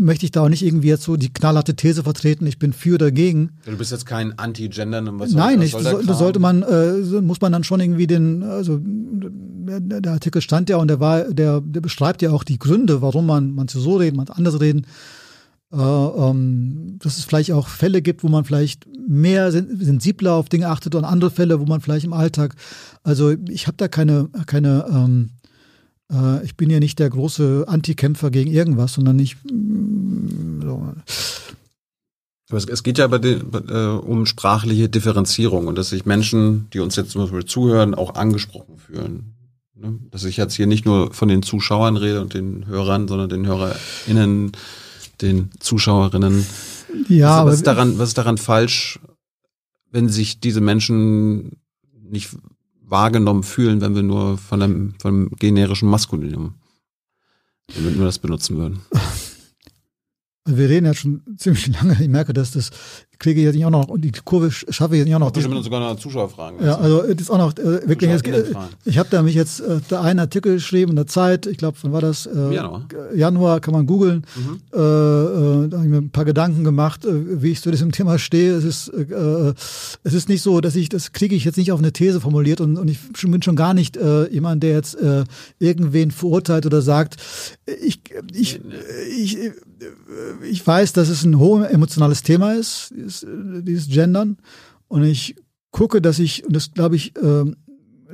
[0.00, 2.94] möchte ich da auch nicht irgendwie jetzt so die knallharte These vertreten, ich bin für
[2.94, 3.50] oder dagegen.
[3.64, 5.72] Du bist jetzt kein was Nein, nicht.
[5.72, 10.42] Soll das sollte man, äh, muss man dann schon irgendwie den, also der, der, Artikel
[10.42, 13.78] stand ja und der war, der, der beschreibt ja auch die Gründe, warum man manche
[13.78, 14.86] so reden, manche anders reden.
[15.72, 20.68] Äh, ähm, dass es vielleicht auch Fälle gibt, wo man vielleicht mehr sensibler auf Dinge
[20.68, 22.54] achtet und andere Fälle, wo man vielleicht im Alltag,
[23.02, 25.30] also ich habe da keine, keine ähm,
[26.14, 29.36] äh, ich bin ja nicht der große Antikämpfer gegen irgendwas, sondern ich.
[29.44, 30.94] Mm, so.
[32.48, 36.68] Aber es, es geht ja bei den, äh, um sprachliche Differenzierung und dass sich Menschen,
[36.72, 39.34] die uns jetzt zum Beispiel zuhören, auch angesprochen fühlen.
[39.74, 39.98] Ne?
[40.10, 43.46] Dass ich jetzt hier nicht nur von den Zuschauern rede und den Hörern, sondern den
[43.46, 44.52] HörerInnen,
[45.20, 46.46] den Zuschauerinnen.
[47.08, 49.00] Ja, was, was, ist daran, was ist daran falsch,
[49.90, 51.56] wenn sich diese Menschen
[52.02, 52.30] nicht
[52.86, 56.54] wahrgenommen fühlen, wenn wir nur von einem, von einem generischen Maskulinum
[57.74, 58.80] Damit wir das benutzen würden.
[60.46, 61.96] Also wir reden ja schon ziemlich lange.
[62.00, 62.70] Ich merke, dass das
[63.18, 65.34] kriege ich jetzt nicht auch noch und die Kurve schaffe ich jetzt nicht auch noch.
[65.34, 66.64] Wir sogar noch Zuschauerfragen.
[66.64, 68.10] Ja, also das ist auch noch äh, wirklich.
[68.10, 68.28] Jetzt,
[68.84, 71.46] ich habe da mich jetzt äh, da einen Artikel geschrieben in der Zeit.
[71.46, 72.26] Ich glaube, wann war das?
[72.26, 72.86] Äh, Januar.
[73.14, 74.26] Januar kann man googeln.
[74.36, 74.60] Mhm.
[74.72, 77.92] Äh, äh, da habe ich mir ein paar Gedanken gemacht, äh, wie ich zu diesem
[77.92, 78.52] Thema stehe.
[78.54, 79.54] Es ist äh,
[80.02, 82.60] es ist nicht so, dass ich das kriege ich jetzt nicht auf eine These formuliert
[82.60, 85.24] und, und ich bin schon gar nicht äh, jemand, der jetzt äh,
[85.58, 87.16] irgendwen verurteilt oder sagt,
[87.80, 88.00] ich
[88.32, 88.60] ich
[89.16, 89.52] ich, ich,
[90.42, 93.26] ich weiß, dass es ein hoch emotionales Thema ist dieses,
[93.62, 94.38] dieses Gendern.
[94.88, 95.36] Und ich
[95.70, 97.44] gucke, dass ich, und das glaube ich, äh,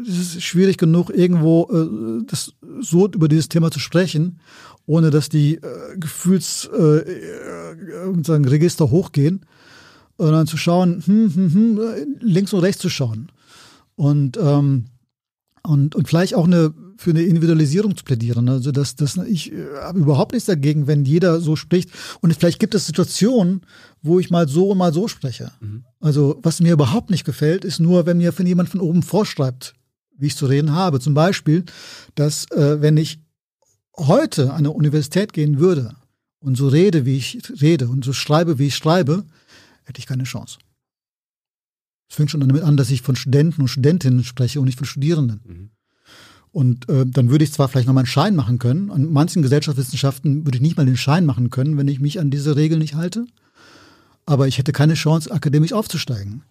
[0.01, 4.41] es ist schwierig genug, irgendwo äh, das so über dieses Thema zu sprechen,
[4.87, 9.47] ohne dass die äh, Gefühlsregister äh, äh, hochgehen.
[10.17, 11.81] Dann zu schauen, hm, hm, hm,
[12.21, 13.33] links und rechts zu schauen.
[13.97, 14.85] Und, ähm,
[15.63, 18.51] und, und vielleicht auch eine für eine Individualisierung zu plädieren.
[18.51, 21.91] Also das, das, ich äh, habe überhaupt nichts dagegen, wenn jeder so spricht.
[22.21, 23.63] Und vielleicht gibt es Situationen,
[24.03, 25.51] wo ich mal so und mal so spreche.
[25.61, 25.85] Mhm.
[25.99, 29.73] Also was mir überhaupt nicht gefällt, ist nur, wenn mir von jemand von oben vorschreibt,
[30.19, 31.01] wie ich zu reden habe.
[31.01, 31.65] Zum Beispiel,
[32.17, 33.19] dass äh, wenn ich
[33.97, 35.97] heute an eine Universität gehen würde
[36.41, 39.25] und so rede, wie ich rede und so schreibe, wie ich schreibe,
[39.85, 40.59] hätte ich keine Chance.
[42.11, 44.87] Es fängt schon damit an, dass ich von Studenten und Studentinnen spreche und nicht von
[44.87, 45.41] Studierenden.
[45.47, 45.71] Mhm.
[46.53, 48.91] Und äh, dann würde ich zwar vielleicht noch mal einen Schein machen können.
[48.91, 52.31] An manchen Gesellschaftswissenschaften würde ich nicht mal den Schein machen können, wenn ich mich an
[52.31, 53.27] diese Regeln nicht halte.
[54.27, 56.43] Aber ich hätte keine Chance, akademisch aufzusteigen.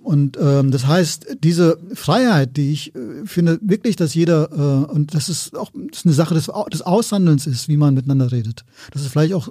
[0.00, 5.12] Und ähm, das heißt, diese Freiheit, die ich äh, finde, wirklich, dass jeder, äh, und
[5.14, 8.64] das ist auch das ist eine Sache des, des Aushandelns ist, wie man miteinander redet.
[8.92, 9.48] Das ist vielleicht auch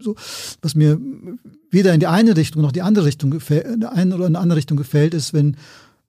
[0.00, 0.16] so,
[0.60, 1.00] was mir
[1.70, 4.42] weder in die eine Richtung noch die andere Richtung gefällt, in eine oder in eine
[4.42, 5.56] andere Richtung gefällt, ist, wenn,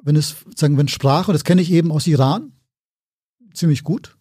[0.04, 2.52] wenn es, sagen, wenn Sprache, das kenne ich eben aus Iran,
[3.56, 4.18] ziemlich gut,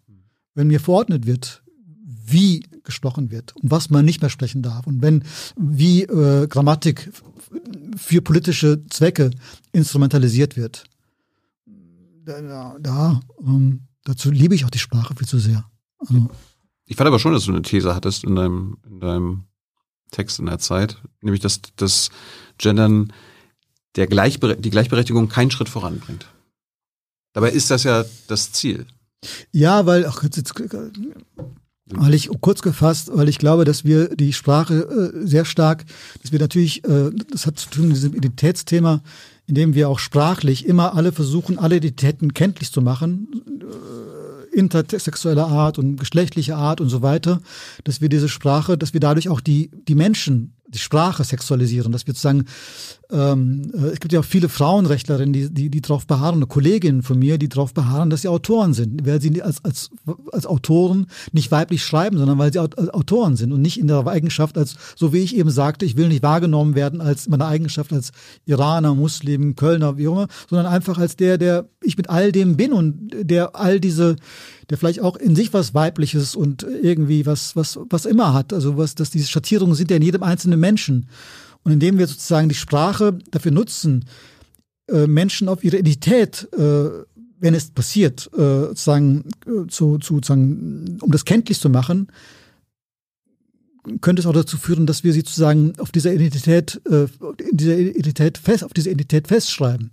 [0.55, 1.63] wenn mir verordnet wird,
[2.27, 5.25] wie gesprochen wird und was man nicht mehr sprechen darf und wenn
[5.57, 7.11] wie äh, Grammatik
[7.97, 9.31] für politische Zwecke
[9.73, 10.85] instrumentalisiert wird.
[12.25, 15.65] Da, da ähm, dazu liebe ich auch die Sprache viel zu sehr.
[15.99, 16.31] Also,
[16.87, 19.45] ich fand aber schon, dass du eine These hattest in deinem, in deinem
[20.11, 22.11] Text in der Zeit, nämlich dass das
[22.59, 23.13] Gendern
[23.97, 26.27] der Gleichbere die Gleichberechtigung keinen Schritt voranbringt.
[27.33, 28.87] Dabei ist das ja das Ziel.
[29.53, 30.55] Ja, weil, ach, jetzt, jetzt,
[31.87, 35.85] weil ich kurz gefasst, weil ich glaube, dass wir die Sprache äh, sehr stark,
[36.23, 39.03] dass wir natürlich, äh, das hat zu tun mit diesem Identitätsthema,
[39.47, 43.29] indem wir auch sprachlich immer alle versuchen, alle Identitäten kenntlich zu machen,
[43.61, 47.41] äh, intersexueller Art und geschlechtlicher Art und so weiter,
[47.83, 52.07] dass wir diese Sprache, dass wir dadurch auch die, die Menschen die Sprache sexualisieren, dass
[52.07, 52.47] wir sozusagen,
[53.11, 57.03] ähm, äh, es gibt ja auch viele Frauenrechtlerinnen, die, die, die darauf beharren, eine Kollegin
[57.03, 59.91] von mir, die darauf beharren, dass sie Autoren sind, weil sie als, als,
[60.33, 64.59] als Autoren nicht weiblich schreiben, sondern weil sie Autoren sind und nicht in der Eigenschaft
[64.59, 68.13] als, so wie ich eben sagte, ich will nicht wahrgenommen werden als meine Eigenschaft als
[68.47, 72.57] Iraner, Muslim, Kölner, wie auch immer, sondern einfach als der, der ich mit all dem
[72.57, 74.17] bin und der all diese
[74.71, 78.53] der vielleicht auch in sich was Weibliches und irgendwie was, was, was immer hat.
[78.53, 81.09] Also was, dass diese Schattierungen sind ja in jedem einzelnen Menschen.
[81.65, 84.05] Und indem wir sozusagen die Sprache dafür nutzen,
[84.89, 86.91] äh, Menschen auf ihre Identität, äh,
[87.41, 92.09] wenn es passiert, äh, sozusagen, äh, zu, zu, sozusagen, um das kenntlich zu machen,
[94.01, 97.07] könnte es auch dazu führen, dass wir sie sozusagen auf dieser Identität, äh,
[97.51, 99.91] in dieser Identität fest, auf dieser Identität festschreiben.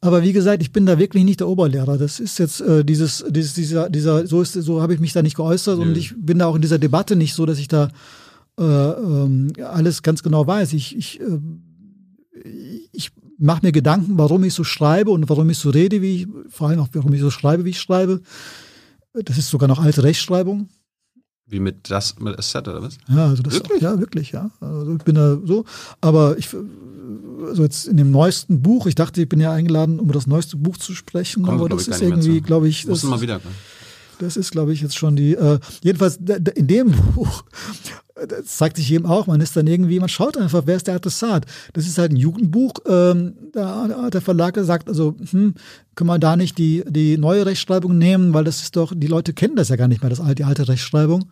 [0.00, 1.96] Aber wie gesagt, ich bin da wirklich nicht der Oberlehrer.
[1.96, 5.22] Das ist jetzt äh, dieses, dieses, dieser, dieser, so ist, so habe ich mich da
[5.22, 5.84] nicht geäußert Nö.
[5.84, 7.90] und ich bin da auch in dieser Debatte nicht so, dass ich da
[8.58, 10.72] äh, ähm, alles ganz genau weiß.
[10.72, 11.38] Ich, ich, äh,
[12.92, 16.28] ich mache mir Gedanken, warum ich so schreibe und warum ich so rede, wie ich,
[16.48, 18.20] vor allem auch warum ich so schreibe, wie ich schreibe.
[19.12, 20.68] Das ist sogar noch alte Rechtschreibung.
[21.46, 22.96] Wie mit das mit Asset oder was?
[23.08, 23.78] Ja, also das wirklich?
[23.78, 24.50] Auch, ja, wirklich, ja.
[24.60, 25.64] Also ich bin da so,
[26.00, 26.48] aber ich
[27.46, 30.56] also jetzt in dem neuesten Buch, ich dachte, ich bin ja eingeladen, um das neueste
[30.56, 33.40] Buch zu sprechen, Kommt, aber das ist irgendwie, glaube ich, das, mal wieder.
[34.18, 37.44] das ist, glaube ich, jetzt schon die, äh, jedenfalls in dem Buch,
[38.14, 40.94] das zeigt sich eben auch, man ist dann irgendwie, man schaut einfach, wer ist der
[40.94, 41.46] Adressat.
[41.72, 45.54] Das ist halt ein Jugendbuch, ähm, da hat der Verlag gesagt, also, hm,
[45.94, 49.32] können wir da nicht die, die neue Rechtschreibung nehmen, weil das ist doch, die Leute
[49.32, 51.22] kennen das ja gar nicht mehr, das die alte Rechtschreibung.
[51.22, 51.30] Und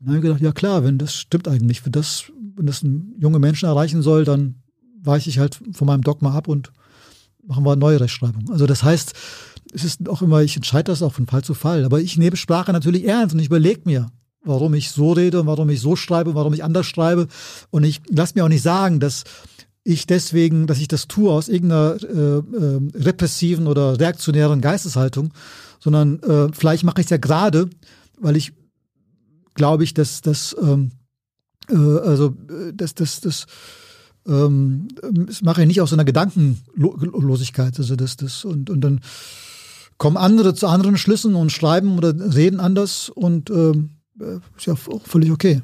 [0.00, 2.24] dann habe ich gedacht, ja klar, wenn das stimmt eigentlich, wenn das,
[2.56, 4.56] wenn das ein junge Menschen erreichen soll, dann
[5.02, 6.72] weiche ich halt von meinem Dogma ab und
[7.46, 8.50] machen wir eine neue Rechtschreibung.
[8.50, 9.12] Also das heißt,
[9.72, 11.84] es ist auch immer, ich entscheide das auch von Fall zu Fall.
[11.84, 14.10] Aber ich nehme Sprache natürlich ernst und ich überlege mir,
[14.42, 17.28] warum ich so rede und warum ich so schreibe, warum ich anders schreibe.
[17.70, 19.24] Und ich lasse mir auch nicht sagen, dass
[19.84, 25.32] ich deswegen, dass ich das tue aus irgendeiner äh, äh, repressiven oder reaktionären Geisteshaltung,
[25.78, 27.68] sondern äh, vielleicht mache ich es ja gerade,
[28.18, 28.52] weil ich
[29.54, 30.92] glaube ich, dass das, ähm,
[31.68, 32.34] äh, also,
[32.74, 33.46] das, das, das,
[34.26, 37.78] ähm, das mache ich nicht aus so einer Gedankenlosigkeit.
[37.78, 39.00] Also das, das, und, und dann
[39.98, 43.99] kommen andere zu anderen Schlüssen und schreiben oder reden anders und ähm,
[44.56, 45.62] ist ja auch völlig okay.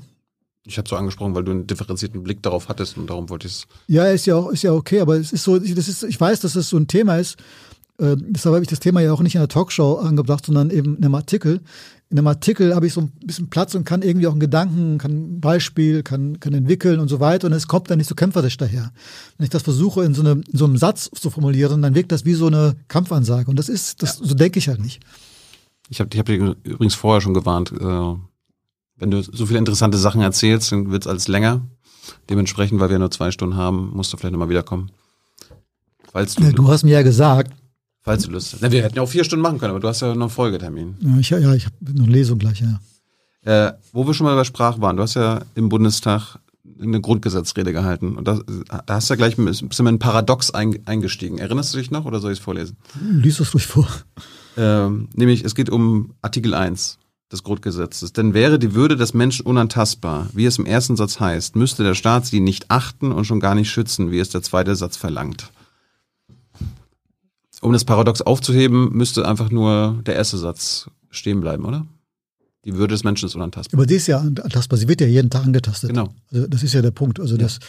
[0.65, 3.53] Ich habe so angesprochen, weil du einen differenzierten Blick darauf hattest und darum wollte ich
[3.53, 3.67] es.
[3.87, 6.41] Ja, ist ja auch, ist ja okay, aber es ist so, das ist, ich weiß,
[6.41, 7.37] dass das so ein Thema ist.
[7.99, 10.97] Äh, deshalb habe ich das Thema ja auch nicht in der Talkshow angebracht, sondern eben
[10.97, 11.61] in einem Artikel.
[12.09, 14.99] In einem Artikel habe ich so ein bisschen Platz und kann irgendwie auch einen Gedanken,
[14.99, 17.47] kann ein Beispiel, kann, kann entwickeln und so weiter.
[17.47, 18.93] Und es kommt dann nicht so kämpferisch daher.
[19.39, 22.13] Wenn ich das versuche, in so, eine, in so einem Satz zu formulieren, dann wirkt
[22.13, 23.51] das wie so eine Kampfansage.
[23.51, 24.27] Und das ist, das, ja.
[24.27, 25.01] so denke ich halt nicht.
[25.89, 28.15] Ich habe ich hab dir übrigens vorher schon gewarnt, äh,
[28.97, 31.63] wenn du so viele interessante Sachen erzählst, dann wird es alles länger.
[32.31, 34.91] Dementsprechend, weil wir nur zwei Stunden haben, musst du vielleicht nochmal wiederkommen.
[36.13, 37.53] Falls du, du hast mir ja gesagt.
[38.03, 38.63] Falls du Lust hast.
[38.63, 40.31] Ja, wir hätten ja auch vier Stunden machen können, aber du hast ja noch einen
[40.31, 40.97] Folgetermin.
[41.01, 42.81] Ja, ich, ja, ich habe eine Lesung gleich, ja.
[43.43, 46.39] Äh, wo wir schon mal bei Sprache waren, du hast ja im Bundestag
[46.81, 48.17] eine Grundgesetzrede gehalten.
[48.17, 48.41] Und da,
[48.87, 51.39] da hast du ja gleich sind wir ein Paradox eingestiegen.
[51.39, 52.77] Erinnerst du dich noch oder soll ich es vorlesen?
[53.01, 53.89] Lies es ruhig vor.
[54.57, 56.99] Ähm, nämlich, es geht um Artikel 1
[57.33, 58.13] des Grundgesetzes.
[58.13, 61.95] Denn wäre die Würde des Menschen unantastbar, wie es im ersten Satz heißt, müsste der
[61.95, 65.51] Staat sie nicht achten und schon gar nicht schützen, wie es der zweite Satz verlangt.
[67.61, 71.87] Um das Paradox aufzuheben, müsste einfach nur der erste Satz stehen bleiben, oder?
[72.65, 73.79] Die Würde des Menschen ist unantastbar.
[73.79, 74.77] Aber die ist ja antastbar.
[74.77, 75.91] Sie wird ja jeden Tag angetastet.
[75.91, 76.13] Genau.
[76.33, 77.21] Also das ist ja der Punkt.
[77.21, 77.43] Also ja.
[77.43, 77.61] das,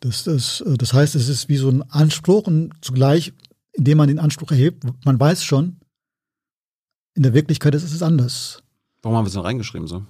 [0.00, 3.32] das, das, das heißt, es ist wie so ein Anspruch und zugleich,
[3.72, 5.76] indem man den Anspruch erhebt, man weiß schon,
[7.14, 8.62] in der Wirklichkeit ist es anders.
[9.02, 10.02] Warum haben wir es denn reingeschrieben so?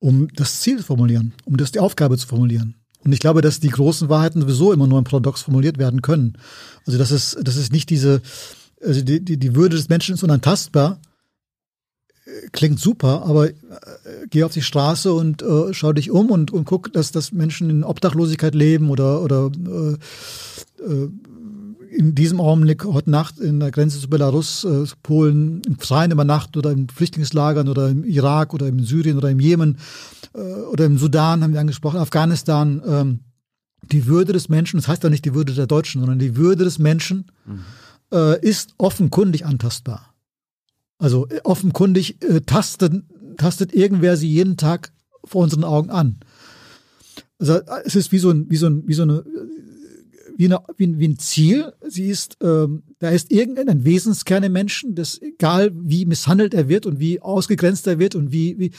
[0.00, 2.74] Um das Ziel zu formulieren, um das die Aufgabe zu formulieren.
[3.04, 6.36] Und ich glaube, dass die großen Wahrheiten sowieso immer nur im Paradox formuliert werden können.
[6.86, 8.20] Also das ist, das ist nicht diese,
[8.84, 11.00] also die, die, die Würde des Menschen ist unantastbar.
[12.52, 13.54] Klingt super, aber äh,
[14.28, 17.70] geh auf die Straße und äh, schau dich um und, und guck, dass, dass Menschen
[17.70, 21.08] in Obdachlosigkeit leben oder, oder äh, äh,
[21.90, 26.24] in diesem Augenblick heute Nacht in der Grenze zu Belarus, äh, Polen, im Freien über
[26.24, 29.78] Nacht oder in Flüchtlingslagern oder im Irak oder in Syrien oder im Jemen
[30.34, 33.20] äh, oder im Sudan, haben wir angesprochen, Afghanistan, ähm,
[33.82, 36.64] die Würde des Menschen, das heißt doch nicht die Würde der Deutschen, sondern die Würde
[36.64, 37.60] des Menschen mhm.
[38.12, 40.14] äh, ist offenkundig antastbar.
[40.98, 43.02] Also äh, offenkundig äh, tastet,
[43.36, 44.92] tastet irgendwer sie jeden Tag
[45.24, 46.18] vor unseren Augen an.
[47.38, 49.24] Also äh, es ist wie so, ein, wie so, ein, wie so eine
[50.38, 51.72] wie, eine, wie, wie ein Ziel.
[51.86, 56.86] Sie ist, ähm, da ist irgendein Wesenskern im Menschen, das egal wie misshandelt er wird
[56.86, 58.70] und wie ausgegrenzt er wird und wie, wie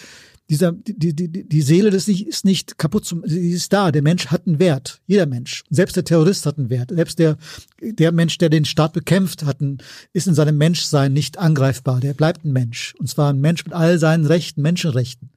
[0.49, 3.91] dieser, die, die, die Seele des nicht, ist nicht kaputt, zum, sie ist da.
[3.91, 5.01] Der Mensch hat einen Wert.
[5.05, 5.65] Jeder Mensch.
[5.69, 6.91] Selbst der Terrorist hat einen Wert.
[6.91, 7.37] Selbst der,
[7.81, 9.79] der Mensch, der den Staat bekämpft, hat einen,
[10.13, 11.99] ist in seinem Menschsein nicht angreifbar.
[11.99, 12.95] Der bleibt ein Mensch.
[12.97, 15.29] Und zwar ein Mensch mit all seinen Rechten, Menschenrechten.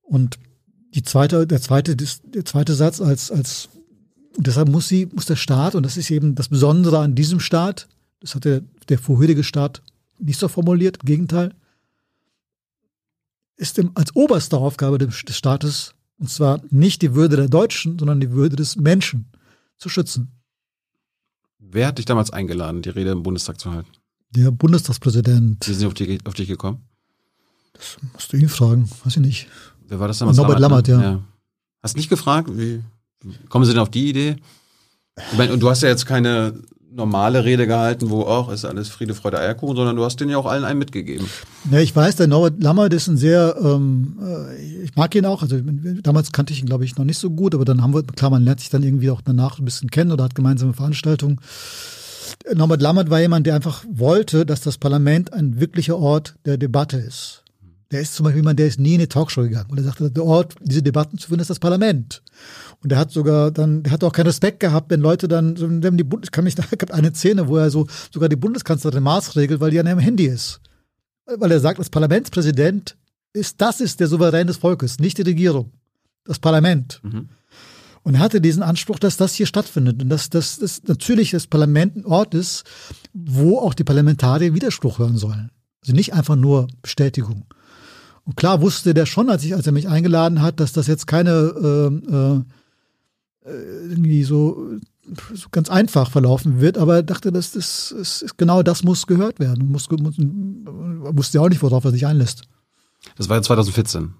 [0.00, 0.38] Und
[0.94, 3.68] die zweite, der zweite, der zweite Satz als, als
[4.38, 7.40] und deshalb muss sie, muss der Staat, und das ist eben das Besondere an diesem
[7.40, 7.88] Staat,
[8.20, 9.82] das hat der, der vorherige Staat
[10.20, 11.52] nicht so formuliert, im Gegenteil,
[13.56, 18.20] ist im, als oberste Aufgabe des Staates, und zwar nicht die Würde der Deutschen, sondern
[18.20, 19.26] die Würde des Menschen
[19.76, 20.30] zu schützen.
[21.58, 23.90] Wer hat dich damals eingeladen, die Rede im Bundestag zu halten?
[24.30, 25.66] Der Bundestagspräsident.
[25.66, 26.84] Wie sind Sie auf, die, auf dich gekommen?
[27.72, 29.48] Das musst du ihn fragen, weiß ich nicht.
[29.88, 30.36] Wer war das damals?
[30.36, 30.94] Norbert Lammert, ne?
[30.94, 31.02] ja.
[31.02, 31.22] ja.
[31.82, 32.84] Hast nicht gefragt, wie,
[33.48, 34.36] Kommen Sie denn auf die Idee?
[35.32, 36.54] Ich meine, und du hast ja jetzt keine
[36.90, 40.38] normale Rede gehalten, wo auch ist alles Friede, Freude, Eierkuchen, sondern du hast den ja
[40.38, 41.26] auch allen einen mitgegeben.
[41.70, 45.42] Ja, ich weiß, der Norbert Lammert ist ein sehr, ähm, äh, ich mag ihn auch,
[45.42, 45.58] also
[46.02, 48.30] damals kannte ich ihn, glaube ich, noch nicht so gut, aber dann haben wir, klar,
[48.30, 51.40] man lernt sich dann irgendwie auch danach ein bisschen kennen oder hat gemeinsame Veranstaltungen.
[52.54, 56.98] Norbert Lammert war jemand, der einfach wollte, dass das Parlament ein wirklicher Ort der Debatte
[56.98, 57.44] ist.
[57.90, 59.70] Der ist zum Beispiel jemand, der ist nie in eine Talkshow gegangen.
[59.70, 62.22] Und er sagte, der Ort, diese Debatten zu führen, ist das Parlament.
[62.82, 65.96] Und er hat sogar dann, der hat auch keinen Respekt gehabt, wenn Leute dann, wenn
[65.96, 69.60] die Bundes, kann mich da, gibt eine Szene, wo er so sogar die Bundeskanzlerin maßregelt,
[69.60, 70.60] weil die an ihrem Handy ist.
[71.26, 72.96] Weil er sagt, das Parlamentspräsident
[73.32, 75.72] ist, das ist der Souverän des Volkes, nicht die Regierung.
[76.24, 77.00] Das Parlament.
[77.02, 77.28] Mhm.
[78.02, 81.96] Und er hatte diesen Anspruch, dass das hier stattfindet und dass, dass natürlich das Parlament
[81.96, 82.64] ein Ort ist,
[83.12, 85.50] wo auch die Parlamentarier Widerspruch hören sollen.
[85.82, 87.46] Also nicht einfach nur Bestätigung.
[88.24, 91.06] Und klar wusste der schon, als, ich, als er mich eingeladen hat, dass das jetzt
[91.06, 92.40] keine äh, äh,
[93.48, 94.78] irgendwie so,
[95.34, 99.06] so ganz einfach verlaufen wird, aber er dachte, dass das, das ist, genau das muss
[99.06, 99.70] gehört werden.
[99.70, 102.42] Muss, muss, wusste ja auch nicht, worauf er sich einlässt.
[103.16, 104.14] Das war ja 2014.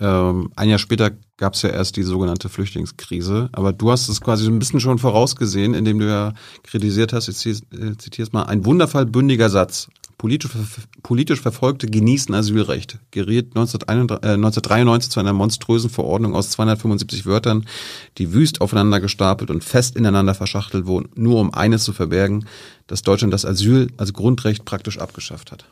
[0.00, 4.20] Ähm, ein Jahr später gab es ja erst die sogenannte Flüchtlingskrise, aber du hast es
[4.20, 8.44] quasi so ein bisschen schon vorausgesehen, indem du ja kritisiert hast, ich zitiere es mal,
[8.44, 9.88] ein wundervoll bündiger Satz.
[10.18, 10.52] Politisch,
[11.02, 12.98] politisch Verfolgte genießen Asylrecht.
[13.10, 17.66] Geriet 1993 zu einer monströsen Verordnung aus 275 Wörtern,
[18.18, 22.46] die wüst aufeinander gestapelt und fest ineinander verschachtelt wurden, nur um eines zu verbergen,
[22.86, 25.64] dass Deutschland das Asyl als Grundrecht praktisch abgeschafft hat.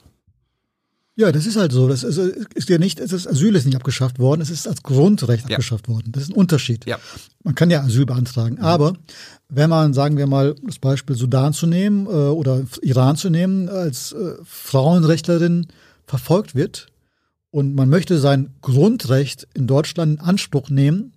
[1.14, 1.88] Ja, das ist halt so.
[1.88, 5.48] Das ist, ist ja nicht, das Asyl ist nicht abgeschafft worden, es ist als Grundrecht
[5.48, 5.56] ja.
[5.56, 6.10] abgeschafft worden.
[6.12, 6.86] Das ist ein Unterschied.
[6.86, 6.98] Ja.
[7.44, 8.56] Man kann ja Asyl beantragen.
[8.56, 8.62] Mhm.
[8.62, 8.94] Aber
[9.48, 13.68] wenn man, sagen wir mal, das Beispiel Sudan zu nehmen äh, oder Iran zu nehmen,
[13.68, 15.66] als äh, Frauenrechtlerin
[16.06, 16.86] verfolgt wird
[17.50, 21.12] und man möchte sein Grundrecht in Deutschland in Anspruch nehmen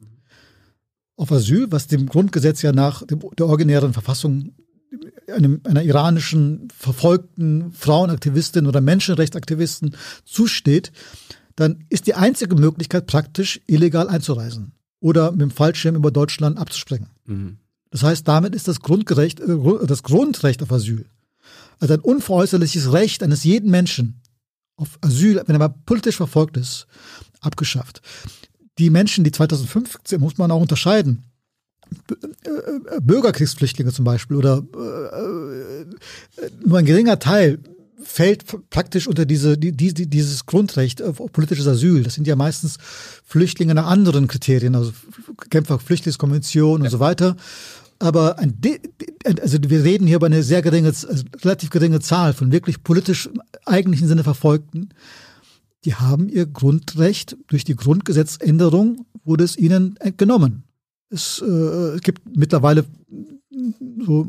[1.15, 4.51] auf Asyl, was dem Grundgesetz ja nach der originären Verfassung
[5.33, 9.95] einem, einer iranischen verfolgten Frauenaktivistin oder Menschenrechtsaktivisten
[10.25, 10.91] zusteht,
[11.55, 17.09] dann ist die einzige Möglichkeit praktisch illegal einzureisen oder mit dem Fallschirm über Deutschland abzuspringen.
[17.25, 17.57] Mhm.
[17.91, 19.57] Das heißt, damit ist das, Grundgerecht, äh,
[19.87, 21.05] das Grundrecht auf Asyl,
[21.79, 24.21] also ein unveräußerliches Recht eines jeden Menschen
[24.75, 26.87] auf Asyl, wenn er mal politisch verfolgt ist,
[27.39, 28.01] abgeschafft.
[28.77, 31.23] Die Menschen, die 2015, muss man auch unterscheiden,
[33.01, 37.59] Bürgerkriegsflüchtlinge zum Beispiel oder äh, äh, nur ein geringer Teil
[38.01, 42.03] fällt praktisch unter diese, die, die, dieses Grundrecht auf politisches Asyl.
[42.03, 42.77] Das sind ja meistens
[43.25, 44.91] Flüchtlinge nach anderen Kriterien, also
[45.49, 46.91] Genfer Flüchtlingskonvention und ja.
[46.91, 47.35] so weiter.
[47.97, 48.59] Aber ein,
[49.41, 53.29] also wir reden hier über eine sehr geringe, also relativ geringe Zahl von wirklich politisch
[53.65, 54.89] eigentlichen Sinne Verfolgten.
[55.85, 60.64] Die haben ihr Grundrecht durch die Grundgesetzänderung wurde es ihnen genommen.
[61.09, 62.85] Es, äh, gibt mittlerweile
[64.05, 64.27] so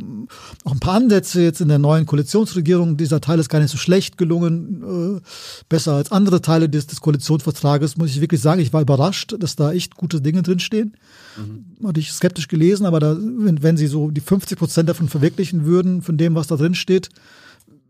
[0.64, 2.96] auch ein paar Ansätze jetzt in der neuen Koalitionsregierung.
[2.96, 5.20] Dieser Teil ist gar nicht so schlecht gelungen, äh,
[5.68, 8.60] besser als andere Teile des, des Koalitionsvertrages, muss ich wirklich sagen.
[8.60, 10.96] Ich war überrascht, dass da echt gute Dinge drinstehen.
[11.36, 11.86] Mhm.
[11.86, 15.64] Hatte ich skeptisch gelesen, aber da, wenn, wenn sie so die 50 Prozent davon verwirklichen
[15.64, 17.08] würden, von dem, was da drin steht,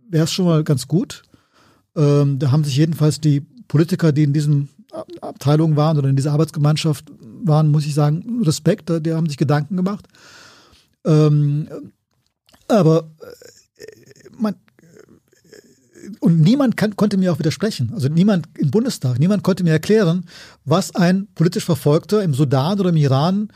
[0.08, 1.22] wäre es schon mal ganz gut.
[1.96, 4.68] Ähm, da haben sich jedenfalls die Politiker, die in diesen
[5.20, 7.10] Abteilungen waren oder in dieser Arbeitsgemeinschaft
[7.46, 10.06] waren, muss ich sagen, Respekt, die haben sich Gedanken gemacht.
[11.04, 11.68] Ähm,
[12.68, 17.92] aber äh, man, äh, und niemand kann, konnte mir auch widersprechen.
[17.94, 20.26] Also niemand im Bundestag, niemand konnte mir erklären,
[20.64, 23.48] was ein politisch Verfolgter im Sudan oder im Iran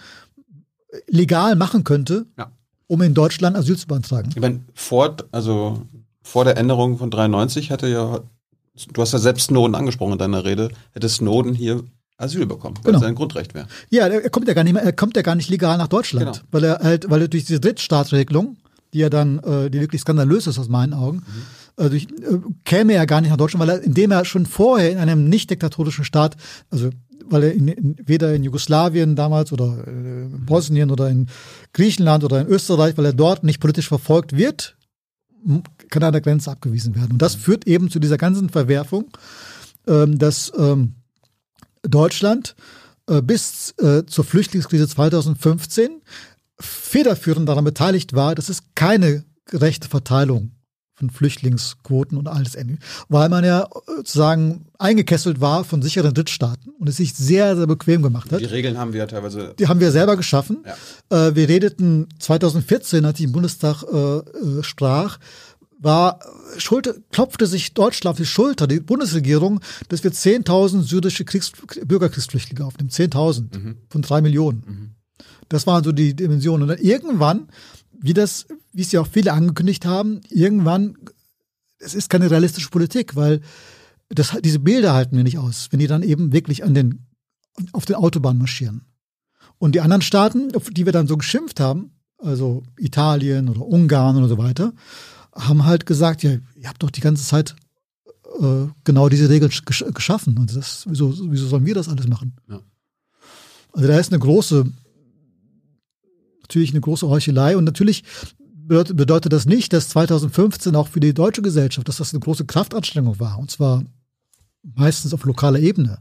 [1.06, 2.50] legal machen könnte, ja.
[2.86, 4.30] um in Deutschland Asyl zu beantragen.
[4.34, 5.82] Ich meine, vor, also
[6.22, 8.20] vor der Änderung von 93 hatte ja,
[8.92, 11.84] du hast ja selbst Snowden angesprochen in deiner Rede, hätte Snowden hier
[12.20, 13.04] Asyl bekommen, weil genau.
[13.04, 13.66] sein Grundrecht wäre.
[13.88, 16.26] Ja, er kommt ja gar nicht mehr, er kommt ja gar nicht legal nach Deutschland,
[16.26, 16.44] genau.
[16.50, 18.56] weil er halt, weil er durch diese Drittstaatsregelung,
[18.92, 21.22] die ja dann, äh, die wirklich skandalös ist aus meinen Augen,
[21.76, 21.84] mhm.
[21.84, 24.90] äh, durch, äh, käme er gar nicht nach Deutschland, weil er, indem er schon vorher
[24.90, 26.36] in einem nicht diktatorischen Staat,
[26.70, 26.90] also
[27.30, 29.90] weil er in, in, weder in Jugoslawien damals oder äh,
[30.24, 31.28] in Bosnien oder in
[31.72, 34.76] Griechenland oder in Österreich, weil er dort nicht politisch verfolgt wird,
[35.88, 37.12] kann er an der Grenze abgewiesen werden.
[37.12, 37.40] Und das mhm.
[37.40, 39.06] führt eben zu dieser ganzen Verwerfung,
[39.86, 40.96] ähm, dass ähm,
[41.82, 42.54] Deutschland
[43.10, 46.02] äh, bis äh, zur Flüchtlingskrise 2015
[46.58, 50.52] federführend daran beteiligt war, dass es keine gerechte Verteilung
[50.94, 52.58] von Flüchtlingsquoten und alles,
[53.08, 53.66] weil man ja äh,
[53.96, 58.40] sozusagen eingekesselt war von sicheren Drittstaaten und es sich sehr, sehr bequem gemacht hat.
[58.40, 59.54] Die Regeln haben wir teilweise.
[59.58, 60.64] Die haben wir selber geschaffen.
[61.10, 61.34] Ja.
[61.34, 63.82] Wir redeten 2014, als ich im Bundestag
[64.60, 65.18] sprach,
[65.80, 66.20] war,
[66.58, 71.52] Schulter, klopfte sich Deutschland auf die Schulter, die Bundesregierung, dass wir 10.000 syrische Kriegs
[71.84, 72.90] Bürgerkriegsflüchtlinge aufnehmen.
[72.90, 73.76] 10.000 mhm.
[73.88, 74.64] von drei Millionen.
[74.66, 74.90] Mhm.
[75.48, 76.62] Das waren so die Dimensionen.
[76.62, 77.48] Und dann irgendwann,
[77.98, 80.96] wie das, wie es ja auch viele angekündigt haben, irgendwann,
[81.78, 83.40] es ist keine realistische Politik, weil
[84.10, 87.06] das, diese Bilder halten wir nicht aus, wenn die dann eben wirklich an den,
[87.72, 88.82] auf den Autobahnen marschieren.
[89.58, 94.16] Und die anderen Staaten, auf die wir dann so geschimpft haben, also Italien oder Ungarn
[94.16, 94.72] oder so weiter,
[95.32, 97.54] haben halt gesagt, ja, ihr habt doch die ganze Zeit
[98.40, 100.38] äh, genau diese Regeln gesch geschaffen.
[100.38, 102.36] Und das, wieso, wieso sollen wir das alles machen?
[102.48, 102.60] Ja.
[103.72, 104.64] Also da ist eine große,
[106.42, 108.02] natürlich eine große Heuchelei und natürlich
[108.52, 112.44] bedeutet, bedeutet das nicht, dass 2015 auch für die deutsche Gesellschaft, dass das eine große
[112.44, 113.38] Kraftanstrengung war.
[113.38, 113.84] Und zwar
[114.62, 115.98] meistens auf lokaler Ebene.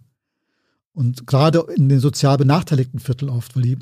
[0.94, 3.78] Und gerade in den sozial benachteiligten Vierteln oft, weil die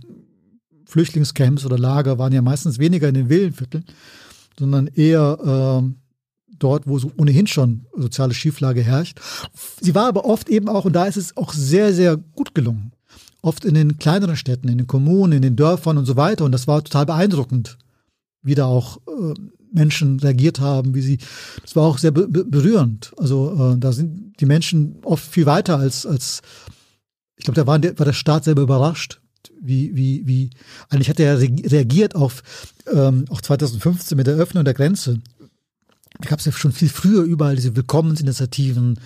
[0.85, 3.85] Flüchtlingscamps oder Lager waren ja meistens weniger in den Villenvierteln
[4.59, 5.89] sondern eher äh,
[6.59, 9.19] dort, wo so ohnehin schon soziale Schieflage herrscht.
[9.79, 12.91] Sie war aber oft eben auch, und da ist es auch sehr, sehr gut gelungen,
[13.41, 16.45] oft in den kleineren Städten, in den Kommunen, in den Dörfern und so weiter.
[16.45, 17.77] Und das war total beeindruckend,
[18.41, 19.33] wie da auch äh,
[19.71, 21.17] Menschen reagiert haben, wie sie,
[21.61, 23.13] das war auch sehr be berührend.
[23.17, 26.41] Also äh, da sind die Menschen oft viel weiter als, als
[27.35, 29.21] ich glaube, da war der, war der Staat selber überrascht,
[29.59, 30.49] wie, wie, wie,
[30.89, 32.43] eigentlich hat er reagiert auf,
[32.91, 35.19] ähm, auch 2015 mit der Öffnung der Grenze.
[36.19, 38.99] Da gab es ja schon viel früher überall diese Willkommensinitiativen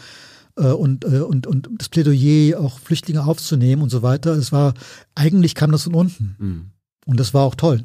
[0.58, 4.32] äh, und, äh, und, und das Plädoyer, auch Flüchtlinge aufzunehmen und so weiter.
[4.32, 4.74] Es war,
[5.16, 6.36] eigentlich kam das von unten.
[6.40, 6.72] Mhm.
[7.06, 7.84] Und das war auch toll.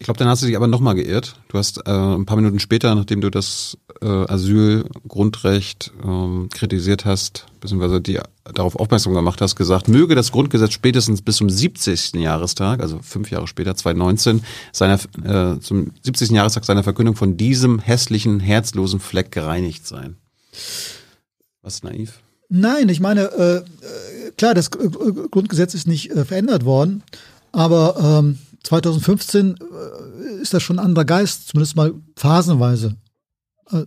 [0.00, 1.34] Ich glaube, dann hast du dich aber nochmal geirrt.
[1.48, 7.44] Du hast äh, ein paar Minuten später, nachdem du das äh, Asylgrundrecht ähm, kritisiert hast,
[7.60, 12.14] beziehungsweise die darauf aufmerksam gemacht hast, gesagt, möge das Grundgesetz spätestens bis zum 70.
[12.14, 16.30] Jahrestag, also fünf Jahre später, 2019, seiner, äh, zum 70.
[16.30, 20.16] Jahrestag seiner Verkündung von diesem hässlichen, herzlosen Fleck gereinigt sein.
[21.60, 22.20] Was naiv?
[22.48, 27.02] Nein, ich meine, äh, äh klar, das Grundgesetz ist nicht äh, verändert worden,
[27.52, 32.96] aber ähm, 2015 äh, ist das schon ein anderer Geist, zumindest mal phasenweise.
[33.70, 33.84] Äh,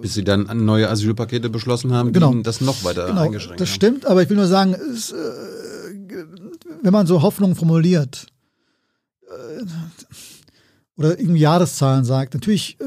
[0.00, 2.32] Bis sie dann neue Asylpakete beschlossen haben, genau.
[2.32, 3.74] die das noch weiter genau, eingeschränkt das haben.
[3.74, 5.16] stimmt, aber ich will nur sagen, es, äh,
[6.82, 8.26] wenn man so Hoffnungen formuliert
[10.96, 12.78] oder irgendwie Jahreszahlen sagt, natürlich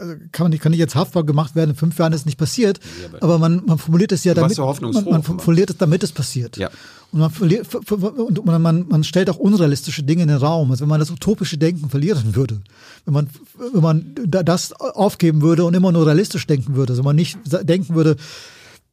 [0.00, 2.26] also kann man nicht, kann nicht jetzt haftbar gemacht werden, in fünf Jahren ist es
[2.26, 5.76] nicht passiert, ja, aber, aber man, man formuliert es ja damit, man, man formuliert es,
[5.76, 6.56] damit es passiert.
[6.56, 6.70] Ja.
[7.12, 10.70] Und, man, verliert, und man, man stellt auch unrealistische Dinge in den Raum.
[10.70, 12.60] Also wenn man das utopische Denken verlieren würde,
[13.04, 13.28] wenn man,
[13.72, 17.96] wenn man das aufgeben würde und immer nur realistisch denken würde, also man nicht denken
[17.96, 18.16] würde,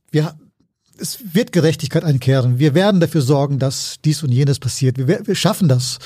[0.10, 0.36] wir,
[1.00, 2.60] es wird Gerechtigkeit einkehren.
[2.60, 4.98] Wir werden dafür sorgen, dass dies und jenes passiert.
[4.98, 6.00] Wir, wir schaffen das.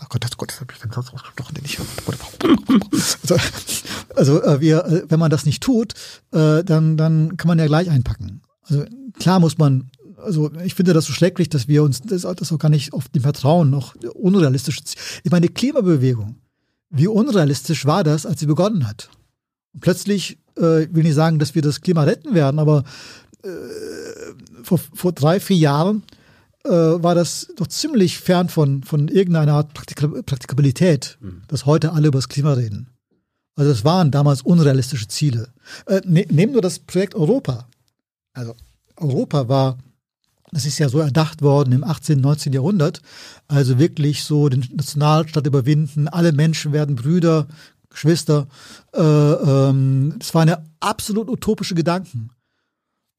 [0.00, 1.78] Oh Gott, das, Gott, ich den Satz ausgesprochen, den ich.
[3.22, 3.36] Also,
[4.16, 5.94] also äh, wir, äh, wenn man das nicht tut,
[6.32, 8.42] äh, dann, dann kann man ja gleich einpacken.
[8.64, 8.84] Also
[9.18, 9.90] klar muss man
[10.22, 13.08] also ich finde das so schrecklich, dass wir uns das, das auch gar nicht auf
[13.08, 14.80] dem Vertrauen noch unrealistisch.
[15.22, 16.36] Ich meine, die Klimabewegung,
[16.90, 19.10] wie unrealistisch war das, als sie begonnen hat?
[19.74, 22.84] Und plötzlich, äh, will nicht sagen, dass wir das Klima retten werden, aber
[23.42, 23.48] äh,
[24.62, 26.02] vor, vor drei, vier Jahren
[26.64, 31.42] äh, war das doch ziemlich fern von, von irgendeiner Art Praktik Praktikabilität, mhm.
[31.48, 32.88] dass heute alle über das Klima reden.
[33.54, 35.48] Also es waren damals unrealistische Ziele.
[35.86, 37.68] Äh, ne, nehmen wir das Projekt Europa.
[38.32, 38.54] Also
[38.96, 39.78] Europa war
[40.52, 42.52] das ist ja so erdacht worden im 18., 19.
[42.52, 43.00] Jahrhundert.
[43.48, 47.46] Also wirklich so den Nationalstaat überwinden, alle Menschen werden Brüder,
[47.88, 48.46] Geschwister.
[48.94, 52.30] Äh, ähm, das waren ja absolut utopische Gedanken.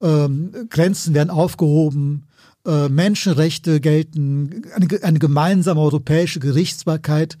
[0.00, 2.26] Ähm, Grenzen werden aufgehoben,
[2.66, 7.36] äh, Menschenrechte gelten, eine, eine gemeinsame europäische Gerichtsbarkeit.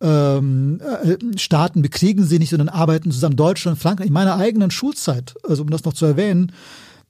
[0.00, 3.36] Ähm, äh, Staaten bekriegen sie nicht, sondern arbeiten zusammen.
[3.36, 6.52] Deutschland, Frankreich, in meiner eigenen Schulzeit, also um das noch zu erwähnen,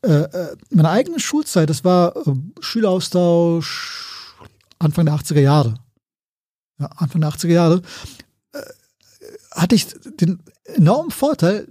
[0.05, 4.35] äh, äh, meine eigene Schulzeit, das war äh, Schüleraustausch
[4.79, 5.75] Anfang der 80er Jahre.
[6.79, 7.83] Ja, Anfang der 80er Jahre
[8.53, 8.61] äh,
[9.53, 9.87] hatte ich
[10.21, 11.69] den enormen Vorteil,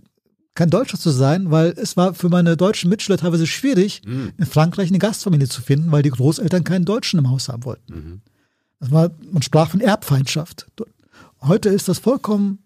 [0.55, 4.33] kein Deutscher zu sein, weil es war für meine deutschen Mitschüler teilweise schwierig, mhm.
[4.37, 7.93] in Frankreich eine Gastfamilie zu finden, weil die Großeltern keinen Deutschen im Haus haben wollten.
[7.93, 8.21] Mhm.
[8.79, 10.67] Das war, man sprach von Erbfeindschaft.
[11.41, 12.62] Heute ist das vollkommen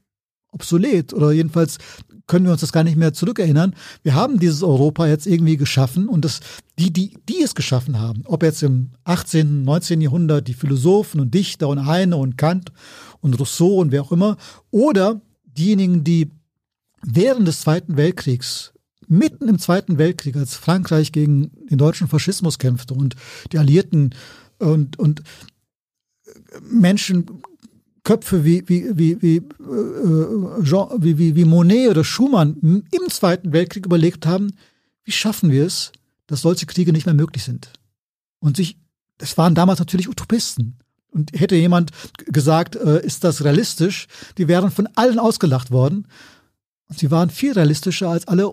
[0.57, 1.77] obsolet oder jedenfalls
[2.25, 3.73] können wir uns das gar nicht mehr zurückerinnern.
[4.03, 6.41] Wir haben dieses Europa jetzt irgendwie geschaffen und das,
[6.77, 10.01] die, die, die es geschaffen haben, ob jetzt im 18., 19.
[10.01, 12.71] Jahrhundert die Philosophen und Dichter und Heine und Kant
[13.21, 14.37] und Rousseau und wer auch immer,
[14.71, 16.31] oder diejenigen, die
[17.01, 18.73] während des Zweiten Weltkriegs
[19.07, 23.15] mitten im Zweiten Weltkrieg, als Frankreich gegen den deutschen Faschismus kämpfte und
[23.53, 24.13] die Alliierten
[24.59, 25.23] und, und
[26.69, 27.25] Menschen
[28.07, 32.55] Köpfe wie, wie, wie, wie, äh, Jean, wie, wie, wie Monet oder Schumann
[32.89, 34.53] im Zweiten Weltkrieg überlegt haben,
[35.03, 35.91] wie schaffen wir es,
[36.25, 37.73] dass solche Kriege nicht mehr möglich sind.
[38.39, 38.77] Und sich,
[39.17, 40.77] das waren damals natürlich Utopisten.
[41.11, 41.91] Und hätte jemand
[42.27, 44.07] gesagt, äh, ist das realistisch,
[44.37, 46.07] die wären von allen ausgelacht worden.
[46.87, 48.51] Und sie waren viel realistischer als alle,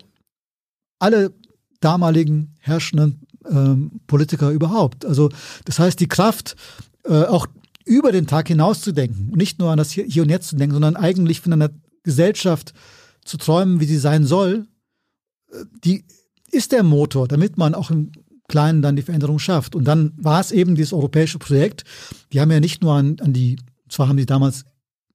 [0.99, 1.33] alle
[1.79, 5.05] damaligen herrschenden ähm, Politiker überhaupt.
[5.05, 5.31] Also
[5.65, 6.57] das heißt, die Kraft,
[7.05, 7.47] äh, auch
[7.85, 10.57] über den Tag hinaus zu denken und nicht nur an das Hier und Jetzt zu
[10.57, 11.71] denken, sondern eigentlich von einer
[12.03, 12.73] Gesellschaft
[13.25, 14.67] zu träumen, wie sie sein soll,
[15.51, 16.05] äh, die
[16.51, 18.13] ist der Motor, damit man auch im
[18.49, 19.75] Kleinen dann die Veränderung schafft.
[19.75, 21.85] Und dann war es eben dieses europäische Projekt.
[22.33, 23.57] Die haben ja nicht nur an, an die,
[23.89, 24.65] zwar haben die damals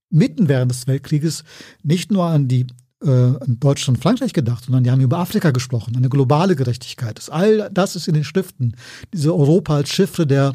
[0.10, 1.44] mitten während des Weltkrieges
[1.84, 2.66] nicht nur an die
[3.02, 7.18] äh, an Deutschland und Frankreich gedacht, sondern die haben über Afrika gesprochen, eine globale Gerechtigkeit.
[7.18, 8.76] Das, all das ist in den Stiften.
[9.14, 10.54] Diese Europa als Chiffre der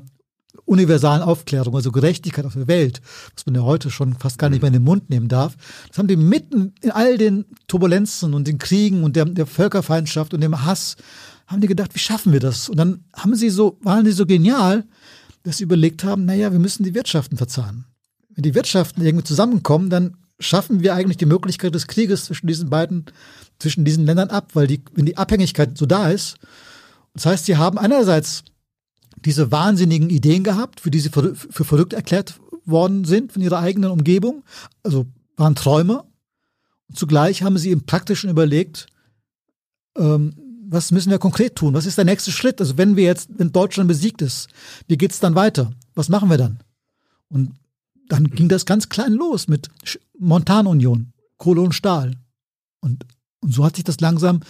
[0.65, 3.01] universalen Aufklärung, also Gerechtigkeit auf der Welt,
[3.35, 5.57] was man ja heute schon fast gar nicht mehr in den Mund nehmen darf.
[5.89, 10.33] Das haben die mitten in all den Turbulenzen und den Kriegen und der, der Völkerfeindschaft
[10.35, 10.97] und dem Hass,
[11.47, 12.69] haben die gedacht, wie schaffen wir das?
[12.69, 14.85] Und dann haben sie so, waren sie so genial,
[15.43, 17.85] dass sie überlegt haben, naja, wir müssen die Wirtschaften verzahnen.
[18.31, 22.71] Wenn die Wirtschaften irgendwie zusammenkommen, dann schaffen wir eigentlich die Möglichkeit des Krieges zwischen diesen
[22.71, 23.05] beiden,
[23.59, 26.37] zwischen diesen Ländern ab, weil die, wenn die Abhängigkeit so da ist,
[27.13, 28.43] das heißt, sie haben einerseits
[29.25, 33.91] diese wahnsinnigen Ideen gehabt, für die sie für, verrückt erklärt worden sind von ihrer eigenen
[33.91, 34.43] Umgebung.
[34.83, 35.07] Also
[35.37, 36.05] waren Träume.
[36.89, 38.87] Und zugleich haben sie im Praktischen überlegt,
[39.97, 40.35] ähm,
[40.67, 41.75] was müssen wir konkret tun?
[41.75, 42.61] Was ist der nächste Schritt?
[42.61, 44.49] Also wenn wir jetzt, wenn Deutschland besiegt ist,
[44.89, 45.73] wie geht's dann weiter?
[45.95, 46.61] Was machen wir dann?
[47.29, 47.55] Und
[48.09, 49.71] dann ging das ganz klein los mit
[50.19, 52.17] Montanunion, Kohle und Stahl.
[52.81, 53.07] Und,
[53.41, 54.41] und so hat sich das langsam,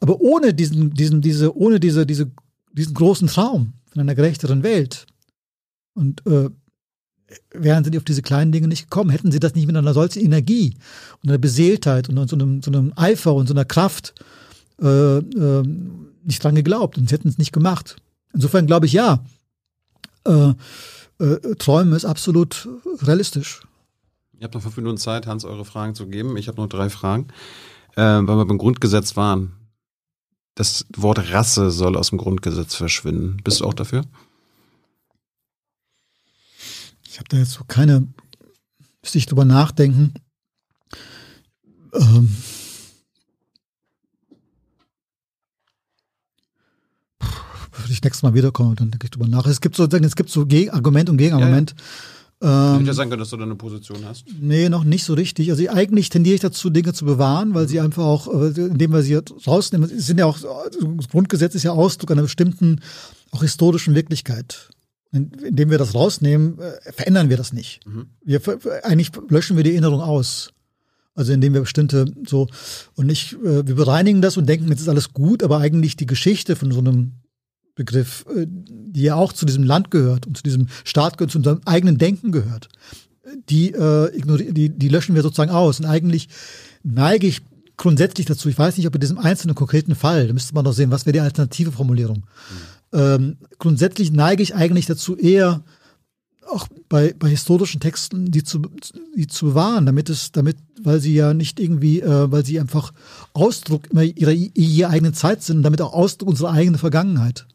[0.00, 2.30] aber ohne diesen, diesen, diese, ohne diese, diese,
[2.72, 5.06] diesen großen Traum von einer gerechteren Welt.
[5.94, 6.50] Und äh,
[7.50, 10.24] wären sie auf diese kleinen Dinge nicht gekommen, hätten sie das nicht mit einer solchen
[10.24, 10.76] Energie
[11.22, 14.14] und einer Beseeltheit und so einem, so einem Eifer und so einer Kraft
[14.80, 15.62] äh, äh,
[16.24, 17.96] nicht dran geglaubt und sie hätten es nicht gemacht.
[18.32, 19.24] Insofern glaube ich ja,
[20.26, 20.52] äh,
[21.18, 22.68] äh, Träumen ist absolut
[23.02, 23.62] realistisch.
[24.38, 26.36] Ihr habt noch fünf Minuten Zeit, Hans, eure Fragen zu geben.
[26.36, 27.28] Ich habe noch drei Fragen.
[27.96, 29.57] Äh, weil wir beim Grundgesetz waren.
[30.58, 33.36] Das Wort Rasse soll aus dem Grundgesetz verschwinden.
[33.44, 34.02] Bist du auch dafür?
[37.06, 38.08] Ich habe da jetzt so keine,
[39.00, 40.14] müsste ich drüber nachdenken.
[41.94, 42.36] Ähm,
[47.20, 49.46] würde ich nächstes Mal wiederkommen, dann denke ich drüber nach.
[49.46, 50.40] Es gibt so, es gibt so
[50.72, 51.70] Argument und Gegenargument.
[51.70, 51.82] Ja, ja.
[52.40, 54.26] Ähm, Hätte ja sein können, dass du da eine Position hast.
[54.40, 55.50] Nee, noch nicht so richtig.
[55.50, 59.02] Also eigentlich tendiere ich dazu, Dinge zu bewahren, weil sie einfach auch, äh, indem wir
[59.02, 62.80] sie rausnehmen, sind ja auch, das Grundgesetz ist ja Ausdruck einer bestimmten,
[63.32, 64.70] auch historischen Wirklichkeit.
[65.10, 67.80] Indem wir das rausnehmen, äh, verändern wir das nicht.
[67.86, 68.06] Mhm.
[68.22, 68.40] Wir,
[68.84, 70.50] eigentlich löschen wir die Erinnerung aus.
[71.14, 72.46] Also indem wir bestimmte so
[72.94, 76.06] und nicht, äh, wir bereinigen das und denken, jetzt ist alles gut, aber eigentlich die
[76.06, 77.14] Geschichte von so einem
[77.78, 81.38] Begriff, äh, die ja auch zu diesem Land gehört und zu diesem Staat gehört, zu
[81.38, 82.68] unserem eigenen Denken gehört,
[83.48, 84.10] die, äh,
[84.52, 85.80] die, die löschen wir sozusagen aus.
[85.80, 86.28] Und eigentlich
[86.82, 87.42] neige ich
[87.76, 90.72] grundsätzlich dazu, ich weiß nicht, ob in diesem einzelnen konkreten Fall, da müsste man noch
[90.72, 92.18] sehen, was wäre die alternative Formulierung.
[92.18, 92.98] Mhm.
[92.98, 95.62] Ähm, grundsätzlich neige ich eigentlich dazu, eher
[96.48, 98.62] auch bei, bei historischen Texten die zu,
[99.14, 102.92] die zu bewahren, damit es, damit, weil sie ja nicht irgendwie, äh, weil sie einfach
[103.34, 107.46] Ausdruck ihrer, ihrer eigenen Zeit sind, damit auch Ausdruck unserer eigenen Vergangenheit.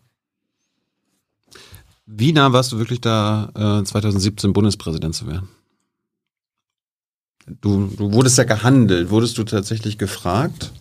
[2.05, 5.47] Wie nah warst du wirklich da, äh, 2017 Bundespräsident zu werden?
[7.61, 9.09] Du, du wurdest ja gehandelt.
[9.09, 10.71] Wurdest du tatsächlich gefragt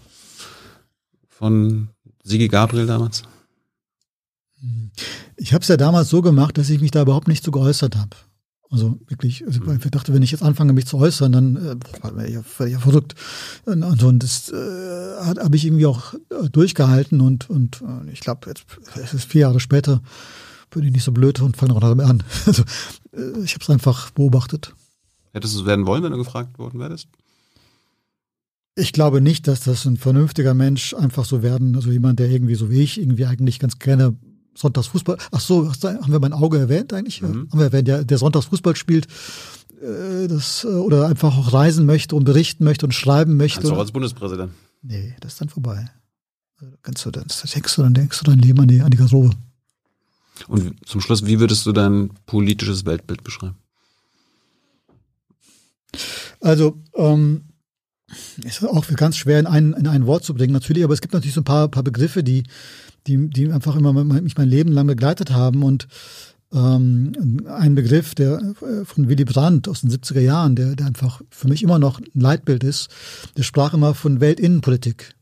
[1.29, 1.89] von
[2.23, 3.23] Sigi Gabriel damals?
[5.37, 7.97] Ich habe es ja damals so gemacht, dass ich mich da überhaupt nicht so geäußert
[7.97, 8.17] habe.
[8.71, 12.27] Also wirklich, also ich dachte, wenn ich jetzt anfange, mich zu äußern, dann äh, wäre
[12.27, 13.15] ich, ja verrückt.
[13.67, 18.49] Und, und das äh, habe ich irgendwie auch äh, durchgehalten und, und äh, ich glaube,
[18.49, 20.01] jetzt es ist vier Jahre später,
[20.75, 22.23] bin ich nicht so blöd und fange noch damit an.
[22.47, 22.63] Also
[23.13, 24.75] äh, ich habe es einfach beobachtet.
[25.33, 27.09] Hättest du es werden wollen, wenn du gefragt worden wärst?
[28.75, 32.55] Ich glaube nicht, dass das ein vernünftiger Mensch einfach so werden, also jemand, der irgendwie
[32.55, 34.17] so wie ich irgendwie eigentlich ganz gerne
[34.55, 35.19] Sonntagsfußball.
[35.31, 37.23] Ach so, haben wir mein Auge erwähnt eigentlich?
[37.23, 37.49] Mhm.
[37.51, 39.07] Haben wir erwähnt, der, der Sonntagsfußball spielt,
[39.83, 43.61] äh, das, äh, oder einfach auch reisen möchte und berichten möchte und schreiben möchte.
[43.61, 44.53] Kannst du auch als Bundespräsident?
[44.83, 45.91] Nee, das ist dann vorbei.
[46.61, 48.97] Also, kannst du, dann, denkst du, dann denkst du dein Leben an die, an die
[48.97, 49.31] Garderobe.
[50.49, 53.57] Und zum Schluss, wie würdest du dein politisches Weltbild beschreiben?
[56.41, 57.45] Also, ähm,
[58.45, 61.15] ist auch ganz schwer in ein, in ein Wort zu bringen, natürlich, aber es gibt
[61.15, 62.45] natürlich so ein paar, paar Begriffe, die,
[63.07, 65.63] die, die einfach immer mich mein Leben lang begleitet haben.
[65.63, 65.89] Und
[66.53, 71.23] ähm, ein Begriff, der äh, von Willy Brandt aus den 70er Jahren, der, der einfach
[71.31, 72.89] für mich immer noch ein Leitbild ist,
[73.37, 75.15] der sprach immer von Weltinnenpolitik.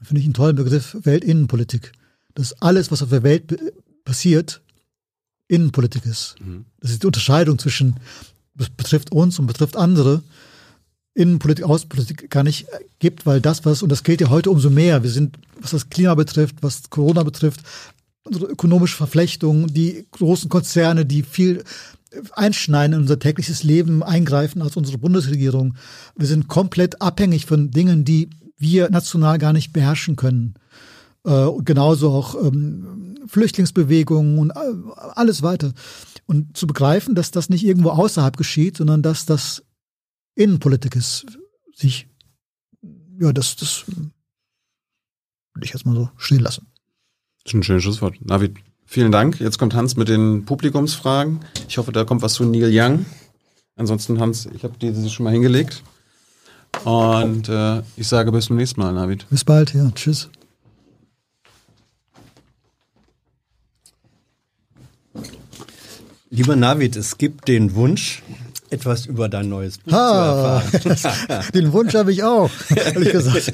[0.00, 1.92] Finde ich einen tollen Begriff, Weltinnenpolitik.
[2.34, 3.56] Das alles, was auf der Welt
[4.04, 4.60] passiert,
[5.48, 6.36] Innenpolitik ist.
[6.40, 6.64] Mhm.
[6.80, 7.96] Das ist die Unterscheidung zwischen,
[8.54, 10.22] betrifft uns und betrifft andere,
[11.14, 12.66] Innenpolitik, Außenpolitik gar nicht
[12.98, 15.90] gibt, weil das, was, und das gilt ja heute umso mehr, wir sind, was das
[15.90, 17.60] Klima betrifft, was Corona betrifft,
[18.24, 21.64] unsere ökonomische Verflechtung, die großen Konzerne, die viel
[22.32, 25.74] einschneiden in unser tägliches Leben, eingreifen als unsere Bundesregierung.
[26.16, 30.54] Wir sind komplett abhängig von Dingen, die wir national gar nicht beherrschen können.
[31.24, 34.54] Äh, genauso auch ähm, Flüchtlingsbewegungen und äh,
[35.14, 35.72] alles weiter.
[36.26, 39.62] Und zu begreifen, dass das nicht irgendwo außerhalb geschieht, sondern dass das
[40.34, 41.26] Innenpolitik ist,
[41.74, 42.08] sich,
[43.20, 46.66] ja, das, das würde ich jetzt mal so stehen lassen.
[47.44, 48.14] Das ist ein schönes Schlusswort.
[48.24, 49.40] Navid, vielen Dank.
[49.40, 51.40] Jetzt kommt Hans mit den Publikumsfragen.
[51.68, 53.04] Ich hoffe, da kommt was zu Neil Young.
[53.76, 55.82] Ansonsten, Hans, ich habe diese schon mal hingelegt.
[56.84, 59.26] Und äh, ich sage bis zum nächsten Mal, Navid.
[59.28, 59.90] Bis bald, ja.
[59.94, 60.30] Tschüss.
[66.34, 68.22] Lieber Navid, es gibt den Wunsch,
[68.70, 71.44] etwas über dein neues Buch ha, zu erfahren.
[71.54, 73.52] den Wunsch habe ich auch, ehrlich gesagt.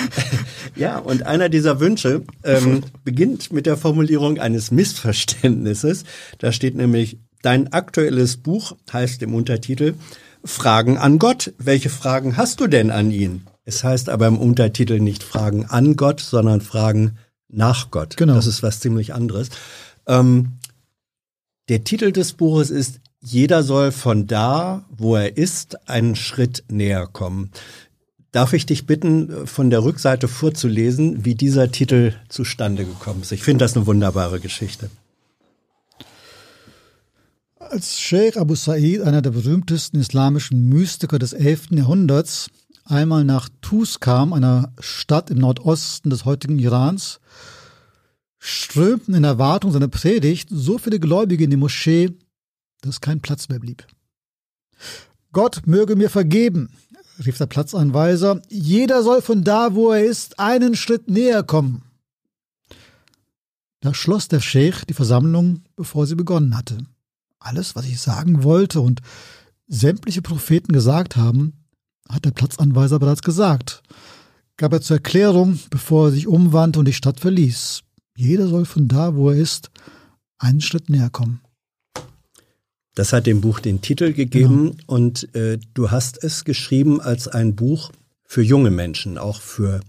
[0.76, 6.04] ja, und einer dieser Wünsche ähm, beginnt mit der Formulierung eines Missverständnisses.
[6.36, 9.94] Da steht nämlich, dein aktuelles Buch heißt im Untertitel,
[10.44, 11.54] Fragen an Gott.
[11.56, 13.46] Welche Fragen hast du denn an ihn?
[13.64, 17.16] Es heißt aber im Untertitel nicht Fragen an Gott, sondern Fragen
[17.48, 18.18] nach Gott.
[18.18, 18.34] Genau.
[18.34, 19.48] Das ist was ziemlich anderes.
[20.06, 20.58] Ähm,
[21.68, 27.06] der Titel des Buches ist Jeder soll von da, wo er ist, einen Schritt näher
[27.06, 27.50] kommen.
[28.32, 33.32] Darf ich dich bitten, von der Rückseite vorzulesen, wie dieser Titel zustande gekommen ist?
[33.32, 34.90] Ich finde das eine wunderbare Geschichte.
[37.58, 41.68] Als Sheikh Abu Sa'id, einer der berühmtesten islamischen Mystiker des 11.
[41.70, 42.50] Jahrhunderts,
[42.84, 47.20] einmal nach Tus kam, einer Stadt im Nordosten des heutigen Irans,
[48.46, 52.10] strömten in Erwartung seiner Predigt so viele Gläubige in die Moschee,
[52.82, 53.86] dass kein Platz mehr blieb.
[55.32, 56.68] Gott möge mir vergeben,
[57.24, 61.84] rief der Platzanweiser, jeder soll von da, wo er ist, einen Schritt näher kommen.
[63.80, 66.76] Da schloss der Scheich die Versammlung, bevor sie begonnen hatte.
[67.38, 69.00] Alles, was ich sagen wollte und
[69.68, 71.64] sämtliche Propheten gesagt haben,
[72.10, 73.82] hat der Platzanweiser bereits gesagt.
[74.58, 77.84] Gab er zur Erklärung, bevor er sich umwandte und die Stadt verließ.
[78.16, 79.70] Jeder soll von da, wo er ist,
[80.38, 81.40] einen Schritt näher kommen.
[82.94, 84.82] Das hat dem Buch den Titel gegeben genau.
[84.86, 87.90] und äh, du hast es geschrieben als ein Buch
[88.24, 89.80] für junge Menschen, auch für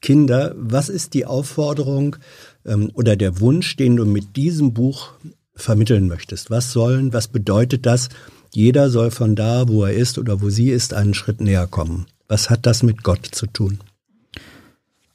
[0.00, 0.54] Kinder.
[0.56, 2.16] Was ist die Aufforderung
[2.64, 5.10] ähm, oder der Wunsch, den du mit diesem Buch
[5.54, 6.50] vermitteln möchtest?
[6.50, 8.10] Was sollen, was bedeutet das?
[8.54, 12.06] Jeder soll von da, wo er ist oder wo sie ist, einen Schritt näher kommen.
[12.28, 13.78] Was hat das mit Gott zu tun?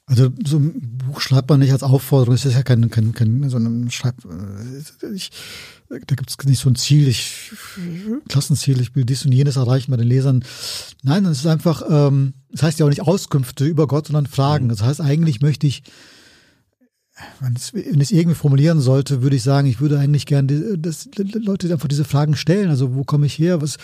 [0.08, 3.50] Also so ein Buch schreibt man nicht als Aufforderung, es ist ja kein, kein, kein
[3.50, 5.30] so ein Schreib, äh, ich,
[5.90, 7.52] da gibt es nicht so ein Ziel, ich,
[8.26, 10.44] Klassenziel, ich will dies und jenes erreichen bei den Lesern.
[11.02, 14.70] Nein, es ist einfach, ähm, das heißt ja auch nicht Auskünfte über Gott, sondern Fragen.
[14.70, 15.82] Das heißt, eigentlich möchte ich
[17.40, 21.72] wenn ich es irgendwie formulieren sollte, würde ich sagen, ich würde eigentlich gerne, dass Leute
[21.72, 22.70] einfach diese Fragen stellen.
[22.70, 23.60] Also wo komme ich her?
[23.60, 23.76] Was,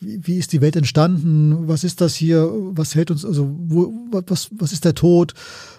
[0.00, 1.68] wie, wie, ist die Welt entstanden?
[1.68, 2.50] Was ist das hier?
[2.72, 3.24] Was hält uns?
[3.24, 5.34] Also wo, was, was ist der Tod?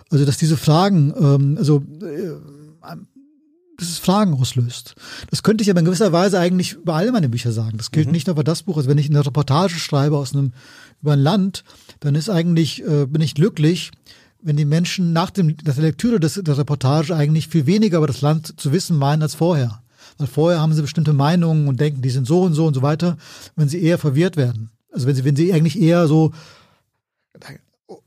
[0.10, 2.96] Also dass diese Fragen, ähm, also äh,
[3.78, 4.96] dass es Fragen auslöst.
[5.30, 7.78] Das könnte ich aber in gewisser Weise eigentlich über alle meine Bücher sagen.
[7.78, 8.14] Das gilt mhm.
[8.14, 8.78] nicht nur für das Buch.
[8.78, 10.52] Also wenn ich eine Reportage schreibe aus einem
[11.02, 11.64] über ein Land,
[12.00, 13.92] dann ist eigentlich äh, bin ich glücklich
[14.44, 18.22] wenn die Menschen nach dem, der Lektüre des, der Reportage eigentlich viel weniger über das
[18.22, 19.82] Land zu wissen meinen als vorher.
[20.18, 22.82] Weil vorher haben sie bestimmte Meinungen und denken, die sind so und so und so
[22.82, 23.18] weiter,
[23.56, 24.70] wenn sie eher verwirrt werden.
[24.92, 26.32] Also wenn sie, wenn sie eigentlich eher so,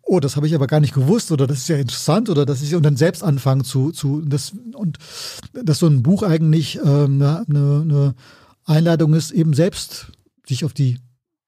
[0.02, 2.62] oh, das habe ich aber gar nicht gewusst oder das ist ja interessant oder das
[2.62, 4.98] ist und dann selbst anfangen zu, zu das und
[5.52, 8.14] dass so ein Buch eigentlich ähm, eine, eine
[8.64, 10.12] Einladung ist, eben selbst
[10.46, 10.98] sich auf die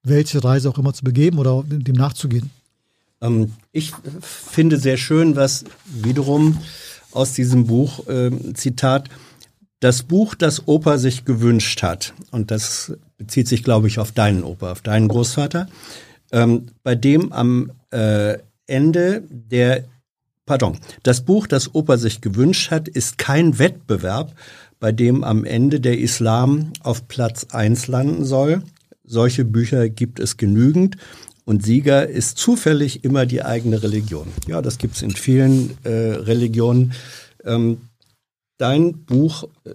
[0.03, 2.51] welche Reise auch immer zu begeben oder dem nachzugehen.
[3.21, 6.59] Ähm, ich finde sehr schön, was wiederum
[7.13, 9.09] aus diesem Buch, äh, Zitat,
[9.81, 14.43] das Buch, das Opa sich gewünscht hat, und das bezieht sich, glaube ich, auf deinen
[14.43, 15.69] Opa, auf deinen Großvater,
[16.33, 19.85] ähm, bei dem am äh, Ende der,
[20.47, 24.35] pardon, das Buch, das Opa sich gewünscht hat, ist kein Wettbewerb,
[24.81, 28.63] bei dem am Ende der Islam auf Platz eins landen soll.
[29.05, 30.97] Solche Bücher gibt es genügend.
[31.49, 34.29] Und Sieger ist zufällig immer die eigene Religion.
[34.47, 36.93] Ja, das gibt's in vielen äh, Religionen.
[37.43, 37.79] Ähm,
[38.59, 39.71] dein Buch äh,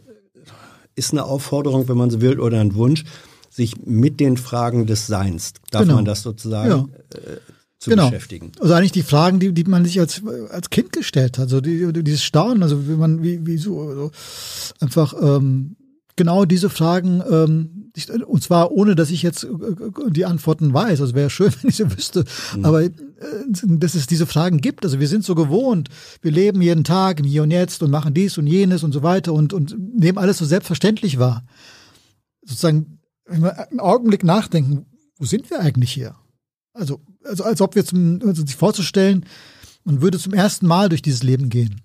[0.94, 3.06] ist eine Aufforderung, wenn man so will, oder ein Wunsch,
[3.50, 5.95] sich mit den Fragen des Seins, darf genau.
[5.95, 7.18] man das sozusagen, ja.
[7.18, 7.38] äh,
[7.80, 8.12] zu genau.
[8.12, 8.52] beschäftigen.
[8.60, 10.22] Also eigentlich die Fragen, die, die man sich als,
[10.52, 14.12] als Kind gestellt hat, so die, dieses Staunen, also wie man, wie, wie so, so
[14.80, 15.76] einfach ähm,
[16.16, 17.73] genau diese Fragen ähm,
[18.26, 19.49] und zwar ohne, dass ich jetzt äh,
[20.10, 21.02] die Antworten weiß.
[21.02, 22.26] Also wäre schön, wenn ich sie wüsste.
[22.56, 22.65] Mhm.
[22.65, 22.91] Aber äh,
[23.61, 24.84] dass es diese Fragen gibt.
[24.84, 25.90] Also wir sind so gewohnt.
[26.22, 29.03] Wir leben jeden Tag im Hier und Jetzt und machen dies und jenes und so
[29.03, 31.45] weiter und, und nehmen alles so selbstverständlich wahr.
[32.44, 34.86] Sozusagen, wenn wir einen Augenblick nachdenken,
[35.18, 36.15] wo sind wir eigentlich hier?
[36.74, 39.26] Also, also als ob wir zum, also sich vorzustellen,
[39.84, 41.82] man würde zum ersten Mal durch dieses Leben gehen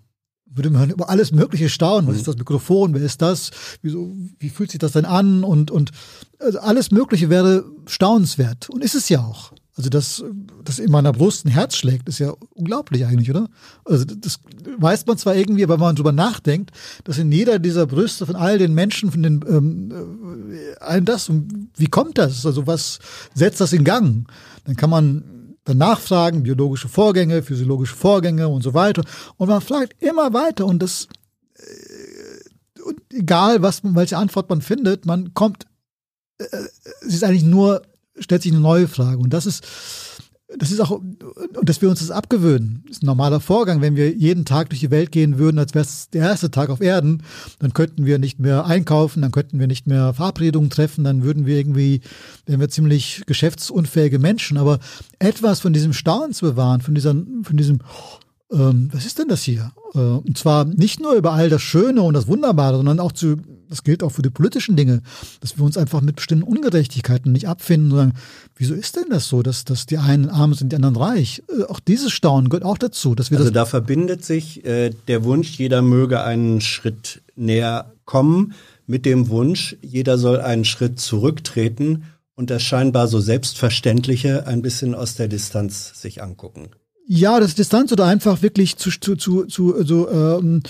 [0.55, 2.07] würde man über alles Mögliche staunen.
[2.07, 2.21] Was mhm.
[2.21, 2.95] ist das Mikrofon?
[2.95, 3.51] Wer ist das?
[3.83, 5.45] Wieso, wie fühlt sich das denn an?
[5.45, 5.93] Und, und
[6.39, 8.69] also alles Mögliche wäre staunenswert.
[8.71, 9.53] Und ist es ja auch.
[9.79, 10.25] Also, dass
[10.65, 13.49] das in meiner Brust ein Herz schlägt, ist ja unglaublich eigentlich, oder?
[13.85, 14.41] Also, das
[14.77, 16.73] weiß man zwar irgendwie, aber wenn man drüber nachdenkt,
[17.05, 21.31] dass in jeder dieser Brüste von all den Menschen, von den, ähm, äh, all das,
[21.77, 22.45] wie kommt das?
[22.45, 22.99] Also, was
[23.35, 24.29] setzt das in Gang?
[24.65, 25.23] Dann kann man
[25.75, 29.03] nachfragen, biologische Vorgänge, physiologische Vorgänge und so weiter.
[29.37, 31.09] Und man fragt immer weiter und das,
[31.55, 35.67] äh, und egal was, welche Antwort man findet, man kommt,
[36.39, 36.45] äh,
[37.03, 37.83] es ist eigentlich nur,
[38.19, 39.19] stellt sich eine neue Frage.
[39.19, 39.65] Und das ist,
[40.57, 41.19] das ist auch, und
[41.63, 43.83] dass wir uns das abgewöhnen, das ist ein normaler Vorgang.
[43.83, 46.71] Wenn wir jeden Tag durch die Welt gehen würden, als wäre es der erste Tag
[46.71, 47.23] auf Erden,
[47.59, 51.45] dann könnten wir nicht mehr einkaufen, dann könnten wir nicht mehr Verabredungen treffen, dann würden
[51.45, 52.01] wir irgendwie,
[52.47, 54.57] wären wir ziemlich geschäftsunfähige Menschen.
[54.57, 54.79] Aber
[55.19, 57.81] etwas von diesem Staunen zu bewahren, von dieser, von diesem,
[58.51, 59.73] ähm, was ist denn das hier?
[59.95, 63.37] Äh, und zwar nicht nur über all das Schöne und das Wunderbare, sondern auch zu,
[63.69, 65.03] das gilt auch für die politischen Dinge,
[65.41, 68.13] dass wir uns einfach mit bestimmten Ungerechtigkeiten nicht abfinden, sondern
[68.57, 71.43] wieso ist denn das so, dass, dass die einen arm sind, die anderen reich?
[71.49, 73.15] Äh, auch dieses Staunen gehört auch dazu.
[73.15, 78.55] Dass wir also da verbindet sich äh, der Wunsch, jeder möge einen Schritt näher kommen,
[78.87, 82.05] mit dem Wunsch, jeder soll einen Schritt zurücktreten
[82.35, 86.71] und das scheinbar so Selbstverständliche ein bisschen aus der Distanz sich angucken.
[87.11, 90.63] Ja, das Distanz oder einfach wirklich zu, zu, zu, zu so, ähm,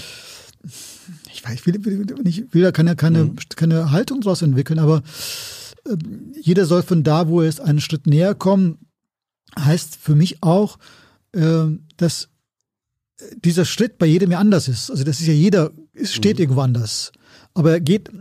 [1.35, 3.37] ich weiß, ich will, will, ich will da keine, keine, mhm.
[3.57, 5.03] keine Haltung draus entwickeln, aber
[5.85, 5.97] äh,
[6.41, 8.79] jeder soll von da, wo er ist, einen Schritt näher kommen,
[9.59, 10.79] heißt für mich auch,
[11.33, 11.65] äh,
[11.97, 12.29] dass
[13.45, 14.93] dieser Schritt bei jedem ja anders ist.
[14.93, 16.43] Also das ist ja jeder, es steht mhm.
[16.43, 17.11] irgendwo anders.
[17.53, 18.13] Aber er geht äh,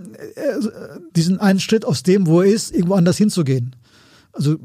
[1.15, 3.76] diesen einen Schritt aus dem, wo er ist, irgendwo anders hinzugehen
[4.38, 4.57] also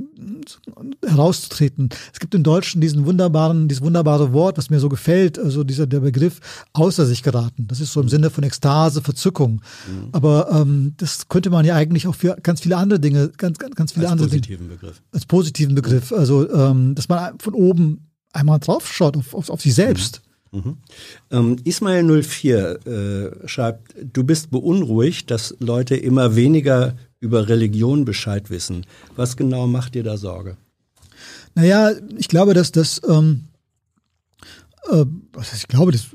[1.05, 1.89] herauszutreten.
[2.13, 5.87] Es gibt im Deutschen diesen wunderbaren, dieses wunderbare Wort, was mir so gefällt, also dieser
[5.87, 6.41] der Begriff
[6.73, 7.67] außer sich geraten.
[7.69, 9.63] Das ist so im Sinne von Ekstase, Verzückung.
[9.89, 10.09] Mhm.
[10.13, 13.75] Aber ähm, das könnte man ja eigentlich auch für ganz viele andere Dinge, ganz ganz,
[13.75, 15.03] ganz viele als andere positiven Dinge, Begriff.
[15.13, 16.13] als positiven Begriff.
[16.13, 20.23] Also ähm, dass man von oben einmal draufschaut auf, auf, auf sich selbst.
[20.25, 20.33] Mhm.
[20.53, 20.77] Mhm.
[21.31, 28.51] Ähm, Ismail 04 äh, schreibt, du bist beunruhigt, dass Leute immer weniger über Religion Bescheid
[28.51, 28.85] wissen.
[29.15, 30.57] Was genau macht dir da Sorge?
[31.55, 33.45] Naja, ich glaube, dass das, ähm,
[34.91, 36.09] äh, was heißt, ich glaube, dass,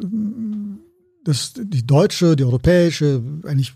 [1.23, 3.73] dass die deutsche, die europäische, eigentlich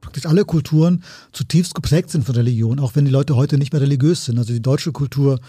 [0.00, 1.02] praktisch alle Kulturen
[1.32, 4.38] zutiefst geprägt sind von Religion, auch wenn die Leute heute nicht mehr religiös sind.
[4.38, 5.40] Also die deutsche Kultur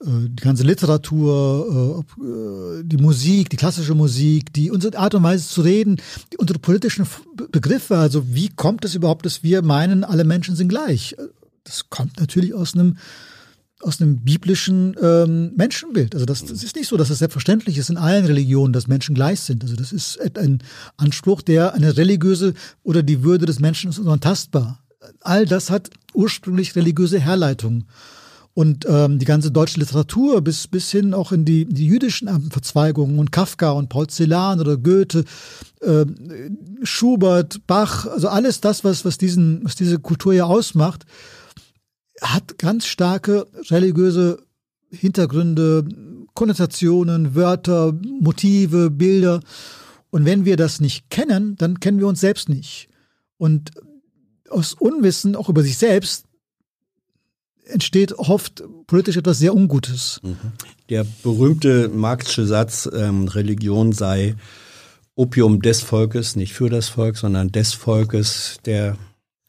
[0.00, 5.48] die ganze Literatur, äh, äh, die Musik, die klassische Musik, die unsere Art und Weise
[5.48, 6.00] zu reden,
[6.38, 7.06] unsere politischen
[7.50, 11.16] Begriffe, also wie kommt es überhaupt, dass wir meinen, alle Menschen sind gleich?
[11.64, 12.96] Das kommt natürlich aus einem
[13.80, 16.12] aus einem biblischen ähm, Menschenbild.
[16.14, 19.14] Also das, das ist nicht so, dass es selbstverständlich ist in allen Religionen, dass Menschen
[19.14, 19.62] gleich sind.
[19.62, 20.64] Also das ist ein
[20.96, 24.82] Anspruch, der eine religiöse oder die Würde des Menschen ist unantastbar.
[25.20, 27.84] All das hat ursprünglich religiöse Herleitungen.
[28.58, 33.20] Und ähm, die ganze deutsche Literatur bis, bis hin auch in die, die jüdischen Verzweigungen
[33.20, 35.24] und Kafka und Paul Celan oder Goethe,
[35.80, 36.04] äh,
[36.82, 41.06] Schubert, Bach, also alles das, was, was, diesen, was diese Kultur ja ausmacht,
[42.20, 44.42] hat ganz starke religiöse
[44.90, 45.84] Hintergründe,
[46.34, 49.38] Konnotationen, Wörter, Motive, Bilder.
[50.10, 52.88] Und wenn wir das nicht kennen, dann kennen wir uns selbst nicht.
[53.36, 53.70] Und
[54.50, 56.24] aus Unwissen auch über sich selbst
[57.68, 60.20] entsteht oft politisch etwas sehr Ungutes.
[60.22, 60.36] Mhm.
[60.88, 64.36] Der berühmte Marxische Satz, ähm, Religion sei
[65.14, 68.96] Opium des Volkes, nicht für das Volk, sondern des Volkes, der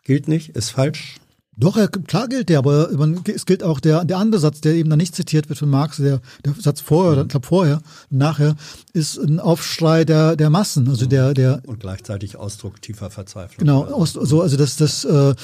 [0.04, 1.19] gilt nicht, ist falsch.
[1.60, 1.78] Doch,
[2.08, 2.90] klar gilt der, aber
[3.26, 5.98] es gilt auch der, der andere Satz, der eben da nicht zitiert wird von Marx,
[5.98, 8.56] der, der Satz vorher, ich glaube vorher, nachher,
[8.94, 11.62] ist ein Aufschrei der, der Massen, also der, der.
[11.66, 13.60] Und gleichzeitig Ausdruck tiefer Verzweiflung.
[13.60, 15.36] Genau, aus, so, also das, das, äh,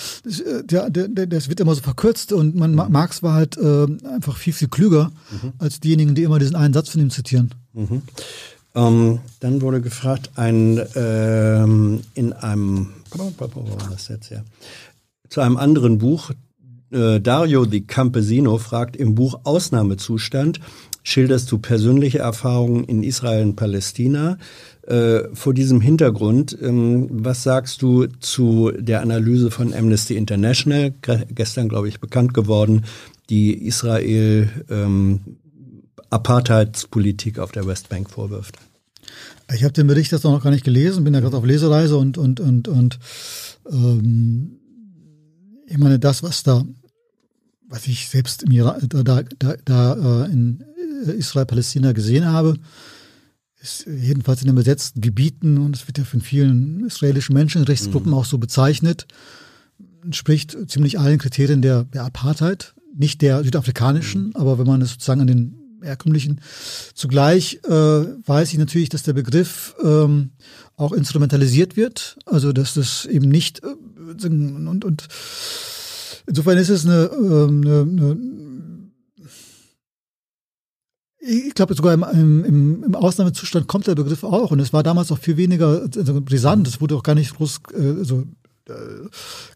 [0.63, 2.85] der, der, der, das wird immer so verkürzt und man, mhm.
[2.89, 5.53] Marx war halt äh, einfach viel, viel klüger mhm.
[5.57, 7.53] als diejenigen, die immer diesen einen Satz von ihm zitieren.
[7.73, 8.01] Mhm.
[8.73, 14.43] Ähm, dann wurde gefragt, ein, ähm, in einem, was ist jetzt, ja,
[15.29, 16.31] zu einem anderen Buch.
[16.91, 20.59] Äh, Dario Di Campesino fragt im Buch Ausnahmezustand,
[21.03, 24.37] schilderst du persönliche Erfahrungen in Israel und Palästina.
[24.87, 30.93] Äh, vor diesem Hintergrund, ähm, was sagst du zu der Analyse von Amnesty International,
[31.29, 32.85] gestern, glaube ich, bekannt geworden,
[33.29, 35.21] die Israel ähm,
[36.09, 38.57] Apartheidspolitik auf der Westbank vorwirft?
[39.53, 42.17] Ich habe den Bericht jetzt noch gar nicht gelesen, bin ja gerade auf Lesereise und,
[42.17, 42.99] und, und, und
[43.71, 44.59] ähm,
[45.67, 46.65] ich meine, das, was da,
[47.67, 50.63] was ich selbst im Iran, da, da, da, äh, in
[51.05, 52.55] Israel-Palästina gesehen habe,
[53.61, 58.17] ist jedenfalls in den besetzten Gebieten, und es wird ja von vielen israelischen Menschenrechtsgruppen mhm.
[58.17, 59.07] auch so bezeichnet,
[60.03, 64.35] entspricht ziemlich allen Kriterien der, der Apartheid, nicht der südafrikanischen, mhm.
[64.35, 66.41] aber wenn man es sozusagen an den herkömmlichen.
[66.93, 70.31] Zugleich äh, weiß ich natürlich, dass der Begriff ähm,
[70.75, 75.07] auch instrumentalisiert wird, also dass das eben nicht äh, und, und
[76.27, 78.17] insofern ist es eine, ähm, eine, eine
[81.27, 82.03] ich glaube sogar im,
[82.43, 86.21] im, im Ausnahmezustand kommt der Begriff auch und es war damals auch viel weniger also
[86.21, 88.25] brisant, es wurde auch gar nicht groß, also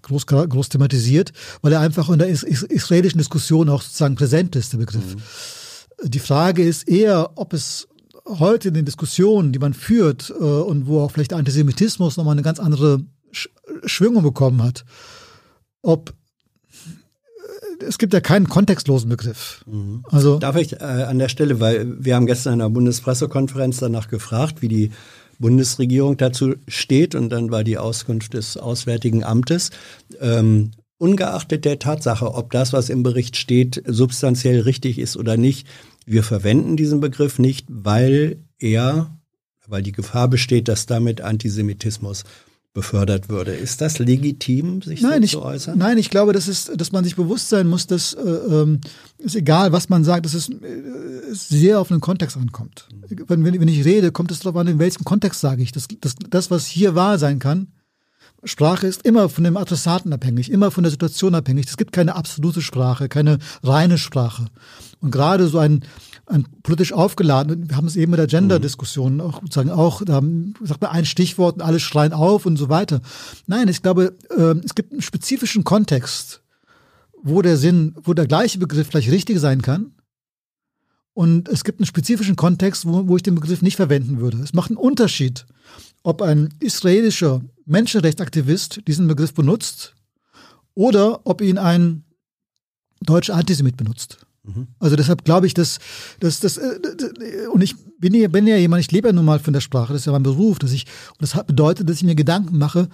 [0.02, 1.32] groß, groß thematisiert,
[1.62, 5.16] weil er einfach in der israelischen Diskussion auch sozusagen präsent ist, der Begriff.
[5.16, 5.22] Mhm.
[6.04, 7.88] Die Frage ist eher, ob es
[8.26, 12.34] heute in den Diskussionen, die man führt äh, und wo auch vielleicht der Antisemitismus nochmal
[12.34, 13.50] eine ganz andere Sch
[13.86, 14.86] Schwingung bekommen hat,
[15.82, 16.14] ob
[17.80, 19.64] äh, es gibt ja keinen kontextlosen Begriff.
[19.66, 20.04] Mhm.
[20.10, 24.08] Also Darf ich äh, an der Stelle, weil wir haben gestern in der Bundespressekonferenz danach
[24.08, 24.92] gefragt, wie die
[25.40, 29.72] Bundesregierung dazu steht und dann war die Auskunft des Auswärtigen Amtes.
[30.20, 35.66] Ähm, ungeachtet der Tatsache, ob das, was im Bericht steht, substanziell richtig ist oder nicht,
[36.06, 39.18] wir verwenden diesen Begriff nicht, weil er,
[39.68, 42.26] weil die Gefahr besteht, dass damit Antisemitismus
[42.74, 43.52] befördert würde.
[43.52, 45.78] Ist das legitim, sich nein, so ich, zu äußern?
[45.78, 48.82] Nein, ich glaube, das ist, dass man sich bewusst sein muss, dass äh, ähm,
[49.18, 50.54] ist egal, was man sagt, dass es äh,
[51.32, 52.88] sehr auf den Kontext ankommt.
[53.28, 55.72] Wenn, wenn, wenn ich rede, kommt es darauf an, in welchem Kontext sage ich.
[55.72, 57.68] Das, das, das, was hier wahr sein kann,
[58.44, 61.68] Sprache ist immer von dem Adressaten abhängig, immer von der Situation abhängig.
[61.68, 64.48] Es gibt keine absolute Sprache, keine reine Sprache.
[65.02, 65.84] Und gerade so ein,
[66.26, 70.22] ein politisch aufgeladen, wir haben es eben mit der Gender-Diskussion auch sozusagen auch, da
[70.62, 73.02] sagt man ein Stichwort und alle schreien auf und so weiter.
[73.48, 76.42] Nein, ich glaube, äh, es gibt einen spezifischen Kontext,
[77.22, 79.94] wo der Sinn, wo der gleiche Begriff vielleicht richtig sein kann.
[81.14, 84.38] Und es gibt einen spezifischen Kontext, wo, wo ich den Begriff nicht verwenden würde.
[84.38, 85.46] Es macht einen Unterschied,
[86.04, 89.96] ob ein israelischer Menschenrechtsaktivist diesen Begriff benutzt
[90.74, 92.04] oder ob ihn ein
[93.02, 94.26] deutscher Antisemit benutzt.
[94.44, 94.68] Mhm.
[94.80, 95.80] Also deshalb glaube ich, dass,
[96.20, 96.80] dass, dass äh,
[97.52, 99.94] und ich bin ja, bin ja jemand, ich lebe ja nun mal von der Sprache,
[99.94, 102.90] das ist ja mein Beruf, dass ich, und das bedeutet, dass ich mir Gedanken mache,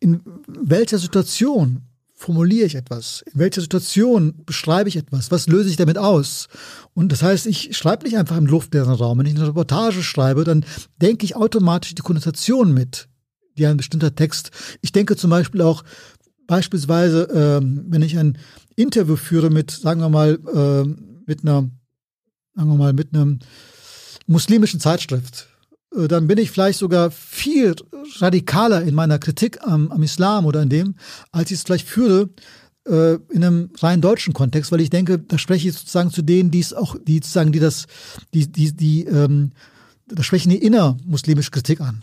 [0.00, 1.82] in welcher Situation
[2.18, 3.22] formuliere ich etwas?
[3.32, 5.30] In welcher Situation beschreibe ich etwas?
[5.30, 6.48] Was löse ich damit aus?
[6.92, 9.18] Und das heißt, ich schreibe nicht einfach im luftleeren Raum.
[9.18, 10.64] Wenn ich eine Reportage schreibe, dann
[11.00, 13.08] denke ich automatisch die Konnotation mit,
[13.58, 14.50] die ein bestimmter Text.
[14.80, 15.84] Ich denke zum Beispiel auch,
[16.46, 18.38] beispielsweise, ähm, wenn ich ein
[18.74, 20.84] Interview führe mit, sagen wir mal, äh,
[21.26, 21.70] mit einer,
[22.54, 23.38] sagen wir mal, mit einem
[24.26, 25.48] muslimischen Zeitschrift,
[25.94, 27.76] äh, dann bin ich vielleicht sogar viel
[28.18, 30.94] radikaler in meiner Kritik am, am Islam oder in dem,
[31.32, 32.30] als ich es vielleicht führe
[32.86, 36.50] äh, in einem rein deutschen Kontext, weil ich denke, da spreche ich sozusagen zu denen,
[36.50, 37.86] die es auch, die sozusagen, die das,
[38.34, 39.52] die, die, die, ähm,
[40.06, 42.02] da sprechen die innermuslimische Kritik an.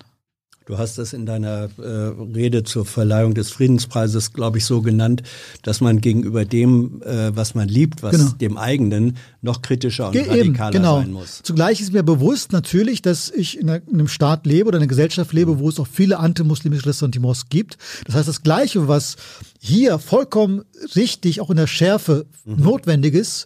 [0.66, 1.88] Du hast es in deiner äh,
[2.36, 5.22] Rede zur Verleihung des Friedenspreises, glaube ich, so genannt,
[5.62, 8.32] dass man gegenüber dem, äh, was man liebt, was genau.
[8.32, 10.98] dem eigenen, noch kritischer und Ge radikaler genau.
[10.98, 11.42] sein muss.
[11.44, 15.34] Zugleich ist mir bewusst natürlich, dass ich in, einem Staat lebe oder in einer Gesellschaft
[15.34, 17.78] lebe, wo es auch viele antimuslimische Ressentiments gibt.
[18.06, 19.18] Das heißt, das Gleiche, was
[19.60, 20.64] hier vollkommen
[20.96, 22.64] richtig, auch in der Schärfe mhm.
[22.64, 23.46] notwendig ist,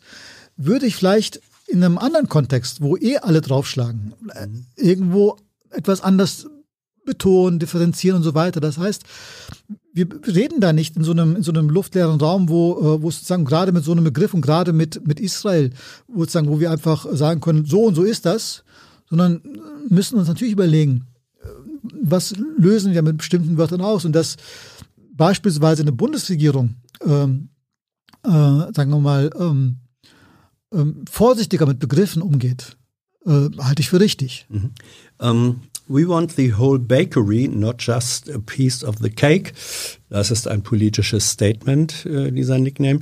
[0.56, 4.66] würde ich vielleicht in einem anderen Kontext, wo eh alle draufschlagen, mhm.
[4.78, 5.36] irgendwo
[5.72, 6.48] etwas anders
[7.10, 8.60] betonen, differenzieren und so weiter.
[8.60, 9.04] Das heißt,
[9.94, 13.10] wir reden da nicht in so einem, in so einem luftleeren Raum, wo, äh, wo
[13.10, 15.72] sozusagen gerade mit so einem Begriff und gerade mit, mit Israel,
[16.08, 18.64] wo sozusagen, wo wir einfach sagen können, so und so ist das,
[19.10, 19.42] sondern
[19.90, 21.08] müssen uns natürlich überlegen,
[21.42, 21.48] äh,
[22.02, 24.38] was lösen wir mit bestimmten Wörtern aus und dass
[25.12, 26.76] beispielsweise eine Bundesregierung,
[27.06, 27.50] ähm,
[28.24, 29.78] äh, sagen wir mal, ähm,
[30.72, 32.78] ähm, vorsichtiger mit Begriffen umgeht,
[33.26, 34.46] äh, halte ich für richtig.
[34.50, 34.72] Mhm.
[35.90, 39.54] We want the whole bakery, not just a piece of the cake.
[40.12, 43.00] Das ist ein politisches Statement, äh, dieser Nickname.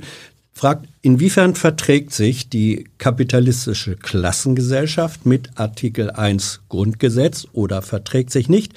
[0.54, 8.72] Fragt, inwiefern verträgt sich die kapitalistische Klassengesellschaft mit Artikel 1 Grundgesetz oder verträgt sich nicht?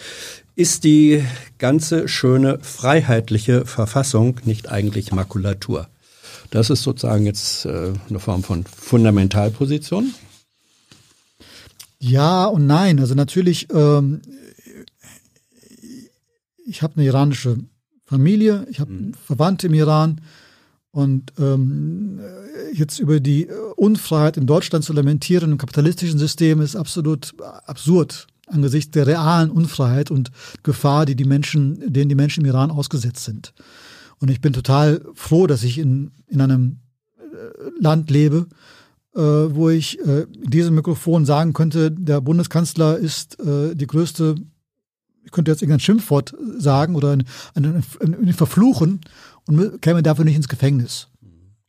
[0.57, 1.23] Ist die
[1.57, 5.87] ganze schöne freiheitliche Verfassung nicht eigentlich Makulatur?
[6.49, 10.13] Das ist sozusagen jetzt äh, eine Form von Fundamentalposition.
[12.01, 12.99] Ja und nein.
[12.99, 14.21] Also natürlich, ähm,
[16.65, 17.57] ich habe eine iranische
[18.05, 19.13] Familie, ich habe mhm.
[19.13, 20.19] Verwandte im Iran
[20.89, 22.19] und ähm,
[22.73, 28.91] jetzt über die Unfreiheit in Deutschland zu lamentieren im kapitalistischen System ist absolut absurd angesichts
[28.91, 30.31] der realen Unfreiheit und
[30.63, 33.53] Gefahr, die die Menschen, denen die Menschen im Iran ausgesetzt sind.
[34.19, 36.79] Und ich bin total froh, dass ich in, in einem
[37.17, 38.55] äh, Land lebe, äh,
[39.19, 44.35] wo ich äh, in diesem Mikrofon sagen könnte, der Bundeskanzler ist äh, die größte,
[45.23, 49.01] ich könnte jetzt irgendein Schimpfwort sagen oder eine, eine, eine verfluchen
[49.47, 51.07] und käme dafür nicht ins Gefängnis.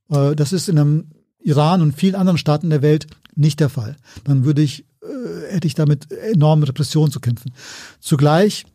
[0.09, 1.11] Äh, das ist in einem
[1.41, 3.97] Iran und vielen anderen Staaten der Welt nicht der Fall.
[4.25, 7.53] Dann würde ich, äh, hätte ich damit enorme Repressionen zu kämpfen.
[7.99, 8.67] Zugleich,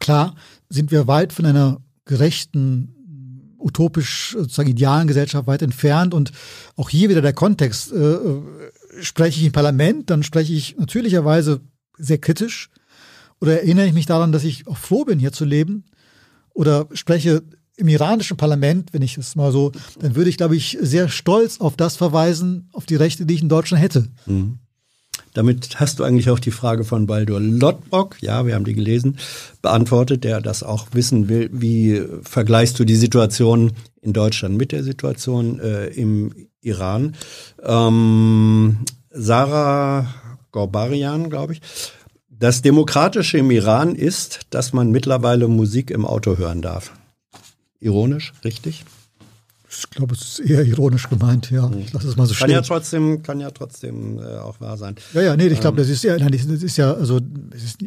[0.00, 0.34] klar,
[0.68, 2.95] sind wir weit von einer gerechten
[3.66, 6.14] utopisch sozusagen idealen Gesellschaft weit entfernt.
[6.14, 6.32] Und
[6.76, 7.92] auch hier wieder der Kontext.
[7.92, 8.42] Äh, äh,
[9.02, 11.60] spreche ich im Parlament, dann spreche ich natürlicherweise
[11.98, 12.70] sehr kritisch.
[13.40, 15.84] Oder erinnere ich mich daran, dass ich auch froh bin, hier zu leben.
[16.54, 17.42] oder spreche
[17.76, 21.60] im iranischen Parlament, wenn ich es mal so, dann würde ich, glaube ich, sehr stolz
[21.60, 24.08] auf das verweisen, auf die Rechte, die ich in Deutschland hätte.
[24.24, 24.58] Mhm.
[25.36, 29.18] Damit hast du eigentlich auch die Frage von Baldur Lottbock, ja, wir haben die gelesen,
[29.60, 31.50] beantwortet, der das auch wissen will.
[31.52, 36.32] Wie vergleichst du die Situation in Deutschland mit der Situation äh, im
[36.62, 37.16] Iran?
[37.62, 38.78] Ähm,
[39.10, 40.06] Sarah
[40.52, 41.60] Gorbarian, glaube ich.
[42.30, 46.92] Das Demokratische im Iran ist, dass man mittlerweile Musik im Auto hören darf.
[47.78, 48.86] Ironisch, richtig?
[49.68, 51.70] Ich glaube, es ist eher ironisch gemeint, ja.
[51.80, 54.94] Ich lasse es mal so kann Ja trotzdem, kann ja trotzdem äh, auch wahr sein.
[55.12, 55.82] Ja, ja, nee, ich glaube, ähm.
[55.82, 57.18] das ist ja, nein, das ist ja, also,
[57.52, 57.82] ist,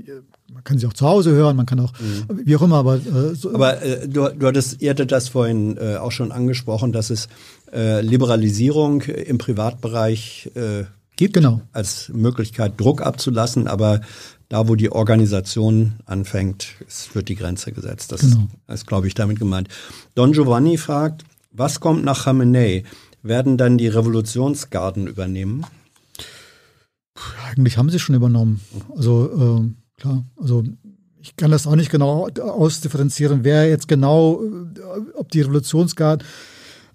[0.54, 2.42] man kann sie auch zu Hause hören, man kann auch, mhm.
[2.46, 2.96] wie auch immer, aber.
[2.96, 3.54] Äh, so.
[3.54, 7.30] Aber äh, du, du hattest, ihr hattet das vorhin äh, auch schon angesprochen, dass es
[7.72, 10.84] äh, Liberalisierung im Privatbereich äh,
[11.16, 11.62] gibt, genau.
[11.72, 14.02] als Möglichkeit, Druck abzulassen, aber
[14.50, 18.12] da, wo die Organisation anfängt, es wird die Grenze gesetzt.
[18.12, 18.48] Das genau.
[18.68, 19.70] ist, glaube ich, damit gemeint.
[20.16, 22.84] Don Giovanni fragt, was kommt nach Khamenei?
[23.22, 25.66] Werden dann die Revolutionsgarden übernehmen?
[27.46, 28.62] Eigentlich haben sie schon übernommen.
[28.96, 30.64] Also äh, klar, also
[31.22, 36.26] ich kann das auch nicht genau ausdifferenzieren, wer jetzt genau, äh, ob die Revolutionsgarden,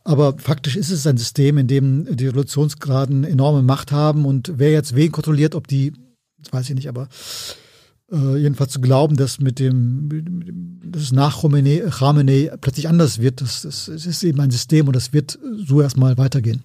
[0.05, 4.71] aber faktisch ist es ein System, in dem die Revolutionsgarden enorme Macht haben und wer
[4.71, 5.93] jetzt wen kontrolliert, ob die,
[6.39, 7.09] das weiß ich nicht, aber
[8.15, 13.63] äh, jedenfalls zu glauben, dass mit dem, dass es nach Khamenei, plötzlich anders wird, das,
[13.63, 16.63] das, das, ist eben ein System und das wird so erstmal weitergehen.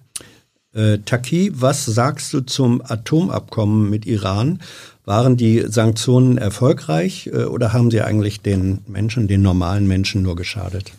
[0.72, 4.60] Äh, Taki, was sagst du zum Atomabkommen mit Iran?
[5.04, 10.36] Waren die Sanktionen erfolgreich äh, oder haben sie eigentlich den Menschen, den normalen Menschen nur
[10.36, 10.92] geschadet?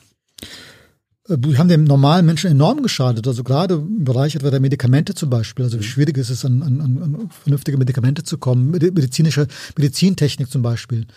[1.39, 3.27] Wir haben dem normalen Menschen enorm geschadet.
[3.27, 5.65] Also gerade im Bereich etwa der Medikamente zum Beispiel.
[5.65, 8.71] Also wie schwierig ist es, an, an, an vernünftige Medikamente zu kommen.
[8.71, 9.47] Medizinische
[9.77, 11.07] Medizintechnik zum Beispiel.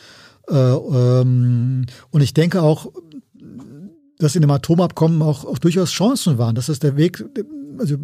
[0.48, 2.92] Äh, ähm, und ich denke auch,
[4.18, 6.54] dass in dem Atomabkommen auch, auch durchaus Chancen waren.
[6.54, 7.24] Dass es der Weg,
[7.78, 7.96] also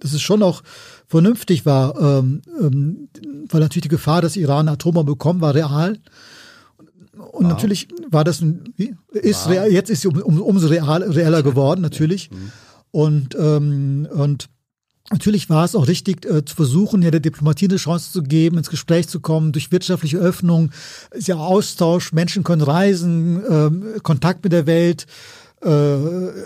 [0.00, 0.62] dass es schon auch
[1.06, 3.08] vernünftig war, ähm, ähm,
[3.50, 5.98] weil natürlich die Gefahr, dass Iran Atombomben bekommen, war real.
[7.30, 7.52] Und wow.
[7.52, 8.94] natürlich war das ein, wie?
[9.12, 9.52] ist wow.
[9.52, 12.30] real, jetzt ist sie um, um, umso real, reeller geworden, natürlich.
[12.30, 12.52] Mhm.
[12.90, 14.48] Und, ähm, und
[15.10, 18.58] natürlich war es auch richtig, äh, zu versuchen, ja der Diplomatie eine Chance zu geben,
[18.58, 20.72] ins Gespräch zu kommen, durch wirtschaftliche Öffnung,
[21.12, 23.44] ist ja Austausch, Menschen können reisen,
[23.96, 25.06] äh, Kontakt mit der Welt.
[25.62, 26.38] Äh,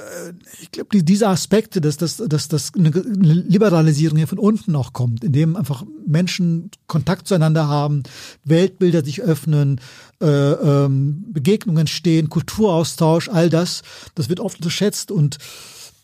[0.61, 4.93] ich glaube, die, diese Aspekte, dass, dass, dass, dass eine Liberalisierung hier von unten auch
[4.93, 8.03] kommt, indem einfach Menschen Kontakt zueinander haben,
[8.45, 9.81] Weltbilder sich öffnen,
[10.21, 13.83] äh, ähm, Begegnungen stehen, Kulturaustausch, all das,
[14.15, 15.39] das wird oft unterschätzt und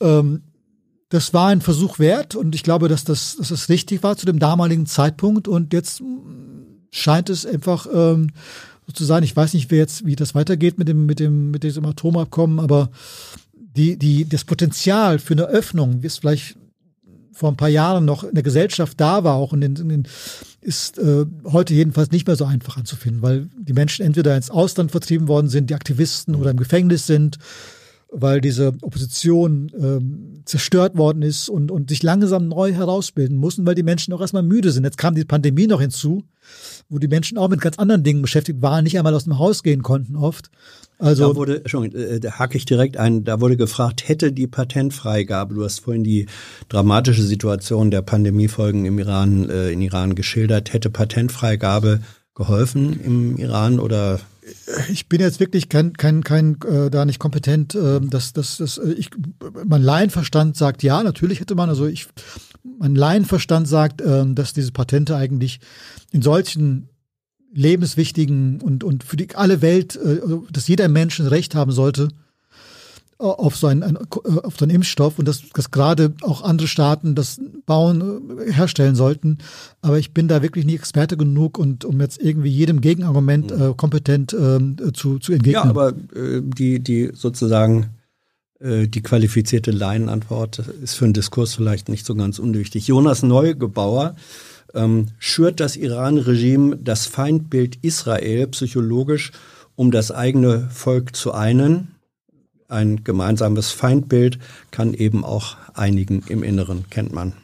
[0.01, 0.43] ähm,
[1.09, 4.27] das war ein Versuch wert und ich glaube, dass das, dass das richtig war zu
[4.27, 6.01] dem damaligen Zeitpunkt und jetzt
[6.93, 8.31] scheint es einfach ähm,
[8.91, 9.23] so zu sein.
[9.23, 12.59] Ich weiß nicht, wie jetzt, wie das weitergeht mit dem, mit dem, mit diesem Atomabkommen,
[12.59, 12.91] aber
[13.55, 16.57] die, die, das Potenzial für eine Öffnung, wie es vielleicht
[17.33, 20.09] vor ein paar Jahren noch in der Gesellschaft da war, auch in den, in den
[20.61, 24.91] ist äh, heute jedenfalls nicht mehr so einfach anzufinden, weil die Menschen entweder ins Ausland
[24.91, 27.39] vertrieben worden sind, die Aktivisten oder im Gefängnis sind,
[28.13, 33.75] weil diese Opposition ähm, zerstört worden ist und, und sich langsam neu herausbilden mussten, weil
[33.75, 34.85] die Menschen auch erstmal müde sind.
[34.85, 36.25] Jetzt kam die Pandemie noch hinzu
[36.89, 39.63] wo die Menschen auch mit ganz anderen Dingen beschäftigt waren, nicht einmal aus dem Haus
[39.63, 40.51] gehen konnten oft.
[40.99, 44.47] Also da wurde, schon, äh, da hake ich direkt ein, da wurde gefragt, hätte die
[44.47, 46.27] Patentfreigabe, du hast vorhin die
[46.69, 52.01] dramatische Situation der Pandemiefolgen im Iran, äh, in Iran geschildert, hätte Patentfreigabe
[52.35, 54.21] geholfen im Iran oder
[54.91, 57.75] ich bin jetzt wirklich kein, kein, kein äh, da nicht kompetent.
[57.75, 59.11] Äh, dass, dass, dass, äh, ich,
[59.67, 61.69] mein Laienverstand sagt ja, natürlich hätte man.
[61.69, 62.09] Also ich,
[62.79, 65.61] mein Laienverstand sagt, äh, dass diese Patente eigentlich
[66.13, 66.89] in solchen
[67.53, 71.73] lebenswichtigen und, und für die, alle Welt, äh, also, dass jeder Mensch ein Recht haben
[71.73, 72.09] sollte
[73.21, 73.99] auf so einen, äh,
[74.43, 79.39] auf so einen Impfstoff und dass, dass gerade auch andere Staaten das bauen, herstellen sollten.
[79.83, 83.63] Aber ich bin da wirklich nie Experte genug und um jetzt irgendwie jedem Gegenargument mhm.
[83.63, 85.65] äh, kompetent äh, zu, zu entgegnen.
[85.65, 87.91] Ja, aber äh, die, die sozusagen
[88.63, 92.89] die qualifizierte Laienantwort ist für einen Diskurs vielleicht nicht so ganz unwichtig.
[92.89, 94.17] Jonas Neugebauer
[94.75, 99.33] ähm, schürt das Iran-Regime das Feindbild Israel psychologisch,
[99.77, 101.89] um das eigene Volk zu einen.
[102.71, 104.39] Ein gemeinsames Feindbild
[104.71, 107.35] kann eben auch einigen im Inneren, kennt man.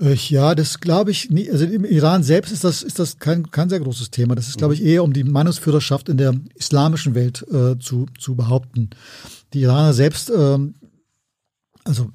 [0.00, 1.50] Äh, ja, das glaube ich nie.
[1.50, 4.34] Also im Iran selbst ist das, ist das kein, kein sehr großes Thema.
[4.34, 8.34] Das ist, glaube ich, eher um die Meinungsführerschaft in der islamischen Welt äh, zu, zu
[8.34, 8.90] behaupten.
[9.52, 10.58] Die Iraner selbst, äh,
[11.84, 12.10] also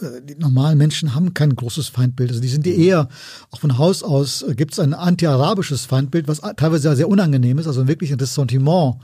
[0.00, 2.30] äh, die normalen Menschen haben kein großes Feindbild.
[2.30, 3.08] Also die sind die eher,
[3.50, 7.58] auch von Haus aus äh, gibt es ein anti-arabisches Feindbild, was teilweise sehr, sehr unangenehm
[7.58, 8.96] ist, also wirklich ein Ressentiment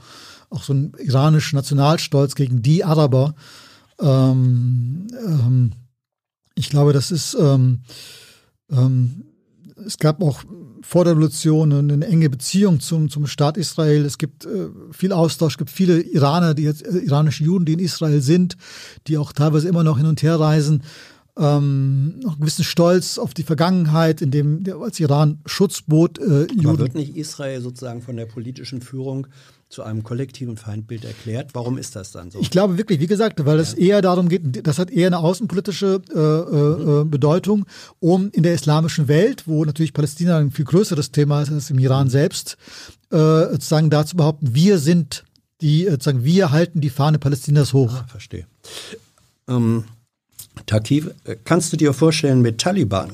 [0.49, 3.35] auch so ein iranischer Nationalstolz gegen die Araber.
[4.01, 5.71] Ähm, ähm,
[6.55, 7.81] ich glaube, das ist, ähm,
[8.71, 9.25] ähm,
[9.85, 10.43] es gab auch
[10.81, 14.05] vor der Revolution eine enge Beziehung zum, zum Staat Israel.
[14.05, 17.73] Es gibt äh, viel Austausch, es gibt viele Iraner, die jetzt, äh, iranische Juden, die
[17.73, 18.57] in Israel sind,
[19.07, 20.83] die auch teilweise immer noch hin und her reisen.
[21.37, 26.17] Ähm, noch einen gewissen Stolz auf die Vergangenheit, in dem als Iran Schutz bot.
[26.19, 26.67] Äh, Juden.
[26.67, 29.27] Aber wird nicht Israel sozusagen von der politischen Führung
[29.69, 31.51] zu einem kollektiven Feindbild erklärt.
[31.53, 32.39] Warum ist das dann so?
[32.41, 36.01] Ich glaube wirklich, wie gesagt, weil es eher darum geht, das hat eher eine außenpolitische
[36.09, 37.11] äh, äh, mhm.
[37.11, 37.65] Bedeutung,
[37.99, 41.77] um in der islamischen Welt, wo natürlich Palästina ein viel größeres Thema ist als im
[41.77, 42.57] Iran selbst,
[43.11, 45.23] äh, sozusagen da zu behaupten, wir sind
[45.61, 47.93] die, äh, sozusagen, wir halten die Fahne Palästinas hoch.
[47.93, 48.47] Ah, verstehe.
[49.47, 49.83] Ähm,
[50.65, 53.11] Takif, äh, kannst du dir vorstellen, mit Taliban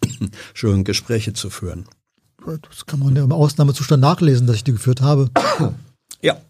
[0.54, 1.84] schon Gespräche zu führen?
[2.46, 5.30] Das kann man ja im Ausnahmezustand nachlesen, dass ich die geführt habe.
[6.22, 6.40] Ja.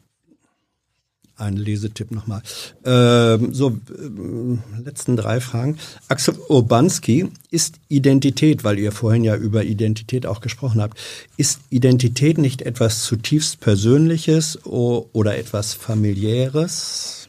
[1.36, 2.42] Ein Lesetipp nochmal.
[2.84, 5.78] Ähm, so, äh, letzten drei Fragen.
[6.08, 10.98] Axel Urbanski, ist Identität, weil ihr vorhin ja über Identität auch gesprochen habt,
[11.38, 17.20] ist Identität nicht etwas zutiefst Persönliches oder etwas Familiäres?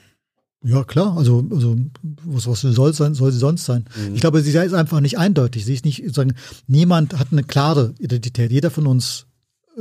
[0.63, 1.18] Ja, klar.
[1.18, 1.76] Also, also
[2.23, 3.85] was, was soll sein, soll sie sonst sein?
[3.95, 4.15] Mhm.
[4.15, 5.65] Ich glaube, sie ist einfach nicht eindeutig.
[5.65, 6.34] Sie ist nicht, sagen,
[6.68, 8.51] niemand hat eine klare Identität.
[8.51, 9.26] Jeder von uns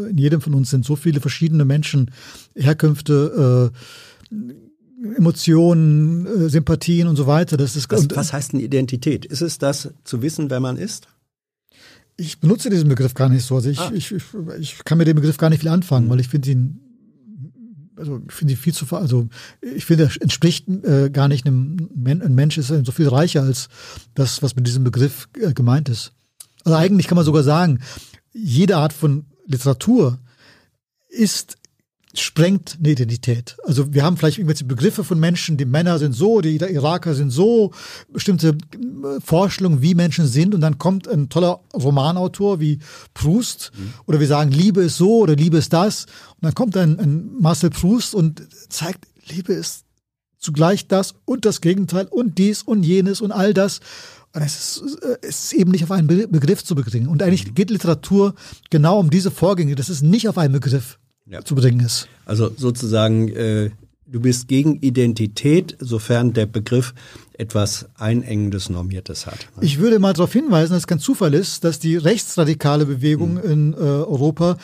[0.09, 2.11] in jedem von uns sind so viele verschiedene Menschen,
[2.55, 4.37] Herkünfte, äh,
[5.17, 7.57] Emotionen, äh, Sympathien und so weiter.
[7.57, 9.25] Das ist, was, was heißt eine Identität?
[9.25, 11.09] Ist es das zu wissen, wer man ist?
[12.17, 13.57] Ich benutze diesen Begriff gar nicht so.
[13.57, 13.91] Also ich, ah.
[13.95, 14.25] ich, ich,
[14.59, 16.11] ich, kann mit dem Begriff gar nicht viel anfangen, mhm.
[16.11, 16.81] weil ich finde ihn,
[17.97, 19.29] also ich finde ihn viel zu, also
[19.63, 23.43] ich finde, er entspricht äh, gar nicht einem Men ein Mensch ist so viel reicher
[23.43, 23.69] als
[24.15, 26.13] das, was mit diesem Begriff äh, gemeint ist.
[26.65, 27.81] Also eigentlich kann man sogar sagen,
[28.33, 30.19] jede Art von Literatur
[31.09, 31.57] ist
[32.15, 33.57] sprengt eine Identität.
[33.65, 37.31] Also wir haben vielleicht irgendwelche Begriffe von Menschen, die Männer sind so, die Iraker sind
[37.31, 37.71] so,
[38.13, 42.81] bestimmte äh, Vorstellungen, wie Menschen sind und dann kommt ein toller Romanautor wie
[43.15, 43.93] Proust mhm.
[44.07, 47.31] oder wir sagen, Liebe ist so oder Liebe ist das und dann kommt ein, ein
[47.39, 49.85] Marcel Proust und zeigt, Liebe ist
[50.39, 53.81] zugleich das und das Gegenteil und dies und jenes und all das
[54.33, 57.09] und es ist, es ist eben nicht auf einen Begriff zu bringen.
[57.09, 57.55] Und eigentlich mhm.
[57.55, 58.35] geht Literatur
[58.71, 61.45] genau um diese Vorgänge, dass es nicht auf einen Begriff ja.
[61.45, 62.09] zu bringen ist.
[62.27, 63.71] Also sozusagen, äh,
[64.07, 66.95] du bist gegen Identität, sofern der Begriff
[67.33, 69.49] etwas Einengendes, Normiertes hat.
[69.57, 69.65] Ne?
[69.65, 73.51] Ich würde mal darauf hinweisen, dass es kein Zufall ist, dass die rechtsradikale Bewegung mhm.
[73.51, 74.59] in äh, Europa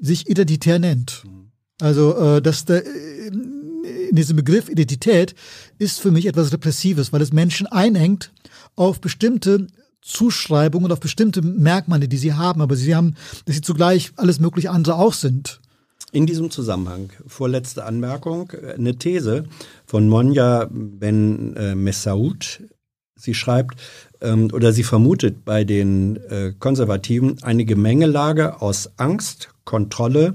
[0.00, 1.24] sich identitär nennt.
[1.26, 1.50] Mhm.
[1.80, 5.34] Also, äh, dass der, äh, in diesem Begriff Identität
[5.78, 8.32] ist für mich etwas Repressives, weil es Menschen einengt
[8.80, 9.66] auf bestimmte
[10.00, 14.70] Zuschreibungen, auf bestimmte Merkmale, die sie haben, aber sie haben, dass sie zugleich alles mögliche
[14.70, 15.60] andere auch sind.
[16.12, 19.44] In diesem Zusammenhang, vorletzte Anmerkung, eine These
[19.84, 22.62] von Monja Ben äh, Messaoud.
[23.16, 23.78] Sie schreibt
[24.22, 30.32] ähm, oder sie vermutet bei den äh, Konservativen eine Gemengelage aus Angst, Kontrolle,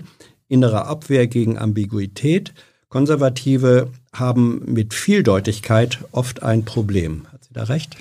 [0.48, 2.54] innerer Abwehr gegen Ambiguität.
[2.90, 7.26] Konservative haben mit Vieldeutigkeit oft ein Problem.
[7.34, 7.98] Hat sie da recht?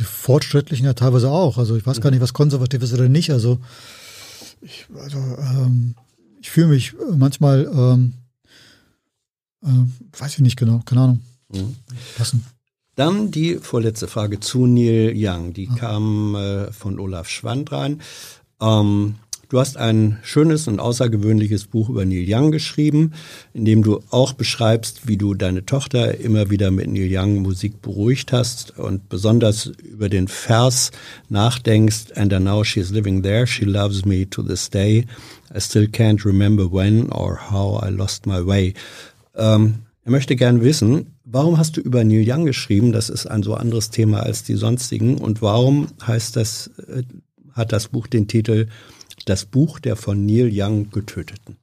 [0.00, 1.58] Die Fortschrittlichen ja teilweise auch.
[1.58, 3.30] Also ich weiß gar nicht, was konservativ ist oder nicht.
[3.30, 3.58] Also
[4.62, 5.94] ich, also, ähm,
[6.40, 8.14] ich fühle mich manchmal, ähm,
[9.62, 11.20] äh, weiß ich nicht genau, keine Ahnung.
[11.52, 11.76] Mhm.
[12.16, 12.46] Passen.
[12.94, 15.52] Dann die vorletzte Frage zu Neil Young.
[15.52, 15.74] Die ah.
[15.76, 18.00] kam äh, von Olaf Schwand rein.
[18.58, 19.16] Ähm,
[19.50, 23.14] Du hast ein schönes und außergewöhnliches Buch über Neil Young geschrieben,
[23.52, 27.82] in dem du auch beschreibst, wie du deine Tochter immer wieder mit Neil Young Musik
[27.82, 30.92] beruhigt hast und besonders über den Vers
[31.30, 32.12] nachdenkst.
[32.14, 33.44] And now she's living there.
[33.44, 35.04] She loves me to this day.
[35.52, 38.74] I still can't remember when or how I lost my way.
[39.34, 42.92] Ähm, er möchte gern wissen, warum hast du über Neil Young geschrieben?
[42.92, 45.18] Das ist ein so anderes Thema als die sonstigen.
[45.18, 47.02] Und warum heißt das, äh,
[47.52, 48.68] hat das Buch den Titel
[49.24, 51.56] das Buch der von Neil Young Getöteten.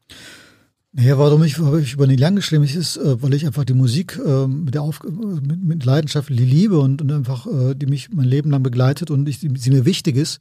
[0.93, 3.73] Naja, warum ich, habe ich über Neil Young geschrieben ist, äh, weil ich einfach die
[3.73, 8.09] Musik äh, mit der Auf mit, mit Leidenschaft liebe und, und einfach, äh, die mich
[8.11, 10.39] mein Leben lang begleitet und ich, sie mir wichtig ist.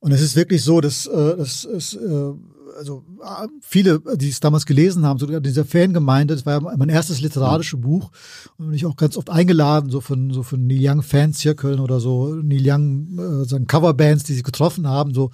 [0.00, 2.32] Und es ist wirklich so, dass, äh, dass es äh,
[2.78, 6.88] also ah, viele, die es damals gelesen haben, sogar dieser Fangemeinde, das war ja mein
[6.88, 8.10] erstes literarisches Buch
[8.56, 12.00] und bin ich auch ganz oft eingeladen, so von so von Neil Young Fanzirkeln oder
[12.00, 15.30] so Neil Young äh, sagen Coverbands, die sich getroffen haben, so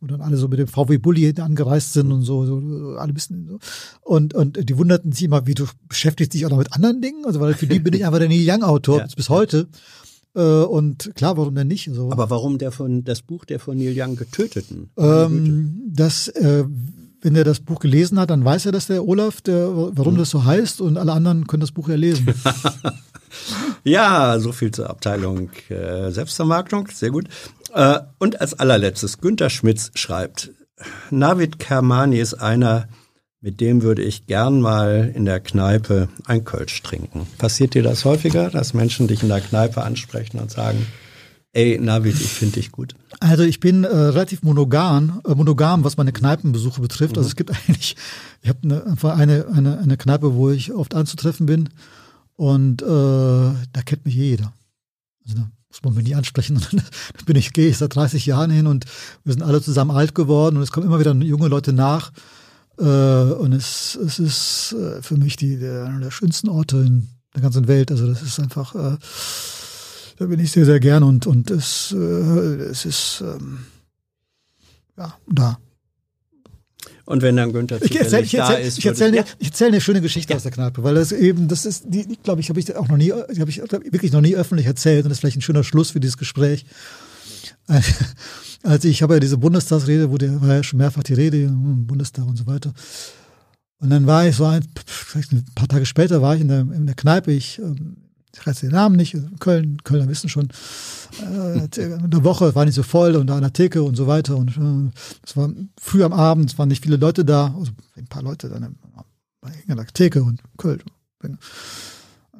[0.00, 3.46] und dann alle so mit dem VW Bulli angereist sind und so, so alle bisschen
[3.48, 3.58] so.
[4.02, 7.24] und und die wunderten sich immer, wie du beschäftigst dich auch noch mit anderen Dingen,
[7.24, 9.06] also weil für die bin ich einfach der Neil Young Autor ja.
[9.14, 9.68] bis heute.
[10.34, 11.88] Äh, und klar, warum denn nicht?
[11.88, 14.90] Also, Aber warum der von das Buch der von Neil Young Getöteten?
[14.96, 16.64] Ähm, das äh,
[17.22, 20.30] wenn er das Buch gelesen hat, dann weiß er, dass der Olaf, der, warum das
[20.30, 22.32] so heißt und alle anderen können das Buch ja lesen.
[23.84, 27.26] ja, so viel zur Abteilung äh, Selbstvermarktung, sehr gut.
[27.74, 30.50] Äh, und als allerletztes, Günter Schmitz schreibt,
[31.10, 32.88] Navid Kermani ist einer,
[33.40, 37.26] mit dem würde ich gern mal in der Kneipe ein Kölsch trinken.
[37.38, 40.86] Passiert dir das häufiger, dass Menschen dich in der Kneipe ansprechen und sagen,
[41.52, 42.94] ey Navid, ich finde dich gut?
[43.18, 47.16] Also ich bin äh, relativ monogam, äh, monogam, was meine Kneipenbesuche betrifft.
[47.16, 47.24] Also mhm.
[47.24, 47.96] Also es gibt eigentlich,
[48.42, 51.70] ich habe eine, einfach eine, eine, eine Kneipe, wo ich oft anzutreffen bin
[52.36, 54.52] und äh, da kennt mich jeder.
[55.24, 56.60] Also da muss man mich nie ansprechen.
[56.72, 58.84] da bin ich, gehe ich seit 30 Jahren hin und
[59.24, 62.12] wir sind alle zusammen alt geworden und es kommen immer wieder junge Leute nach.
[62.80, 67.08] Äh, und es, es ist äh, für mich die, der, einer der schönsten Orte in
[67.34, 67.90] der ganzen Welt.
[67.90, 68.96] Also das ist einfach, äh,
[70.16, 73.66] da bin ich sehr, sehr gern und, und es, äh, es ist, ähm,
[74.96, 75.58] ja, da.
[77.04, 79.24] Und wenn dann Günther ich erzähl, ich erzähl, da ist, ich erzähle ja.
[79.40, 80.36] erzähl eine schöne Geschichte ja.
[80.36, 82.88] aus der Kneipe, weil das eben, das ist, die, die glaube ich, habe ich auch
[82.88, 85.64] noch nie, habe ich wirklich noch nie öffentlich erzählt und das ist vielleicht ein schöner
[85.64, 86.64] Schluss für dieses Gespräch.
[88.62, 91.86] Als ich habe ja diese Bundestagsrede, wo der war ja schon mehrfach die Rede im
[91.86, 92.72] Bundestag und so weiter.
[93.78, 94.62] Und dann war ich so ein,
[95.14, 97.96] ein paar Tage später war ich in der, in der Kneipe, ich, ähm,
[98.34, 100.48] ich weiß den Namen nicht, Köln, Kölner wissen schon,
[101.22, 104.36] äh, eine Woche war nicht so voll und da an der Theke und so weiter.
[104.36, 104.90] Und äh,
[105.26, 108.50] es war früh am Abend, es waren nicht viele Leute da, also ein paar Leute
[108.50, 108.76] dann an
[109.68, 110.82] der Theke und Köln.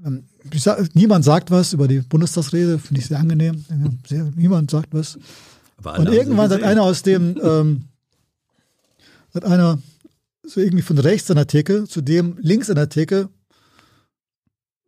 [0.04, 0.24] Ähm,
[0.54, 3.64] sag, niemand sagt was über die Bundestagsrede, finde ich sehr angenehm.
[4.06, 5.18] Sehr, niemand sagt was.
[5.82, 7.84] und irgendwann sagt einer aus dem, ähm,
[9.32, 9.78] sagt einer
[10.42, 13.28] so irgendwie von rechts an der Theke zu dem links an der Theke,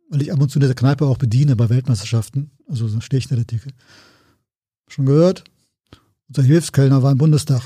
[0.09, 2.51] weil ich ab und zu in der Kneipe auch bediene bei Weltmeisterschaften.
[2.67, 3.69] Also so stehe ich in der Theke.
[4.87, 5.43] Schon gehört?
[6.27, 7.61] Unser Hilfskellner war im Bundestag.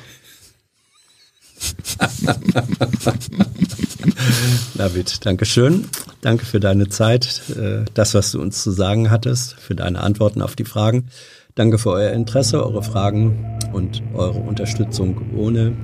[4.75, 5.85] David, danke schön.
[6.21, 10.41] Danke für deine Zeit, äh, das, was du uns zu sagen hattest, für deine Antworten
[10.41, 11.07] auf die Fragen.
[11.55, 15.31] Danke für euer Interesse, eure Fragen und eure Unterstützung.
[15.35, 15.75] Ohne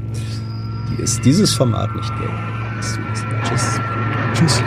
[0.90, 2.34] die es dieses Format nicht gäbe.
[3.44, 3.80] Tschüss.
[4.34, 4.64] Tschüss.